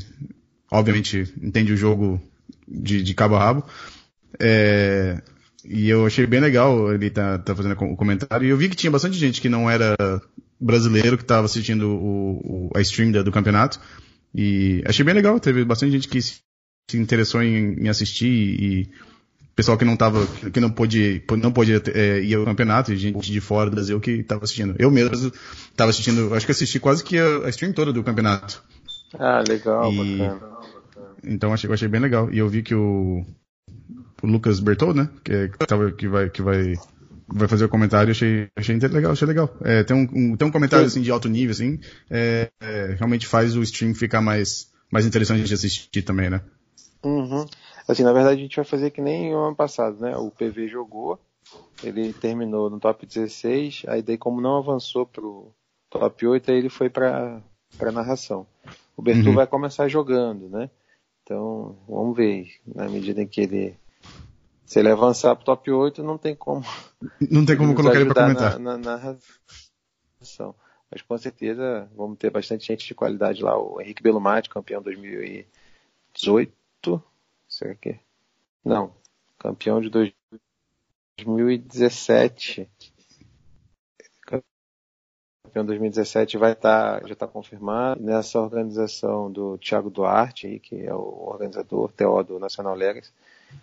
obviamente 0.72 1.34
entende 1.42 1.74
o 1.74 1.78
jogo 1.78 2.22
de, 2.68 3.02
de 3.02 3.14
cabo 3.14 3.36
a 3.36 3.40
rabo. 3.40 3.66
É, 4.40 5.22
e 5.66 5.90
eu 5.90 6.06
achei 6.06 6.26
bem 6.26 6.40
legal 6.40 6.94
ele 6.94 7.10
tá, 7.10 7.38
tá 7.40 7.56
fazendo 7.56 7.74
o 7.74 7.96
comentário. 7.96 8.46
E 8.46 8.50
eu 8.50 8.58
vi 8.58 8.70
que 8.70 8.76
tinha 8.76 8.92
bastante 8.92 9.18
gente 9.18 9.42
que 9.42 9.50
não 9.50 9.70
era 9.70 9.96
brasileiro 10.60 11.18
que 11.18 11.24
estava 11.24 11.46
assistindo 11.46 11.90
o, 11.90 12.70
o, 12.70 12.72
a 12.76 12.82
stream 12.82 13.12
do 13.12 13.32
campeonato. 13.32 13.80
E 14.34 14.84
achei 14.86 15.04
bem 15.04 15.14
legal, 15.14 15.40
teve 15.40 15.66
bastante 15.66 15.92
gente 15.92 16.08
que 16.08 16.22
se 16.22 16.42
interessou 16.94 17.42
em, 17.42 17.74
em 17.84 17.90
assistir 17.90 18.28
e 18.28 18.90
pessoal 19.60 19.78
que 19.78 19.84
não 19.84 19.98
tava, 19.98 20.26
que 20.54 20.60
não 20.62 20.72
pôde, 20.72 21.22
não 21.38 21.52
pôde 21.52 21.74
é, 21.94 22.22
ir 22.22 22.34
ao 22.34 22.46
campeonato, 22.46 22.94
e 22.94 22.98
gente 22.98 23.30
de 23.30 23.42
fora 23.42 23.70
do 23.70 23.76
Brasil 23.76 24.00
que 24.00 24.12
estava 24.12 24.46
assistindo. 24.46 24.74
Eu 24.80 24.90
mesmo 24.90 25.14
estava 25.70 25.90
assistindo, 25.90 26.34
acho 26.34 26.46
que 26.46 26.54
assisti 26.54 26.80
quase 26.80 27.04
que 27.04 27.18
a, 27.18 27.46
a, 27.46 27.50
stream 27.50 27.74
toda 27.74 27.92
do 27.92 28.02
campeonato. 28.02 28.64
Ah, 29.20 29.44
legal, 29.46 29.92
e, 29.92 30.18
bacana. 30.18 30.60
Então 31.22 31.54
achei, 31.54 31.70
achei 31.70 31.90
bem 31.90 32.00
legal. 32.00 32.32
E 32.32 32.38
eu 32.38 32.48
vi 32.48 32.64
que 32.64 32.74
o, 32.74 33.26
o 34.24 34.28
Lucas 34.28 34.62
Bertol, 34.62 34.94
né, 34.94 35.10
que, 35.26 35.34
é, 35.34 35.48
que, 35.50 35.58
tava, 35.58 35.92
que 35.92 36.08
vai, 36.08 36.30
que 36.30 36.42
vai 36.42 36.76
vai 37.34 37.48
fazer 37.48 37.66
o 37.66 37.70
comentário, 37.70 38.12
achei, 38.12 38.50
achei 38.56 38.78
legal, 38.78 39.12
achei 39.12 39.28
legal. 39.28 39.50
É, 39.62 39.84
tem, 39.84 39.96
um, 39.96 40.08
um, 40.14 40.38
tem 40.38 40.48
um 40.48 40.52
comentário 40.52 40.86
assim, 40.86 41.02
de 41.02 41.12
alto 41.12 41.30
nível, 41.30 41.52
assim, 41.52 41.80
é, 42.10 42.50
é, 42.60 42.96
realmente 42.98 43.28
faz 43.28 43.56
o 43.56 43.64
stream 43.64 43.94
ficar 43.94 44.22
mais, 44.22 44.72
mais 44.92 45.06
interessante 45.06 45.44
de 45.44 45.54
assistir 45.54 46.02
também, 46.02 46.30
né? 46.30 46.42
Uhum. 47.04 47.46
Assim, 47.88 48.04
na 48.04 48.14
verdade 48.14 48.40
a 48.40 48.44
gente 48.44 48.56
vai 48.56 48.66
fazer 48.66 48.92
que 48.92 49.02
nem 49.02 49.34
o 49.34 49.40
ano 49.40 49.56
passado, 49.56 50.00
né? 50.00 50.16
O 50.18 50.30
PV 50.30 50.68
jogou, 50.68 51.20
ele 51.84 52.14
terminou 52.14 52.70
no 52.70 52.80
top 52.80 53.06
16, 53.06 53.84
aí 53.88 54.02
daí 54.02 54.18
como 54.18 54.42
não 54.42 54.58
avançou 54.58 55.06
pro 55.06 55.52
top 55.90 56.28
8, 56.28 56.52
aí 56.52 56.58
ele 56.58 56.70
foi 56.70 56.90
pra, 56.90 57.42
pra 57.78 57.92
narração. 57.92 58.46
O 58.96 59.02
Bertu 59.02 59.30
uhum. 59.30 59.36
vai 59.36 59.48
começar 59.48 59.88
jogando, 59.88 60.50
né? 60.50 60.70
Então, 61.24 61.78
vamos 61.88 62.18
ver. 62.18 62.48
Na 62.66 62.90
medida 62.90 63.22
em 63.22 63.28
que 63.28 63.42
ele. 63.42 63.76
Se 64.70 64.80
ele 64.80 64.90
avançar 64.92 65.36
para 65.36 65.42
o 65.42 65.46
top 65.46 65.72
8, 65.72 66.04
não 66.04 66.20
tem 66.20 66.36
como. 66.36 66.64
Não 67.32 67.44
tem 67.44 67.58
como 67.58 67.74
colocar 67.82 68.00
ele 68.00 68.14
para 68.14 68.28
comentar. 68.28 68.60
Na, 68.60 68.78
na, 68.78 68.98
na 68.98 69.18
Mas 70.92 71.02
com 71.02 71.18
certeza 71.18 71.90
vamos 71.96 72.20
ter 72.20 72.30
bastante 72.30 72.68
gente 72.68 72.86
de 72.86 72.94
qualidade 72.94 73.42
lá. 73.42 73.58
O 73.58 73.82
Henrique 73.82 74.04
Belumati, 74.04 74.48
campeão 74.48 74.84
2018. 74.84 77.04
Será 77.48 77.74
que? 77.74 78.00
Não, 78.64 78.94
campeão 79.40 79.82
de 79.82 79.90
2017 79.90 82.70
campeão 85.50 85.66
2017 85.66 86.38
vai 86.38 86.52
estar, 86.52 87.02
tá, 87.02 87.08
já 87.08 87.14
está 87.14 87.28
confirmado. 87.28 88.02
Nessa 88.02 88.40
organização 88.40 89.32
do 89.32 89.58
Thiago 89.58 89.90
Duarte, 89.90 90.60
que 90.60 90.86
é 90.86 90.94
o 90.94 91.28
organizador, 91.28 91.92
TO 91.92 92.24
do 92.24 92.40
Nacional 92.40 92.76
Legacy, 92.76 93.12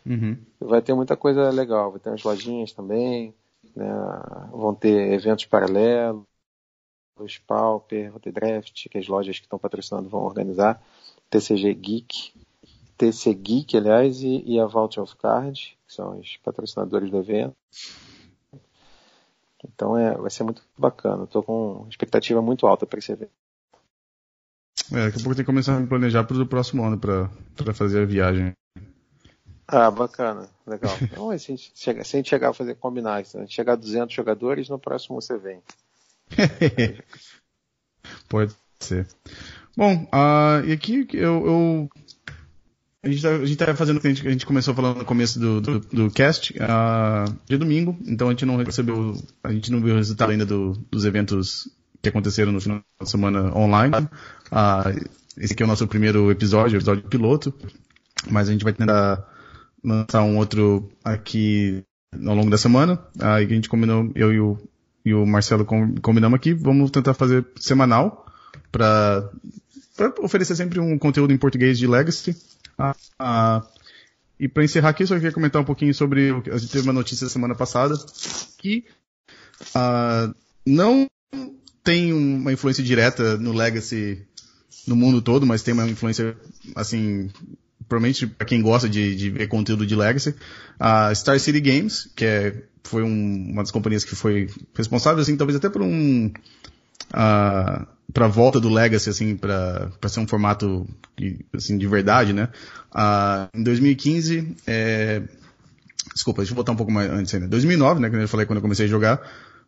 uhum. 0.05 0.37
vai 0.61 0.83
ter 0.83 0.95
muita 0.95 1.17
coisa 1.17 1.51
legal. 1.51 1.91
Vai 1.91 2.01
ter 2.01 2.11
umas 2.11 2.23
lojinhas 2.23 2.73
também, 2.73 3.35
né? 3.75 3.87
vão 4.51 4.75
ter 4.75 5.13
eventos 5.13 5.45
paralelos, 5.47 6.25
Pauper, 7.47 8.11
vão 8.11 8.21
ter 8.21 8.33
Draft, 8.33 8.89
que 8.89 8.99
as 8.99 9.09
lojas 9.09 9.39
que 9.39 9.47
estão 9.47 9.59
patrocinando 9.59 10.09
vão 10.09 10.23
organizar, 10.23 10.83
TCG 11.31 11.75
Geek, 11.75 12.33
TC 12.97 13.35
Geek, 13.35 13.77
aliás, 13.77 14.23
e, 14.23 14.43
e 14.47 14.59
a 14.59 14.67
Vault 14.67 14.99
of 15.01 15.15
Card, 15.17 15.77
que 15.87 15.95
são 15.95 16.19
os 16.19 16.37
patrocinadores 16.39 17.11
do 17.11 17.19
evento. 17.19 17.57
Então 19.65 19.97
é, 19.97 20.17
vai 20.17 20.31
ser 20.31 20.45
muito 20.45 20.63
bacana. 20.79 21.25
Estou 21.25 21.43
com 21.43 21.87
expectativa 21.89 22.41
muito 22.41 22.67
alta 22.67 22.87
para 22.87 22.99
esse 22.99 23.13
evento. 23.13 23.33
É, 24.93 25.07
daqui 25.07 25.19
a 25.19 25.23
pouco 25.23 25.35
tem 25.35 25.45
que 25.45 25.45
começar 25.45 25.77
a 25.77 25.81
me 25.81 25.87
planejar 25.87 26.25
para 26.25 26.37
o 26.37 26.47
próximo 26.47 26.85
ano 26.85 26.99
para 26.99 27.75
fazer 27.75 28.03
a 28.03 28.07
viagem. 28.07 28.53
Ah, 29.69 29.91
bacana, 29.91 30.49
legal. 30.67 30.97
Então, 31.03 31.39
se 31.39 31.53
a 31.53 31.57
gente 31.57 31.73
chegar, 31.75 32.05
se 32.05 32.17
a 32.17 32.19
gente 32.19 32.29
chegar 32.29 32.51
a 32.51 32.55
fazer 32.55 32.75
combinar, 32.77 33.25
se 33.25 33.37
a 33.37 33.41
gente 33.41 33.55
chegar 33.55 33.73
a 33.73 33.77
200 33.77 34.15
jogadores, 34.15 34.69
no 34.69 34.79
próximo 34.79 35.21
você 35.21 35.37
vem. 35.37 35.61
Pode 38.29 38.55
ser. 38.81 39.07
Bom, 39.77 40.05
uh, 40.05 40.65
e 40.65 40.73
aqui 40.73 41.07
eu, 41.13 41.47
eu 41.47 41.91
a 43.03 43.09
gente, 43.09 43.23
tá, 43.23 43.31
a 43.31 43.47
gente 43.47 43.57
tá 43.57 43.75
fazendo 43.75 43.99
o 43.99 44.01
que 44.01 44.07
a 44.09 44.11
gente, 44.11 44.27
a 44.27 44.31
gente 44.31 44.47
começou 44.47 44.75
falando 44.75 44.99
no 44.99 45.05
começo 45.05 45.39
do, 45.39 45.61
do, 45.61 45.81
do 45.81 46.11
cast, 46.11 46.53
uh, 46.55 47.33
de 47.49 47.57
domingo, 47.57 47.97
então 48.05 48.29
a 48.29 48.31
gente 48.31 48.45
não 48.45 48.57
recebeu, 48.57 49.15
a 49.45 49.53
gente 49.53 49.71
não 49.71 49.81
viu 49.81 49.95
o 49.95 49.97
resultado 49.97 50.31
ainda 50.33 50.47
do, 50.47 50.73
dos 50.91 51.05
eventos 51.05 51.69
que 52.03 52.09
aconteceram 52.09 52.53
no 52.53 52.61
final 52.61 52.83
de 53.01 53.11
semana 53.11 53.57
online. 53.57 53.95
Uh, 53.97 55.09
esse 55.37 55.53
aqui 55.53 55.63
é 55.63 55.67
o 55.67 55.69
nosso 55.69 55.87
primeiro 55.87 56.31
episódio, 56.31 56.77
episódio 56.77 57.05
piloto, 57.09 57.55
mas 58.31 58.49
a 58.49 58.53
gente 58.53 58.65
vai 58.65 58.73
tentar 58.73 59.25
lançar 59.87 60.23
um 60.23 60.37
outro 60.37 60.91
aqui 61.05 61.85
ao 62.13 62.35
longo 62.35 62.51
da 62.51 62.59
semana. 62.59 63.01
Aí 63.21 63.45
a 63.45 63.49
gente 63.49 63.69
combinou, 63.69 64.11
eu 64.15 64.33
e 64.33 64.41
o, 64.41 64.59
e 65.05 65.15
o 65.15 65.25
Marcelo 65.25 65.65
combinamos 66.03 66.37
aqui, 66.37 66.53
vamos 66.53 66.91
tentar 66.91 67.15
fazer 67.15 67.47
semanal 67.57 68.27
para 68.73 69.31
oferecer 70.21 70.57
sempre 70.57 70.81
um 70.81 70.99
conteúdo 70.99 71.33
em 71.33 71.39
português 71.39 71.79
de 71.79 71.87
Legacy. 71.87 72.37
Ah, 72.77 72.97
ah, 73.19 73.67
e 74.39 74.49
para 74.49 74.65
encerrar 74.65 74.91
aqui, 74.91 75.07
só 75.07 75.15
queria 75.15 75.33
comentar 75.33 75.63
um 75.63 75.65
pouquinho 75.65 75.95
sobre. 75.95 76.31
A 76.53 76.59
gente 76.59 76.73
teve 76.73 76.85
uma 76.85 76.93
notícia 76.93 77.29
semana 77.29 77.55
passada 77.55 77.95
que 78.59 78.85
ah, 79.75 80.31
não 80.67 81.07
tem 81.83 82.13
uma 82.13 82.53
influência 82.53 82.83
direta 82.83 83.39
no 83.39 83.53
Legacy 83.53 84.27
no 84.87 84.97
mundo 84.97 85.23
todo, 85.23 85.47
mas 85.47 85.63
tem 85.63 85.73
uma 85.73 85.89
influência, 85.89 86.37
assim, 86.75 87.31
provavelmente 87.89 88.27
para 88.27 88.47
quem 88.47 88.63
gosta 88.63 88.89
de, 88.89 89.15
de, 89.15 89.31
ver 89.31 89.49
conteúdo 89.49 89.87
de 89.87 89.95
Legacy. 89.95 90.35
A 90.79 91.15
Star 91.15 91.39
City 91.39 91.61
Games, 91.61 92.11
que 92.15 92.25
é, 92.25 92.63
foi 92.85 93.03
um, 93.03 93.51
uma 93.53 93.63
das 93.63 93.71
companhias 93.71 94.05
que 94.05 94.15
foi 94.15 94.49
responsável, 94.75 95.21
assim, 95.21 95.37
talvez 95.37 95.57
até 95.57 95.69
por 95.69 95.83
um. 95.83 96.31
Uh, 97.13 97.87
para 98.13 98.29
volta 98.29 98.59
do 98.59 98.69
Legacy, 98.69 99.11
assim, 99.11 99.37
para 99.37 99.91
ser 100.09 100.21
um 100.21 100.27
formato 100.27 100.87
assim, 101.55 101.77
de 101.77 101.87
verdade, 101.87 102.33
né? 102.33 102.49
Ah, 102.93 103.49
em 103.55 103.63
2015, 103.63 104.57
é... 104.67 105.23
desculpa, 106.15 106.41
deixa 106.41 106.53
eu 106.53 106.55
voltar 106.55 106.73
um 106.73 106.77
pouco 106.77 106.91
mais 106.91 107.11
antes 107.11 107.35
ainda. 107.35 107.49
2009, 107.49 108.01
né, 108.01 108.09
que 108.09 108.17
eu 108.17 108.29
falei 108.29 108.47
quando 108.47 108.59
eu 108.59 108.63
comecei 108.63 108.87
a 108.87 108.89
jogar, 108.89 109.21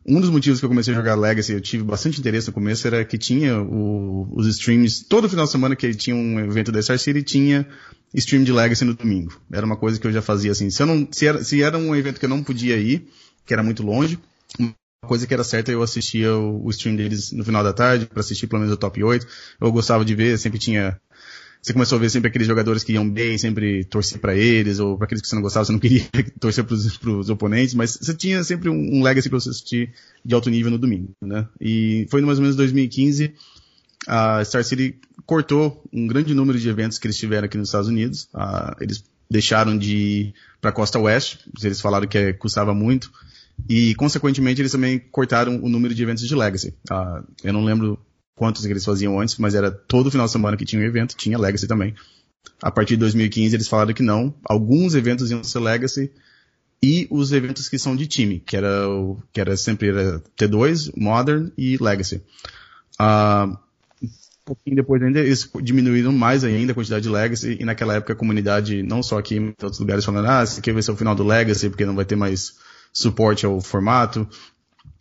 um 0.07 0.21
dos 0.21 0.31
motivos 0.31 0.59
que 0.59 0.65
eu 0.65 0.69
comecei 0.69 0.95
a 0.95 0.97
jogar 0.97 1.15
Legacy, 1.15 1.53
eu 1.53 1.61
tive 1.61 1.85
bastante 1.85 2.19
interesse 2.19 2.49
no 2.49 2.53
começo, 2.53 2.87
era 2.87 3.05
que 3.05 3.19
tinha 3.19 3.61
o, 3.61 4.29
os 4.33 4.47
streams, 4.47 5.05
todo 5.05 5.29
final 5.29 5.45
de 5.45 5.51
semana 5.51 5.77
que 5.77 5.95
tinha 5.95 6.17
um 6.17 6.41
evento 6.41 6.73
da 6.73 6.83
Star 6.83 6.99
City, 6.99 7.23
tinha 7.23 7.67
stream 8.15 8.45
de 8.45 8.53
Legacy 8.53 8.85
no 8.85 8.95
domingo. 8.95 9.41
Era 9.53 9.67
uma 9.67 9.77
coisa 9.77 10.01
que 10.01 10.07
eu 10.07 10.13
já 10.13 10.23
fazia 10.23 10.53
assim. 10.53 10.71
Se, 10.71 10.85
não, 10.85 11.07
se, 11.11 11.27
era, 11.27 11.45
se 11.45 11.63
era 11.63 11.77
um 11.77 11.95
evento 11.95 12.19
que 12.19 12.25
eu 12.25 12.31
não 12.31 12.43
podia 12.43 12.77
ir, 12.77 13.09
que 13.45 13.53
era 13.53 13.63
muito 13.63 13.83
longe, 13.83 14.19
coisa 15.07 15.27
que 15.27 15.35
era 15.35 15.45
certa, 15.45 15.71
eu 15.71 15.83
assistia 15.83 16.35
o, 16.35 16.65
o 16.65 16.71
stream 16.71 16.97
deles 16.97 17.33
no 17.33 17.45
final 17.45 17.63
da 17.63 17.73
tarde, 17.73 18.07
para 18.07 18.21
assistir 18.21 18.47
pelo 18.47 18.61
menos 18.61 18.75
o 18.75 18.79
top 18.79 19.03
8. 19.03 19.27
Eu 19.61 19.73
gostava 19.73 20.05
de 20.05 20.15
ver, 20.15 20.39
sempre 20.39 20.59
tinha. 20.59 21.01
Você 21.63 21.73
começou 21.73 21.97
a 21.97 22.01
ver 22.01 22.11
sempre 22.11 22.29
aqueles 22.29 22.47
jogadores 22.47 22.85
que 22.85 22.93
iam 22.93 23.09
bem, 23.09 23.37
sempre 23.37 23.85
torcer 23.85 24.21
para 24.21 24.35
eles, 24.35 24.79
ou 24.79 24.97
para 24.97 25.07
aqueles 25.07 25.21
que 25.21 25.29
você 25.29 25.35
não 25.35 25.43
gostava, 25.43 25.65
você 25.65 25.73
não 25.73 25.79
queria 25.79 26.03
torcer 26.41 26.65
para 26.65 26.75
os 26.75 27.31
oponentes, 27.31 27.75
mas 27.75 27.99
você 28.01 28.15
tinha 28.15 28.43
sempre 28.45 28.69
um, 28.69 28.99
um 28.99 29.03
legacy 29.03 29.29
para 29.29 29.41
você 29.41 29.51
assistir 29.51 29.93
de 30.25 30.35
alto 30.35 30.49
nível 30.49 30.71
no 30.71 30.79
domingo, 30.79 31.11
né? 31.21 31.47
E 31.61 32.07
foi 32.11 32.21
mais 32.23 32.39
ou 32.39 32.43
menos 32.43 32.57
2015, 32.57 33.35
a 34.07 34.43
Star 34.45 34.65
City 34.65 34.97
cortou 35.27 35.85
um 35.93 36.07
grande 36.07 36.35
número 36.35 36.59
de 36.59 36.69
eventos 36.69 36.99
que 36.99 37.07
eles 37.07 37.19
tiveram 37.19 37.45
aqui 37.45 37.59
nos 37.59 37.69
Estados 37.69 37.89
Unidos. 37.89 38.29
Uh, 38.35 38.75
eles 38.81 39.05
deixaram 39.31 39.77
de 39.77 39.97
ir 39.97 40.35
para 40.61 40.71
a 40.71 40.73
costa 40.73 40.99
oeste, 40.99 41.41
eles 41.63 41.81
falaram 41.81 42.09
que 42.09 42.33
custava 42.33 42.73
muito. 42.73 43.13
E, 43.69 43.95
consequentemente, 43.97 44.63
eles 44.63 44.73
também 44.73 44.99
cortaram 44.99 45.63
o 45.63 45.69
número 45.69 45.95
de 45.95 46.03
eventos 46.03 46.27
de 46.27 46.35
Legacy. 46.35 46.75
Uh, 46.91 47.23
eu 47.45 47.53
não 47.53 47.65
lembro 47.65 47.99
quantos 48.39 48.65
eles 48.65 48.85
faziam 48.85 49.21
antes, 49.21 49.37
mas 49.37 49.55
era 49.55 49.71
todo 49.71 50.11
final 50.11 50.27
de 50.27 50.33
semana 50.33 50.57
que 50.57 50.65
tinha 50.65 50.81
um 50.81 50.85
evento, 50.85 51.17
tinha 51.17 51.39
Legacy 51.39 51.67
também. 51.67 51.95
A 52.63 52.71
partir 52.71 52.95
de 52.95 53.01
2015, 53.01 53.57
eles 53.57 53.69
falaram 53.69 53.93
que 53.93 54.03
não. 54.03 54.35
Alguns 54.45 54.95
eventos 54.95 55.31
iam 55.31 55.45
ser 55.45 55.59
Legacy 55.59 56.11
e 56.83 57.07
os 57.11 57.33
eventos 57.33 57.69
que 57.69 57.79
são 57.79 57.97
de 57.97 58.07
time, 58.07 58.41
que 58.41 58.57
era, 58.57 58.89
o, 58.89 59.21
que 59.33 59.41
era 59.41 59.57
sempre 59.57 59.89
era 59.89 60.23
T2, 60.37 60.93
Modern 60.97 61.51
e 61.59 61.77
Legacy. 61.77 62.23
Uh, 63.01 63.57
um 64.03 64.09
pouquinho 64.45 64.77
depois 64.77 65.03
ainda, 65.03 65.19
eles 65.21 65.51
diminuíram 65.63 66.13
mais 66.13 66.45
ainda 66.45 66.73
a 66.73 66.75
quantidade 66.75 67.03
de 67.03 67.09
Legacy, 67.09 67.59
e 67.61 67.65
naquela 67.65 67.97
época 67.97 68.13
a 68.13 68.17
comunidade, 68.17 68.83
não 68.83 69.03
só 69.03 69.19
aqui, 69.19 69.37
em 69.37 69.49
outros 69.61 69.79
lugares, 69.79 70.05
falando, 70.05 70.27
ah, 70.27 70.43
esse 70.43 70.61
aqui 70.61 70.73
vai 70.73 70.83
ser 70.83 70.93
o 70.93 70.97
final 70.97 71.15
do 71.15 71.25
Legacy, 71.25 71.69
porque 71.69 71.85
não 71.85 71.97
vai 71.97 72.05
ter 72.05 72.17
mais 72.17 72.55
suporte 72.93 73.45
ao 73.45 73.61
formato. 73.61 74.27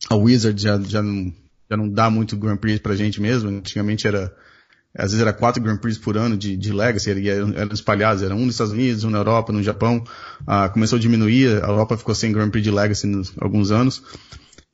A 0.10 0.16
Wizard 0.16 0.62
já, 0.62 0.80
já, 0.82 1.02
não, 1.02 1.34
já 1.70 1.78
não 1.78 1.90
dá 1.90 2.10
muito 2.10 2.38
Grand 2.38 2.58
Prix 2.58 2.80
pra 2.80 2.96
gente 2.96 3.22
mesmo. 3.22 3.50
Antigamente 3.50 4.08
era, 4.08 4.34
às 4.96 5.12
vezes 5.12 5.22
era 5.22 5.34
quatro 5.34 5.62
Grand 5.62 5.78
Prix 5.78 5.98
por 5.98 6.18
ano 6.18 6.38
de, 6.38 6.56
de 6.56 6.72
Legacy, 6.72 7.10
eram, 7.10 7.54
eram 7.56 7.74
espalhados, 7.74 8.24
era 8.24 8.36
um 8.36 8.46
nos 8.46 8.56
Estados 8.56 8.74
Unidos, 8.74 9.04
um 9.04 9.10
na 9.10 9.20
Europa, 9.20 9.52
no 9.52 9.62
Japão. 9.62 10.04
Ah, 10.46 10.70
começou 10.70 10.98
a 10.98 11.00
diminuir, 11.00 11.64
a 11.64 11.68
Europa 11.68 11.98
ficou 11.98 12.16
sem 12.16 12.32
Grand 12.32 12.50
Prix 12.50 12.64
de 12.64 12.72
Legacy 12.72 13.08
nos 13.08 13.34
alguns 13.40 13.72
anos. 13.72 14.02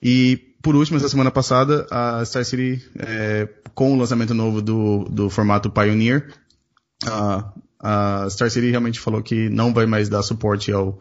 E, 0.01 0.55
por 0.61 0.75
último, 0.75 0.97
essa 0.97 1.09
semana 1.09 1.31
passada, 1.31 1.87
a 1.89 2.23
Star 2.25 2.45
City, 2.45 2.83
é, 2.99 3.47
com 3.73 3.93
o 3.93 3.97
lançamento 3.97 4.33
novo 4.33 4.61
do, 4.61 5.05
do 5.05 5.29
formato 5.29 5.69
Pioneer, 5.69 6.33
a, 7.05 7.53
a 7.79 8.29
Star 8.29 8.49
City 8.49 8.69
realmente 8.69 8.99
falou 8.99 9.21
que 9.21 9.49
não 9.49 9.73
vai 9.73 9.85
mais 9.85 10.09
dar 10.09 10.21
suporte 10.21 10.71
ao, 10.71 10.99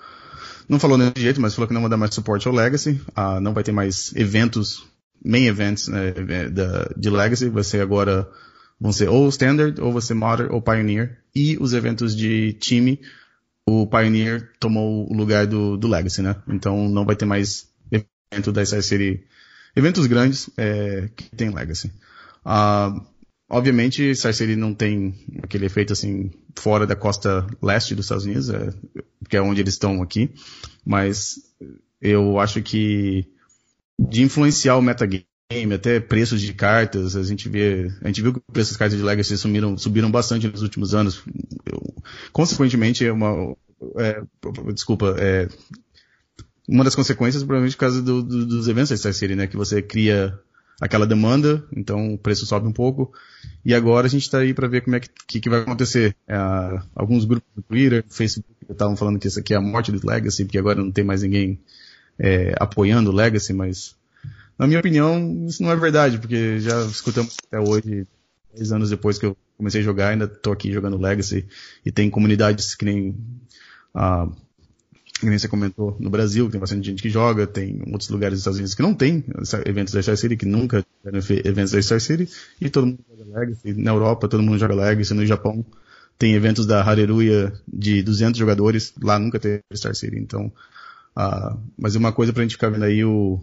não 0.68 0.78
falou 0.78 0.96
desse 0.96 1.20
jeito, 1.20 1.40
mas 1.40 1.54
falou 1.54 1.68
que 1.68 1.74
não 1.74 1.80
vai 1.80 1.90
dar 1.90 1.96
mais 1.96 2.14
suporte 2.14 2.46
ao 2.46 2.54
Legacy. 2.54 3.00
Uh, 3.10 3.40
não 3.40 3.52
vai 3.52 3.62
ter 3.62 3.72
mais 3.72 4.12
eventos, 4.16 4.84
main 5.24 5.46
events 5.46 5.88
né, 5.88 6.12
da, 6.50 6.90
de 6.96 7.10
Legacy. 7.10 7.48
Vai 7.48 7.64
ser 7.64 7.80
agora, 7.80 8.28
vão 8.80 8.92
ser 8.92 9.08
ou 9.08 9.28
Standard, 9.28 9.80
ou 9.80 10.00
ser 10.00 10.14
Modern, 10.14 10.52
ou 10.52 10.62
Pioneer. 10.62 11.18
E 11.34 11.56
os 11.60 11.72
eventos 11.72 12.16
de 12.16 12.52
time, 12.54 13.00
o 13.66 13.86
Pioneer 13.86 14.52
tomou 14.58 15.10
o 15.10 15.14
lugar 15.14 15.46
do, 15.46 15.76
do 15.76 15.88
Legacy, 15.88 16.22
né? 16.22 16.36
Então 16.48 16.88
não 16.88 17.04
vai 17.04 17.16
ter 17.16 17.24
mais 17.24 17.68
evento 17.90 18.52
da 18.52 18.64
City, 18.64 19.24
eventos 19.74 20.06
grandes 20.06 20.50
é, 20.56 21.08
que 21.16 21.34
tem 21.36 21.50
Legacy. 21.50 21.92
Uh, 22.44 23.12
Obviamente, 23.52 24.14
Star 24.14 24.32
City 24.32 24.56
não 24.56 24.72
tem 24.72 25.14
aquele 25.42 25.66
efeito 25.66 25.92
assim 25.92 26.30
fora 26.56 26.86
da 26.86 26.96
costa 26.96 27.46
leste 27.60 27.94
dos 27.94 28.06
Estados 28.06 28.24
Unidos, 28.24 28.48
é, 28.48 28.70
que 29.28 29.36
é 29.36 29.42
onde 29.42 29.60
eles 29.60 29.74
estão 29.74 30.00
aqui, 30.00 30.30
mas 30.82 31.34
eu 32.00 32.40
acho 32.40 32.62
que 32.62 33.26
de 33.98 34.22
influenciar 34.22 34.76
o 34.76 34.82
metagame, 34.82 35.26
até 35.74 36.00
preços 36.00 36.40
de 36.40 36.52
cartas, 36.54 37.14
a 37.14 37.22
gente 37.22 37.48
vê, 37.48 37.90
a 38.02 38.08
gente 38.08 38.22
viu 38.22 38.32
que 38.32 38.38
os 38.38 38.52
preços 38.52 38.72
das 38.72 38.78
cartas 38.78 38.98
de 38.98 39.04
Legacy 39.04 39.36
sumiram, 39.36 39.76
subiram 39.76 40.10
bastante 40.10 40.48
nos 40.48 40.62
últimos 40.62 40.94
anos. 40.94 41.22
Eu, 41.66 41.94
consequentemente, 42.32 43.04
é 43.04 43.12
uma, 43.12 43.54
é, 43.96 44.22
desculpa, 44.72 45.14
é, 45.18 45.48
uma 46.68 46.84
das 46.84 46.94
consequências 46.94 47.42
provavelmente 47.42 47.76
por 47.76 47.80
causa 47.80 48.00
do, 48.00 48.22
do, 48.22 48.46
dos 48.46 48.68
eventos 48.68 48.90
da 48.90 48.96
Star 48.96 49.12
City, 49.12 49.34
né, 49.34 49.46
que 49.46 49.56
você 49.56 49.82
cria 49.82 50.38
aquela 50.80 51.06
demanda, 51.06 51.64
então 51.76 52.14
o 52.14 52.18
preço 52.18 52.46
sobe 52.46 52.66
um 52.66 52.72
pouco. 52.72 53.12
E 53.64 53.74
agora 53.74 54.06
a 54.06 54.10
gente 54.10 54.22
está 54.22 54.38
aí 54.38 54.54
para 54.54 54.68
ver 54.68 54.82
como 54.82 54.96
é 54.96 55.00
que, 55.00 55.08
que, 55.26 55.40
que 55.40 55.50
vai 55.50 55.60
acontecer. 55.60 56.16
É, 56.26 56.36
alguns 56.94 57.24
grupos 57.24 57.48
do 57.54 57.62
Twitter, 57.62 58.04
Facebook 58.08 58.48
estavam 58.68 58.96
falando 58.96 59.18
que 59.18 59.28
isso 59.28 59.38
aqui 59.38 59.54
é 59.54 59.56
a 59.56 59.60
morte 59.60 59.92
do 59.92 60.04
Legacy, 60.04 60.44
porque 60.44 60.58
agora 60.58 60.82
não 60.82 60.90
tem 60.90 61.04
mais 61.04 61.22
ninguém 61.22 61.60
é, 62.22 62.54
apoiando 62.60 63.10
o 63.10 63.14
Legacy, 63.14 63.52
mas 63.52 63.96
na 64.56 64.66
minha 64.66 64.78
opinião 64.78 65.44
isso 65.48 65.62
não 65.62 65.72
é 65.72 65.76
verdade, 65.76 66.18
porque 66.18 66.60
já 66.60 66.80
escutamos 66.86 67.36
até 67.46 67.58
hoje, 67.58 68.06
10 68.54 68.72
anos 68.72 68.90
depois 68.90 69.18
que 69.18 69.26
eu 69.26 69.36
comecei 69.58 69.80
a 69.80 69.84
jogar, 69.84 70.10
ainda 70.10 70.26
estou 70.26 70.52
aqui 70.52 70.72
jogando 70.72 70.96
Legacy 70.96 71.46
e 71.84 71.90
tem 71.90 72.08
comunidades 72.08 72.76
que 72.76 72.84
nem 72.84 73.16
a 73.92 74.24
uh, 74.24 74.36
que 75.22 75.28
nem 75.28 75.38
você 75.38 75.46
comentou, 75.46 75.96
no 76.00 76.10
Brasil, 76.10 76.50
tem 76.50 76.58
bastante 76.58 76.84
gente 76.84 77.00
que 77.00 77.08
joga, 77.08 77.46
tem 77.46 77.80
outros 77.92 78.10
lugares 78.10 78.32
dos 78.34 78.40
Estados 78.40 78.58
Unidos 78.58 78.74
que 78.74 78.82
não 78.82 78.92
tem 78.92 79.24
eventos 79.64 79.94
da 79.94 80.02
Star 80.02 80.16
City, 80.16 80.36
que 80.36 80.44
nunca 80.44 80.84
tiveram 80.98 81.24
eventos 81.44 81.70
da 81.70 81.80
Star 81.80 82.00
City, 82.00 82.28
e 82.60 82.68
todo 82.68 82.88
mundo 82.88 82.98
joga 83.08 83.38
Legacy. 83.38 83.72
Na 83.74 83.92
Europa, 83.92 84.26
todo 84.26 84.42
mundo 84.42 84.58
joga 84.58 84.74
Legacy. 84.74 85.14
No 85.14 85.24
Japão, 85.24 85.64
tem 86.18 86.34
eventos 86.34 86.66
da 86.66 86.82
Hareruya 86.82 87.52
de 87.72 88.02
200 88.02 88.36
jogadores, 88.36 88.92
lá 89.00 89.16
nunca 89.16 89.38
teve 89.38 89.62
Star 89.74 89.94
City. 89.94 90.18
Então, 90.18 90.52
uh, 91.16 91.58
mas 91.78 91.94
é 91.94 91.98
uma 91.98 92.12
coisa 92.12 92.32
pra 92.32 92.42
gente 92.42 92.52
ficar 92.52 92.70
vendo 92.70 92.84
aí, 92.84 93.04
o 93.04 93.40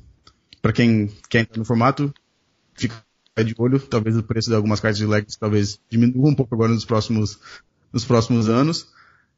para 0.62 0.74
quem 0.74 1.08
quer 1.30 1.42
entrar 1.42 1.58
no 1.58 1.66
formato, 1.66 2.14
fica 2.74 2.96
de 3.44 3.56
olho, 3.58 3.80
talvez 3.80 4.18
o 4.18 4.24
preço 4.24 4.50
de 4.50 4.56
algumas 4.56 4.80
cartas 4.80 4.98
de 4.98 5.06
Legacy 5.06 5.40
talvez 5.40 5.80
diminua 5.90 6.30
um 6.30 6.36
pouco 6.36 6.54
agora 6.54 6.72
nos 6.74 6.84
próximos, 6.84 7.40
nos 7.94 8.04
próximos 8.04 8.50
anos. 8.50 8.92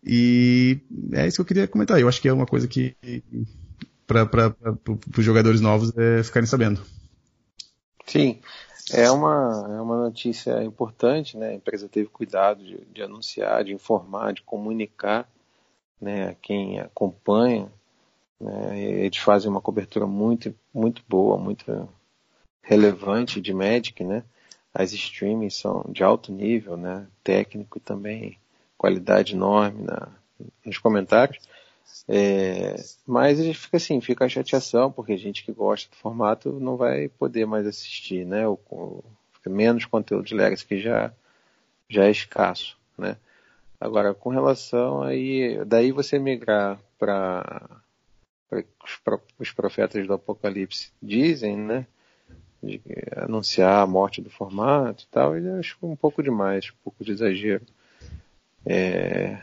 E 0.04 0.80
é 1.14 1.28
isso 1.28 1.36
que 1.36 1.42
eu 1.42 1.46
queria 1.46 1.68
comentar. 1.68 2.00
Eu 2.00 2.08
acho 2.08 2.20
que 2.20 2.28
é 2.28 2.34
uma 2.34 2.48
coisa 2.48 2.68
que 2.68 2.96
para 4.08 4.56
os 5.18 5.24
jogadores 5.24 5.62
novos 5.62 5.96
é 5.96 6.24
ficarem 6.24 6.48
sabendo. 6.48 6.82
Sim, 8.08 8.42
é 8.92 9.10
uma, 9.12 9.68
é 9.70 9.82
uma 9.82 9.98
notícia 10.04 10.64
importante, 10.64 11.38
né? 11.38 11.50
A 11.50 11.54
empresa 11.54 11.88
teve 11.88 12.10
cuidado 12.10 12.64
de, 12.64 12.84
de 12.92 13.02
anunciar, 13.04 13.64
de 13.64 13.74
informar, 13.74 14.34
de 14.34 14.42
comunicar 14.42 15.30
né, 16.00 16.30
a 16.30 16.34
quem 16.34 16.80
acompanha. 16.80 17.72
Né? 18.42 18.80
Eles 18.80 19.18
fazem 19.18 19.50
uma 19.50 19.62
cobertura 19.62 20.08
muito, 20.08 20.54
muito 20.74 21.04
boa, 21.08 21.38
muito 21.38 21.88
relevante 22.62 23.40
de 23.40 23.54
Magic, 23.54 24.04
né? 24.04 24.24
As 24.74 24.94
streamings 24.94 25.56
são 25.56 25.86
de 25.90 26.04
alto 26.04 26.32
nível, 26.32 26.76
né? 26.76 27.08
Técnico 27.24 27.78
e 27.78 27.82
também 27.82 28.38
qualidade 28.78 29.36
enorme 29.36 29.84
na, 29.84 30.08
nos 30.66 30.78
comentários. 30.80 31.38
É, 32.08 32.76
mas 33.06 33.40
a 33.40 33.44
gente 33.44 33.60
fica 33.60 33.78
assim, 33.78 34.02
fica 34.02 34.26
a 34.26 34.30
chateação, 34.30 34.92
porque 34.92 35.14
a 35.14 35.18
gente 35.18 35.44
que 35.44 35.52
gosta 35.52 35.90
do 35.90 35.96
formato 35.98 36.52
não 36.54 36.78
vai 36.78 37.10
poder 37.10 37.46
mais 37.46 37.68
assistir, 37.68 38.26
né? 38.26 38.48
O, 38.48 39.04
menos 39.46 39.86
conteúdo 39.86 40.26
de 40.26 40.36
Legacy 40.36 40.66
que 40.66 40.80
já, 40.80 41.12
já 41.90 42.06
é 42.06 42.12
escasso, 42.12 42.78
né? 42.98 43.18
Agora, 43.80 44.14
com 44.14 44.30
relação 44.30 45.02
aí, 45.02 45.64
daí 45.66 45.92
você 45.92 46.20
migrar 46.20 46.80
para 47.00 47.82
os, 49.40 49.52
profetas 49.52 50.06
do 50.06 50.14
Apocalipse 50.14 50.92
dizem, 51.02 51.58
né? 51.58 51.88
De 52.62 52.82
anunciar 53.16 53.82
a 53.82 53.88
morte 53.88 54.22
do 54.22 54.30
formato 54.30 55.04
e 55.04 55.08
tal, 55.08 55.36
eu 55.36 55.60
acho 55.60 55.78
um 55.82 55.96
pouco 55.96 56.22
demais, 56.22 56.70
um 56.70 56.84
pouco 56.84 57.04
de 57.04 57.12
exagero 57.12 57.66
é, 58.66 59.42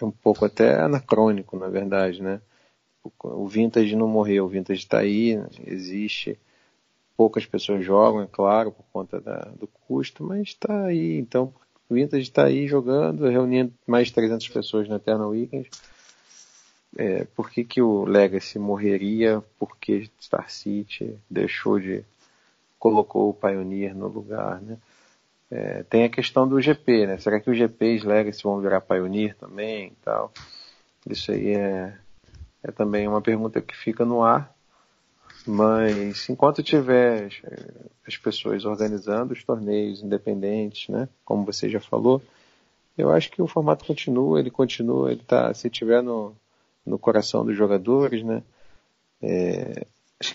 é 0.00 0.04
um 0.04 0.10
pouco 0.10 0.44
até 0.44 0.80
anacrônico, 0.80 1.58
na 1.58 1.68
verdade, 1.68 2.22
né? 2.22 2.40
O 3.22 3.48
vintage 3.48 3.96
não 3.96 4.06
morreu, 4.06 4.44
o 4.44 4.48
vintage 4.48 4.80
está 4.80 5.00
aí, 5.00 5.36
existe. 5.66 6.38
Poucas 7.16 7.44
pessoas 7.44 7.84
jogam, 7.84 8.22
é 8.22 8.28
claro, 8.30 8.70
por 8.70 8.84
conta 8.92 9.20
da, 9.20 9.40
do 9.58 9.66
custo, 9.66 10.22
mas 10.22 10.48
está 10.48 10.84
aí. 10.84 11.18
Então, 11.18 11.52
o 11.88 11.94
vintage 11.94 12.22
está 12.22 12.44
aí 12.44 12.68
jogando, 12.68 13.28
reunindo 13.28 13.72
mais 13.86 14.08
de 14.08 14.14
300 14.14 14.48
pessoas 14.48 14.88
na 14.88 14.96
Eternal 14.96 15.30
Weekend. 15.30 15.68
É, 16.96 17.24
por 17.24 17.50
que, 17.50 17.64
que 17.64 17.80
o 17.80 18.04
Legacy 18.04 18.58
morreria? 18.58 19.42
Porque 19.58 20.10
Star 20.20 20.50
City 20.50 21.18
deixou 21.28 21.80
de 21.80 22.04
colocou 22.78 23.30
o 23.30 23.34
Pioneer 23.34 23.94
no 23.96 24.08
lugar, 24.08 24.60
né? 24.60 24.76
É, 25.50 25.82
tem 25.84 26.04
a 26.04 26.08
questão 26.08 26.48
do 26.48 26.60
GP, 26.60 27.06
né? 27.06 27.18
Será 27.18 27.38
que 27.38 27.50
os 27.50 27.56
GPs 27.56 28.04
Legacy 28.04 28.42
vão 28.42 28.60
virar 28.60 28.80
Pioneer 28.80 29.36
também 29.36 29.88
e 29.88 29.96
tal? 30.02 30.32
Isso 31.06 31.30
aí 31.30 31.54
é, 31.54 31.96
é 32.62 32.72
também 32.72 33.06
uma 33.06 33.20
pergunta 33.20 33.60
que 33.60 33.76
fica 33.76 34.04
no 34.04 34.22
ar. 34.22 34.52
Mas 35.46 36.28
enquanto 36.28 36.62
tiver 36.62 37.28
as 38.06 38.16
pessoas 38.16 38.64
organizando 38.64 39.32
os 39.32 39.44
torneios 39.44 40.02
independentes, 40.02 40.88
né? 40.88 41.08
Como 41.24 41.44
você 41.44 41.68
já 41.68 41.80
falou, 41.80 42.22
eu 42.96 43.10
acho 43.10 43.30
que 43.30 43.42
o 43.42 43.46
formato 43.46 43.84
continua, 43.84 44.40
ele 44.40 44.50
continua, 44.50 45.12
ele 45.12 45.22
tá, 45.22 45.52
se 45.54 45.68
tiver 45.70 46.02
no, 46.02 46.34
no 46.84 46.98
coração 46.98 47.44
dos 47.44 47.56
jogadores, 47.56 48.22
né? 48.22 48.42
É, 49.20 49.86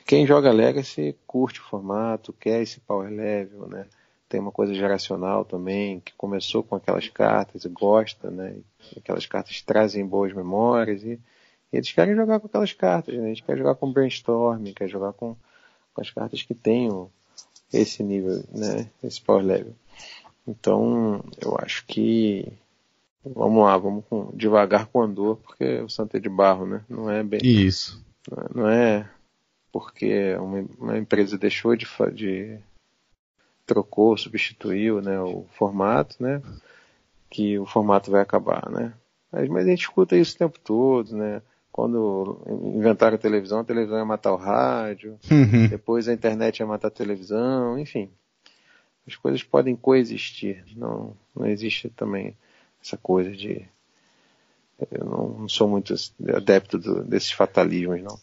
quem 0.05 0.25
joga 0.25 0.51
Legacy 0.51 1.15
curte 1.25 1.59
o 1.59 1.63
formato, 1.63 2.33
quer 2.33 2.61
esse 2.61 2.79
power 2.79 3.09
level, 3.09 3.67
né? 3.67 3.85
tem 4.29 4.39
uma 4.39 4.51
coisa 4.51 4.73
geracional 4.73 5.45
também, 5.45 5.99
que 6.01 6.13
começou 6.13 6.61
com 6.61 6.75
aquelas 6.75 7.07
cartas 7.07 7.63
e 7.63 7.69
gosta, 7.69 8.29
né? 8.29 8.57
Aquelas 8.95 9.25
cartas 9.25 9.61
trazem 9.61 10.05
boas 10.05 10.33
memórias 10.33 11.03
e, 11.03 11.19
e, 11.71 11.77
eles 11.77 11.91
querem 11.91 12.15
jogar 12.15 12.39
com 12.39 12.47
aquelas 12.47 12.73
cartas, 12.73 13.15
né? 13.15 13.27
Eles 13.27 13.41
querem 13.41 13.61
jogar 13.61 13.75
com 13.75 13.91
brainstorm, 13.91 14.63
querem 14.73 14.91
jogar 14.91 15.13
com, 15.13 15.35
com 15.93 16.01
as 16.01 16.11
cartas 16.11 16.41
que 16.43 16.53
tenham 16.53 17.09
esse 17.71 18.03
nível, 18.03 18.43
né? 18.51 18.89
Esse 19.03 19.21
power 19.21 19.43
level. 19.43 19.73
Então, 20.45 21.23
eu 21.41 21.57
acho 21.61 21.85
que 21.85 22.51
vamos 23.35 23.63
lá, 23.63 23.77
vamos 23.77 24.05
com, 24.09 24.31
devagar 24.33 24.87
com 24.87 25.01
andor, 25.01 25.37
porque 25.37 25.81
o 25.81 25.89
santo 25.89 26.17
é 26.17 26.19
de 26.19 26.29
barro, 26.29 26.65
né? 26.65 26.83
Não 26.89 27.09
é 27.09 27.23
bem. 27.23 27.39
Isso. 27.43 28.03
Não 28.53 28.67
é, 28.67 29.09
porque 29.71 30.35
uma, 30.35 30.65
uma 30.79 30.97
empresa 30.97 31.37
deixou 31.37 31.75
de, 31.75 31.87
de 32.13 32.59
trocou, 33.65 34.17
substituiu 34.17 35.01
né, 35.01 35.19
o 35.19 35.45
formato, 35.57 36.15
né? 36.19 36.41
Que 37.29 37.59
o 37.59 37.65
formato 37.65 38.09
vai 38.09 38.21
acabar, 38.21 38.69
né? 38.69 38.93
Mas, 39.31 39.49
mas 39.49 39.65
a 39.65 39.69
gente 39.69 39.81
escuta 39.81 40.15
isso 40.15 40.35
o 40.35 40.39
tempo 40.39 40.59
todo, 40.59 41.15
né? 41.15 41.41
Quando 41.71 42.41
inventaram 42.73 43.15
a 43.15 43.19
televisão, 43.19 43.59
a 43.59 43.63
televisão 43.63 43.97
ia 43.97 44.05
matar 44.05 44.33
o 44.33 44.37
rádio, 44.37 45.19
uhum. 45.29 45.67
depois 45.67 46.07
a 46.07 46.13
internet 46.13 46.59
ia 46.59 46.65
matar 46.65 46.87
a 46.87 46.91
televisão, 46.91 47.77
enfim. 47.77 48.09
As 49.05 49.15
coisas 49.15 49.43
podem 49.43 49.75
coexistir, 49.75 50.63
não, 50.75 51.15
não 51.35 51.45
existe 51.45 51.89
também 51.89 52.35
essa 52.87 52.97
coisa 52.97 53.31
de. 53.31 53.65
Eu 54.91 55.05
não, 55.05 55.49
sou 55.49 55.67
muito 55.67 55.93
adepto 56.35 56.77
do, 56.77 57.03
desses 57.03 57.31
fatalismos, 57.31 58.01
não. 58.01 58.19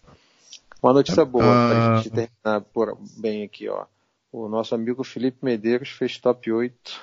Uma 0.83 0.93
notícia 0.93 1.25
boa, 1.25 1.45
uh... 1.45 1.49
para 1.49 1.95
a 1.95 1.97
gente 1.97 2.11
terminar 2.11 2.61
por, 2.73 2.99
bem 3.17 3.43
aqui, 3.43 3.69
ó. 3.69 3.87
O 4.33 4.49
nosso 4.49 4.75
amigo 4.75 5.05
Felipe 5.05 5.39
Medeiros 5.43 5.91
fez 5.91 6.19
top 6.19 6.51
8 6.51 7.01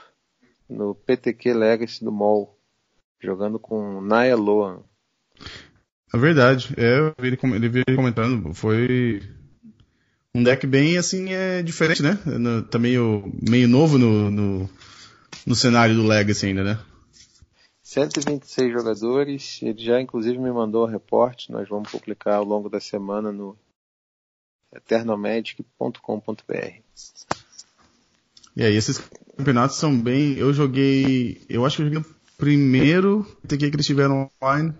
no 0.69 0.95
PTQ 0.95 1.53
Legacy 1.53 2.03
do 2.03 2.11
MOL, 2.11 2.57
jogando 3.21 3.59
com 3.59 4.01
Naya 4.01 4.35
Loan. 4.35 4.79
É 6.13 6.17
verdade, 6.17 6.73
é, 6.77 7.13
ele, 7.25 7.39
ele 7.41 7.69
veio 7.69 7.95
comentando, 7.95 8.53
foi 8.53 9.21
um 10.35 10.43
deck 10.43 10.67
bem 10.67 10.97
assim, 10.97 11.33
é 11.33 11.61
diferente, 11.61 12.03
né? 12.03 12.19
No, 12.25 12.63
tá 12.63 12.77
meio, 12.77 13.31
meio 13.41 13.67
novo 13.67 13.97
no, 13.97 14.29
no, 14.29 14.69
no 15.45 15.55
cenário 15.55 15.95
do 15.95 16.05
Legacy 16.05 16.47
ainda, 16.47 16.63
né? 16.63 16.79
126 17.91 18.71
jogadores, 18.71 19.59
ele 19.61 19.83
já 19.83 19.99
inclusive 19.99 20.37
me 20.37 20.49
mandou 20.49 20.87
um 20.87 20.89
reporte, 20.89 21.51
nós 21.51 21.67
vamos 21.67 21.91
publicar 21.91 22.35
ao 22.35 22.45
longo 22.45 22.69
da 22.69 22.79
semana 22.79 23.33
no 23.33 23.57
eternomedic.com.br. 24.73 26.81
E 28.55 28.63
aí, 28.63 28.75
esses 28.75 28.97
campeonatos 29.35 29.75
são 29.75 29.99
bem. 29.99 30.37
Eu 30.37 30.53
joguei. 30.53 31.41
Eu 31.49 31.65
acho 31.65 31.75
que 31.75 31.81
eu 31.81 31.87
joguei 31.87 31.99
o 31.99 32.05
primeiro 32.37 33.25
PTQ 33.41 33.69
que 33.69 33.75
eles 33.75 33.85
tiveram 33.85 34.31
online. 34.41 34.73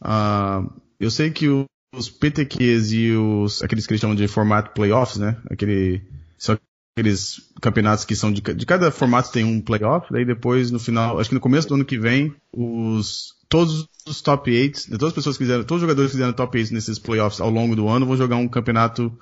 Uh, 0.00 0.72
eu 0.98 1.10
sei 1.10 1.30
que 1.30 1.46
os 1.94 2.08
PTQs 2.08 2.92
e 2.92 3.12
os. 3.12 3.62
aqueles 3.62 3.86
que 3.86 3.92
eles 3.92 4.00
chamam 4.00 4.16
de 4.16 4.26
formato 4.26 4.72
playoffs, 4.72 5.18
né? 5.18 5.36
Aquele. 5.50 6.02
São 6.38 6.58
aqueles 6.96 7.40
campeonatos 7.60 8.04
que 8.04 8.16
são 8.16 8.32
de, 8.32 8.40
de 8.40 8.66
cada 8.66 8.90
formato 8.90 9.32
tem 9.32 9.44
um 9.44 9.60
playoff, 9.60 10.06
daí 10.10 10.24
depois 10.24 10.70
no 10.70 10.78
final, 10.78 11.18
acho 11.18 11.30
que 11.30 11.34
no 11.34 11.40
começo 11.40 11.68
do 11.68 11.74
ano 11.74 11.84
que 11.84 11.98
vem, 11.98 12.34
os 12.52 13.34
todos 13.48 13.88
os 14.06 14.22
top 14.22 14.50
8, 14.50 14.90
todas 14.90 15.08
as 15.08 15.14
pessoas 15.14 15.36
que 15.36 15.44
fizeram, 15.44 15.64
todos 15.64 15.82
os 15.82 15.88
jogadores 15.88 16.10
que 16.10 16.16
fizeram 16.16 16.32
top 16.32 16.56
8 16.56 16.72
nesses 16.72 16.98
playoffs 16.98 17.40
ao 17.40 17.50
longo 17.50 17.74
do 17.74 17.88
ano 17.88 18.06
vão 18.06 18.16
jogar 18.16 18.36
um 18.36 18.48
campeonato 18.48 19.12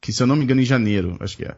que, 0.00 0.12
se 0.12 0.22
eu 0.22 0.26
não 0.26 0.36
me 0.36 0.44
engano, 0.44 0.60
em 0.60 0.64
janeiro, 0.64 1.16
acho 1.20 1.36
que 1.36 1.44
é. 1.44 1.56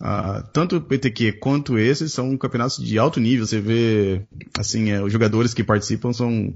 Uh, 0.00 0.42
tanto 0.52 0.76
o 0.76 0.80
PTQ 0.80 1.32
quanto 1.34 1.78
esses 1.78 2.12
são 2.12 2.36
campeonatos 2.36 2.84
de 2.84 2.98
alto 2.98 3.20
nível. 3.20 3.46
Você 3.46 3.60
vê, 3.60 4.22
assim, 4.58 4.90
é, 4.90 5.00
os 5.00 5.12
jogadores 5.12 5.54
que 5.54 5.62
participam 5.62 6.12
são, 6.12 6.52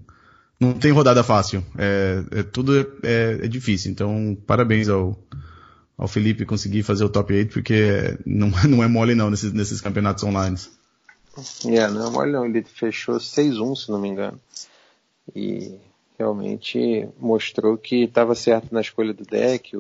não 0.59 0.72
tem 0.72 0.90
rodada 0.90 1.22
fácil. 1.22 1.64
É, 1.78 2.24
é 2.32 2.42
tudo 2.42 2.76
é, 3.05 3.38
é, 3.42 3.49
difícil. 3.49 3.92
Então, 3.92 4.36
parabéns 4.47 4.88
ao, 4.88 5.16
ao 5.97 6.09
Felipe 6.09 6.44
conseguir 6.44 6.82
fazer 6.82 7.05
o 7.05 7.09
top 7.09 7.32
8, 7.32 7.53
porque 7.53 8.18
não, 8.24 8.51
não 8.68 8.82
é 8.82 8.88
mole 8.88 9.14
não 9.14 9.30
nesses, 9.30 9.53
nesses 9.53 9.80
campeonatos 9.80 10.24
online. 10.24 10.57
É, 11.66 11.88
não 11.88 12.07
é 12.07 12.11
mole 12.11 12.32
não, 12.32 12.47
ele 12.47 12.62
fechou 12.62 13.16
6-1, 13.16 13.76
se 13.76 13.90
não 13.90 14.01
me 14.01 14.09
engano. 14.09 14.40
E 15.34 15.78
realmente 16.18 17.09
mostrou 17.18 17.76
que 17.76 18.05
estava 18.05 18.34
certo 18.34 18.72
na 18.72 18.80
escolha 18.80 19.12
do 19.12 19.24
deck. 19.24 19.76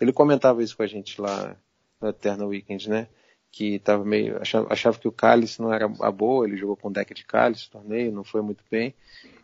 Ele 0.00 0.12
comentava 0.12 0.62
isso 0.62 0.76
com 0.76 0.82
a 0.82 0.86
gente 0.86 1.20
lá 1.20 1.56
no 2.00 2.08
Eternal 2.08 2.48
Weekend, 2.48 2.88
né? 2.88 3.08
Que 3.50 3.78
tava 3.78 4.04
meio. 4.04 4.40
Achava, 4.40 4.72
achava 4.72 4.98
que 4.98 5.08
o 5.08 5.12
Cálice 5.12 5.60
não 5.60 5.72
era 5.72 5.90
a 6.00 6.10
boa, 6.10 6.46
ele 6.46 6.56
jogou 6.56 6.76
com 6.76 6.90
deck 6.90 7.12
de 7.14 7.24
Cálice, 7.24 7.70
torneio, 7.70 8.12
não 8.12 8.24
foi 8.24 8.42
muito 8.42 8.64
bem. 8.70 8.94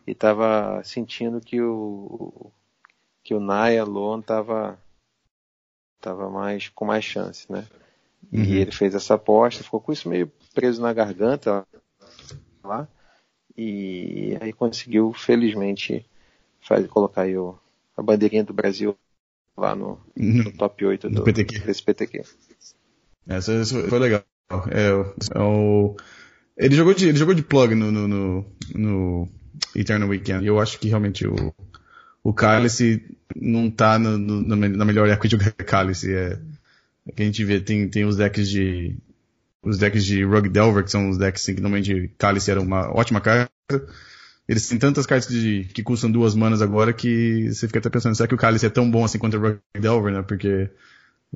E 0.07 0.11
estava 0.11 0.81
sentindo 0.83 1.39
que 1.39 1.61
o 1.61 2.51
que 3.23 3.33
o 3.33 3.39
Naya 3.39 3.83
Lone 3.83 4.23
tava 4.23 4.79
tava 5.99 6.29
mais 6.29 6.69
com 6.69 6.85
mais 6.85 7.03
chance, 7.03 7.51
né? 7.51 7.65
Uhum. 8.31 8.43
E 8.43 8.57
ele 8.57 8.71
fez 8.71 8.93
essa 8.95 9.15
aposta, 9.15 9.63
ficou 9.63 9.79
com 9.79 9.91
isso 9.91 10.07
meio 10.09 10.31
preso 10.53 10.81
na 10.81 10.93
garganta 10.93 11.65
lá. 12.63 12.87
E 13.57 14.37
aí 14.39 14.53
conseguiu, 14.53 15.11
felizmente, 15.13 16.05
fazer, 16.61 16.87
colocar 16.87 17.23
aí 17.23 17.37
o, 17.37 17.57
a 17.97 18.01
bandeirinha 18.01 18.43
do 18.43 18.53
Brasil 18.53 18.95
lá 19.57 19.75
no, 19.75 19.99
no 20.15 20.45
uhum. 20.45 20.51
top 20.53 20.85
8 20.85 21.09
do, 21.09 21.23
PTQ. 21.23 21.59
desse 21.59 21.83
PTQ. 21.83 22.23
Essa, 23.27 23.53
essa 23.53 23.87
foi 23.87 23.99
legal. 23.99 24.23
É, 24.71 24.89
é 25.37 25.41
o, 25.41 25.95
ele, 26.57 26.75
jogou 26.75 26.93
de, 26.93 27.09
ele 27.09 27.17
jogou 27.17 27.33
de 27.33 27.43
plug 27.43 27.75
no, 27.75 27.91
no, 27.91 28.07
no, 28.07 28.45
no 28.73 29.29
Eternal 29.75 30.09
Weekend. 30.09 30.43
E 30.43 30.47
eu 30.47 30.59
acho 30.59 30.79
que 30.79 30.87
realmente 30.87 31.27
o, 31.27 31.53
o 32.23 32.33
Cálice 32.33 33.03
não 33.35 33.69
tá 33.69 33.97
no, 33.97 34.17
no, 34.17 34.41
na 34.41 34.85
melhor 34.85 35.07
época 35.07 35.27
de 35.27 35.37
jogar 35.37 35.51
Cálice. 35.65 36.13
É, 36.13 36.39
é, 37.07 37.11
que 37.11 37.23
a 37.23 37.25
gente 37.25 37.43
vê, 37.43 37.59
tem, 37.59 37.87
tem 37.87 38.05
os 38.05 38.17
decks 38.17 38.49
de. 38.49 38.97
Os 39.61 39.77
decks 39.77 40.05
de 40.05 40.23
Rug 40.23 40.47
Delver, 40.47 40.83
que 40.83 40.91
são 40.91 41.09
os 41.09 41.17
decks 41.17 41.43
assim, 41.43 41.55
que 41.55 41.61
normalmente 41.61 42.09
Cálice 42.17 42.49
era 42.49 42.61
uma 42.61 42.89
ótima 42.95 43.19
carta. 43.19 43.51
Eles 44.47 44.67
têm 44.67 44.79
tantas 44.79 45.05
cartas 45.05 45.27
de, 45.27 45.65
que 45.73 45.83
custam 45.83 46.09
duas 46.09 46.33
manas 46.33 46.61
agora 46.61 46.93
que 46.93 47.49
você 47.51 47.67
fica 47.67 47.79
até 47.79 47.89
pensando, 47.89 48.15
será 48.15 48.27
que 48.27 48.33
o 48.33 48.37
Cálice 48.37 48.65
é 48.65 48.69
tão 48.69 48.89
bom 48.89 49.03
assim 49.03 49.19
o 49.21 49.21
Rug 49.21 49.59
Delver, 49.79 50.13
né? 50.13 50.21
Porque 50.23 50.69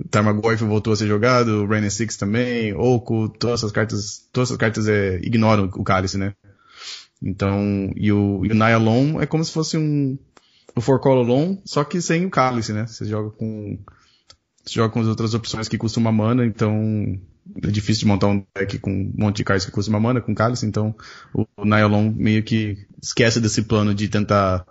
Tarmogoyf 0.10 0.64
voltou 0.64 0.94
a 0.94 0.96
ser 0.96 1.08
jogado, 1.08 1.66
Rain 1.66 1.88
Six 1.90 2.18
também, 2.18 2.74
Oco, 2.74 3.30
todas 3.30 3.60
essas 3.60 3.72
cartas, 3.72 4.28
todas 4.32 4.50
essas 4.50 4.58
cartas 4.58 4.88
é, 4.88 5.18
ignoram 5.18 5.66
o 5.66 5.84
Cálice, 5.84 6.18
né? 6.18 6.34
Então, 7.22 7.92
e 7.96 8.12
o, 8.12 8.44
e 8.46 8.52
o 8.52 9.22
é 9.22 9.26
como 9.26 9.46
se 9.46 9.52
fosse 9.52 9.78
um, 9.78 10.18
o 10.76 10.82
Forcololon, 10.82 11.58
só 11.66 11.84
que 11.84 12.02
sem 12.02 12.26
o 12.26 12.30
cálice, 12.30 12.74
né? 12.74 12.88
Você 12.88 13.06
joga 13.06 13.30
com 13.30 13.78
você 14.64 14.76
joga 14.76 14.94
com 14.94 15.02
as 15.02 15.08
outras 15.08 15.34
opções 15.34 15.68
que 15.68 15.78
custam 15.78 16.02
uma 16.02 16.12
mana, 16.12 16.46
então 16.46 17.20
é 17.62 17.68
difícil 17.68 18.02
de 18.02 18.08
montar 18.08 18.28
um 18.28 18.46
deck 18.56 18.80
com 18.80 18.92
um 18.92 19.14
monte 19.18 19.38
de 19.38 19.44
cards 19.44 19.66
que 19.66 19.72
custam 19.72 19.94
uma 19.94 20.00
mana 20.00 20.22
com 20.22 20.34
cálice, 20.34 20.66
então 20.66 20.96
o, 21.34 21.46
o 21.58 21.66
Nylon 21.66 22.12
meio 22.16 22.42
que 22.44 22.88
esquece 23.02 23.42
desse 23.42 23.64
plano 23.64 23.94
de 23.94 24.08
tentar 24.08 24.66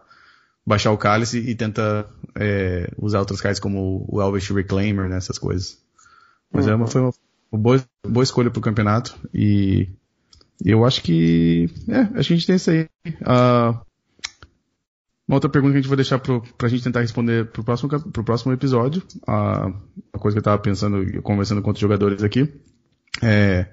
baixar 0.67 0.93
o 0.93 0.99
cálice 0.99 1.39
e 1.39 1.55
tenta 1.55 2.09
é, 2.35 2.91
usar 2.97 3.19
outras 3.19 3.41
cards 3.41 3.61
como 3.61 4.07
o 4.09 4.23
Elvish 4.23 4.51
Reclaimer, 4.51 5.09
né, 5.09 5.17
essas 5.17 5.39
coisas. 5.39 5.79
Mas 6.51 6.67
uhum. 6.67 6.73
é 6.73 6.75
uma, 6.77 6.87
foi 6.87 7.01
uma, 7.03 7.13
uma 7.51 7.61
boa, 7.61 7.85
boa 8.07 8.25
escolha 8.25 8.51
pro 8.51 8.63
campeonato 8.63 9.15
e 9.35 9.89
eu 10.65 10.85
acho 10.85 11.03
que 11.03 11.69
é, 11.89 12.01
acho 12.19 12.29
que 12.29 12.35
a 12.35 12.37
gente 12.37 12.47
tem 12.47 12.57
isso 12.57 12.71
aí. 12.71 12.89
Uh, 13.07 13.79
uma 15.33 15.37
outra 15.37 15.49
pergunta 15.49 15.73
que 15.73 15.79
a 15.79 15.81
gente 15.81 15.89
vai 15.89 15.97
deixar 15.97 16.19
pro, 16.19 16.43
pra 16.59 16.69
gente 16.69 16.85
tentar 16.85 17.01
responder 17.01 17.47
pro 17.47 17.65
próximo, 17.65 17.89
pro 17.89 18.23
próximo 18.23 18.53
episódio. 18.53 19.03
A, 19.27 19.69
a 20.13 20.19
coisa 20.19 20.35
que 20.35 20.41
eu 20.41 20.43
tava 20.43 20.61
pensando, 20.61 21.23
conversando 21.23 21.63
com 21.63 21.71
outros 21.71 21.81
jogadores 21.81 22.23
aqui. 22.23 22.53
É, 23.23 23.67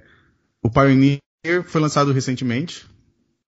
o 0.63 0.69
Pioneer 0.69 1.19
foi 1.65 1.81
lançado 1.81 2.13
recentemente. 2.13 2.87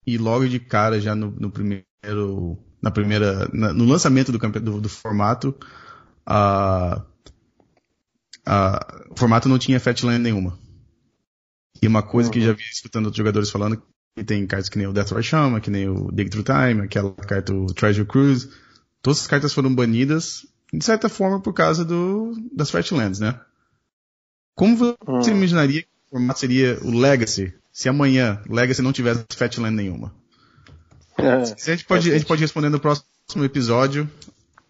E 0.05 0.17
logo 0.17 0.45
de 0.45 0.59
cara, 0.59 0.99
já 0.99 1.15
no, 1.15 1.31
no 1.31 1.49
primeiro, 1.49 2.57
na 2.81 2.91
primeira, 2.91 3.49
na, 3.53 3.71
no 3.71 3.85
lançamento 3.85 4.29
do, 4.29 4.37
do, 4.37 4.81
do 4.81 4.89
formato, 4.89 5.55
a, 6.25 7.01
a, 8.45 9.05
o 9.09 9.17
formato 9.17 9.47
não 9.47 9.57
tinha 9.57 9.79
Fatland 9.79 10.19
nenhuma. 10.19 10.59
E 11.81 11.87
uma 11.87 12.03
coisa 12.03 12.29
que 12.29 12.41
já 12.41 12.51
vi 12.51 12.63
escutando 12.63 13.05
outros 13.05 13.17
jogadores 13.17 13.49
falando 13.49 13.81
e 14.15 14.23
tem 14.23 14.45
cartas 14.45 14.69
que 14.69 14.77
nem 14.77 14.87
o 14.87 14.93
Death 14.93 15.21
Chama, 15.21 15.61
que 15.61 15.69
nem 15.69 15.89
o 15.89 16.11
Dig 16.11 16.29
Through 16.29 16.45
Time, 16.45 16.81
aquela 16.81 17.11
carta 17.13 17.53
o 17.53 17.67
Treasure 17.67 18.05
Cruise. 18.05 18.49
Todas 19.01 19.21
as 19.21 19.27
cartas 19.27 19.53
foram 19.53 19.73
banidas, 19.73 20.45
de 20.71 20.83
certa 20.83 21.09
forma, 21.09 21.39
por 21.39 21.53
causa 21.53 21.83
do, 21.83 22.35
das 22.53 22.69
Fatlands, 22.69 23.19
né? 23.19 23.39
Como 24.53 24.75
você 24.75 25.31
hum. 25.31 25.37
imaginaria 25.37 25.81
que 25.81 25.87
o 25.87 26.17
formato 26.17 26.39
seria 26.39 26.77
o 26.81 26.91
Legacy, 26.91 27.53
se 27.71 27.87
amanhã 27.87 28.41
Legacy 28.49 28.81
não 28.81 28.91
tivesse 28.91 29.25
Fatland 29.35 29.75
nenhuma? 29.75 30.13
É, 31.17 31.31
a, 31.33 31.43
gente 31.43 31.85
pode, 31.85 32.11
a 32.11 32.17
gente 32.17 32.27
pode 32.27 32.41
responder 32.41 32.69
no 32.69 32.79
próximo 32.79 33.43
episódio. 33.43 34.09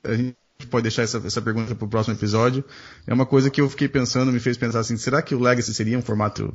A 0.03 0.13
gente 0.13 0.35
pode 0.69 0.83
deixar 0.83 1.03
essa, 1.03 1.17
essa 1.25 1.41
pergunta 1.41 1.73
para 1.73 1.85
o 1.85 1.89
próximo 1.89 2.15
episódio. 2.15 2.63
É 3.07 3.13
uma 3.13 3.25
coisa 3.25 3.49
que 3.49 3.59
eu 3.59 3.69
fiquei 3.69 3.87
pensando, 3.87 4.31
me 4.31 4.39
fez 4.39 4.57
pensar 4.57 4.79
assim, 4.79 4.97
será 4.97 5.21
que 5.21 5.33
o 5.33 5.39
Legacy 5.39 5.73
seria 5.73 5.97
um 5.97 6.01
formato 6.01 6.53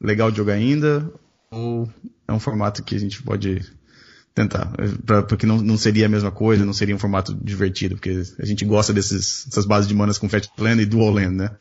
legal 0.00 0.30
de 0.30 0.36
jogar 0.38 0.54
ainda? 0.54 1.10
Ou 1.50 1.88
é 2.26 2.32
um 2.32 2.40
formato 2.40 2.82
que 2.82 2.94
a 2.94 2.98
gente 2.98 3.22
pode 3.22 3.60
tentar, 4.34 4.72
pra, 5.04 5.22
porque 5.22 5.46
não, 5.46 5.56
não 5.58 5.76
seria 5.76 6.06
a 6.06 6.08
mesma 6.08 6.30
coisa, 6.30 6.64
não 6.64 6.72
seria 6.72 6.94
um 6.94 6.98
formato 6.98 7.34
divertido, 7.34 7.96
porque 7.96 8.22
a 8.38 8.44
gente 8.44 8.64
gosta 8.64 8.92
desses, 8.92 9.44
dessas 9.46 9.66
bases 9.66 9.88
de 9.88 9.94
manas 9.94 10.18
com 10.18 10.28
Fat 10.28 10.46
Land 10.58 10.82
e 10.82 10.86
Dual 10.86 11.10
Land, 11.10 11.34
né? 11.34 11.56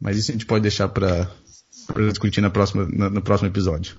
Mas 0.00 0.16
isso 0.16 0.30
a 0.30 0.34
gente 0.34 0.46
pode 0.46 0.62
deixar 0.62 0.88
para 0.88 1.30
discutir 2.08 2.40
na 2.40 2.50
próxima, 2.50 2.88
na, 2.90 3.08
no 3.10 3.22
próximo 3.22 3.48
episódio. 3.48 3.96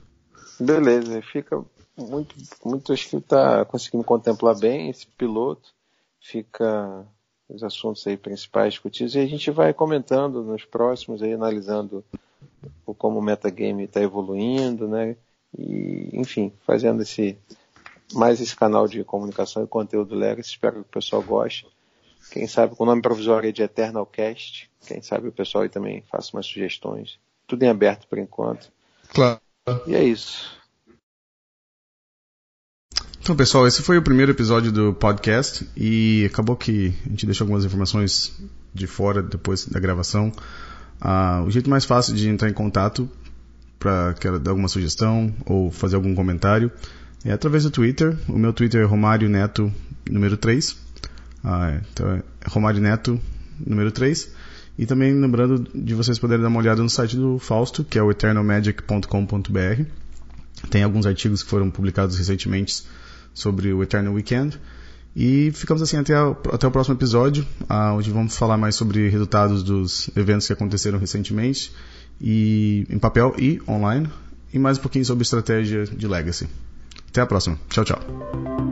Beleza, 0.59 1.21
fica 1.21 1.63
muito, 1.97 2.35
muito 2.65 2.91
acho 2.91 3.09
que 3.09 3.17
está 3.17 3.63
conseguindo 3.65 4.03
contemplar 4.03 4.57
bem 4.57 4.89
esse 4.89 5.07
piloto, 5.07 5.69
fica 6.19 7.05
os 7.47 7.63
assuntos 7.63 8.05
aí 8.07 8.17
principais 8.17 8.73
discutidos 8.73 9.15
e 9.15 9.19
a 9.19 9.25
gente 9.25 9.51
vai 9.51 9.73
comentando 9.73 10.43
nos 10.43 10.65
próximos 10.65 11.21
aí, 11.21 11.33
analisando 11.33 12.03
como 12.97 13.19
o 13.19 13.21
metagame 13.21 13.83
está 13.83 14.01
evoluindo, 14.01 14.87
né? 14.87 15.15
E, 15.57 16.09
enfim, 16.13 16.51
fazendo 16.65 17.01
esse 17.01 17.37
mais 18.13 18.41
esse 18.41 18.55
canal 18.55 18.87
de 18.87 19.03
comunicação 19.03 19.63
e 19.63 19.67
conteúdo 19.67 20.15
Legacy. 20.15 20.49
Espero 20.49 20.75
que 20.75 20.81
o 20.81 20.85
pessoal 20.85 21.21
goste. 21.21 21.65
Quem 22.29 22.47
sabe 22.47 22.75
com 22.75 22.83
o 22.83 22.87
nome 22.87 23.01
provisório 23.01 23.49
é 23.49 23.51
de 23.51 23.61
Eternal 23.61 24.05
Cast. 24.05 24.69
Quem 24.85 25.01
sabe 25.01 25.27
o 25.27 25.31
pessoal 25.31 25.63
aí 25.63 25.69
também 25.69 26.03
faça 26.09 26.35
umas 26.35 26.45
sugestões. 26.45 27.19
Tudo 27.47 27.63
em 27.63 27.69
aberto 27.69 28.07
por 28.07 28.17
enquanto. 28.17 28.71
Claro. 29.09 29.39
E 29.87 29.95
é 29.95 30.03
isso. 30.03 30.59
Então, 33.21 33.35
pessoal, 33.35 33.67
esse 33.67 33.83
foi 33.83 33.97
o 33.97 34.01
primeiro 34.01 34.31
episódio 34.31 34.71
do 34.71 34.93
podcast 34.93 35.69
e 35.77 36.25
acabou 36.25 36.55
que 36.55 36.93
a 37.05 37.09
gente 37.09 37.25
deixou 37.25 37.45
algumas 37.45 37.63
informações 37.63 38.33
de 38.73 38.87
fora 38.87 39.21
depois 39.21 39.67
da 39.67 39.79
gravação. 39.79 40.31
Ah, 41.01 41.43
o 41.45 41.49
jeito 41.49 41.69
mais 41.69 41.83
fácil 41.83 42.13
de 42.13 42.29
entrar 42.29 42.47
em 42.47 42.53
contato 42.53 43.09
para 43.79 44.13
dar 44.39 44.51
alguma 44.51 44.67
sugestão 44.67 45.33
ou 45.45 45.71
fazer 45.71 45.95
algum 45.95 46.13
comentário 46.13 46.71
é 47.25 47.31
através 47.31 47.63
do 47.63 47.71
Twitter. 47.71 48.15
O 48.27 48.37
meu 48.37 48.53
Twitter 48.53 48.81
é 48.81 48.85
Romário 48.85 49.27
Neto 49.27 49.73
número 50.09 50.37
3. 50.37 50.77
Ah, 51.43 51.71
é. 51.71 51.81
então 51.91 52.07
é 52.11 52.23
Romário 52.47 52.79
Neto 52.79 53.19
número 53.65 53.91
3. 53.91 54.31
E 54.77 54.85
também 54.85 55.13
lembrando 55.13 55.67
de 55.73 55.93
vocês 55.95 56.17
poderem 56.19 56.43
dar 56.43 56.49
uma 56.49 56.59
olhada 56.59 56.81
no 56.81 56.89
site 56.89 57.15
do 57.15 57.37
Fausto, 57.39 57.83
que 57.83 57.97
é 57.97 58.03
o 58.03 58.11
eternalmagic.com.br. 58.11 59.83
Tem 60.69 60.83
alguns 60.83 61.05
artigos 61.05 61.43
que 61.43 61.49
foram 61.49 61.69
publicados 61.69 62.17
recentemente 62.17 62.83
sobre 63.33 63.73
o 63.73 63.81
Eternal 63.81 64.13
Weekend. 64.13 64.59
E 65.15 65.51
ficamos 65.53 65.81
assim 65.81 65.97
até, 65.97 66.15
a, 66.15 66.29
até 66.29 66.67
o 66.67 66.71
próximo 66.71 66.95
episódio, 66.95 67.45
uh, 67.63 67.95
onde 67.95 68.09
vamos 68.11 68.37
falar 68.37 68.57
mais 68.57 68.75
sobre 68.75 69.09
resultados 69.09 69.61
dos 69.61 70.09
eventos 70.15 70.47
que 70.47 70.53
aconteceram 70.53 70.99
recentemente, 70.99 71.73
e 72.19 72.85
em 72.89 72.97
papel 72.97 73.35
e 73.37 73.61
online, 73.67 74.09
e 74.53 74.59
mais 74.59 74.77
um 74.77 74.81
pouquinho 74.81 75.03
sobre 75.03 75.23
estratégia 75.23 75.85
de 75.85 76.07
legacy. 76.07 76.47
Até 77.09 77.21
a 77.21 77.25
próxima. 77.25 77.59
Tchau, 77.69 77.83
tchau. 77.83 78.70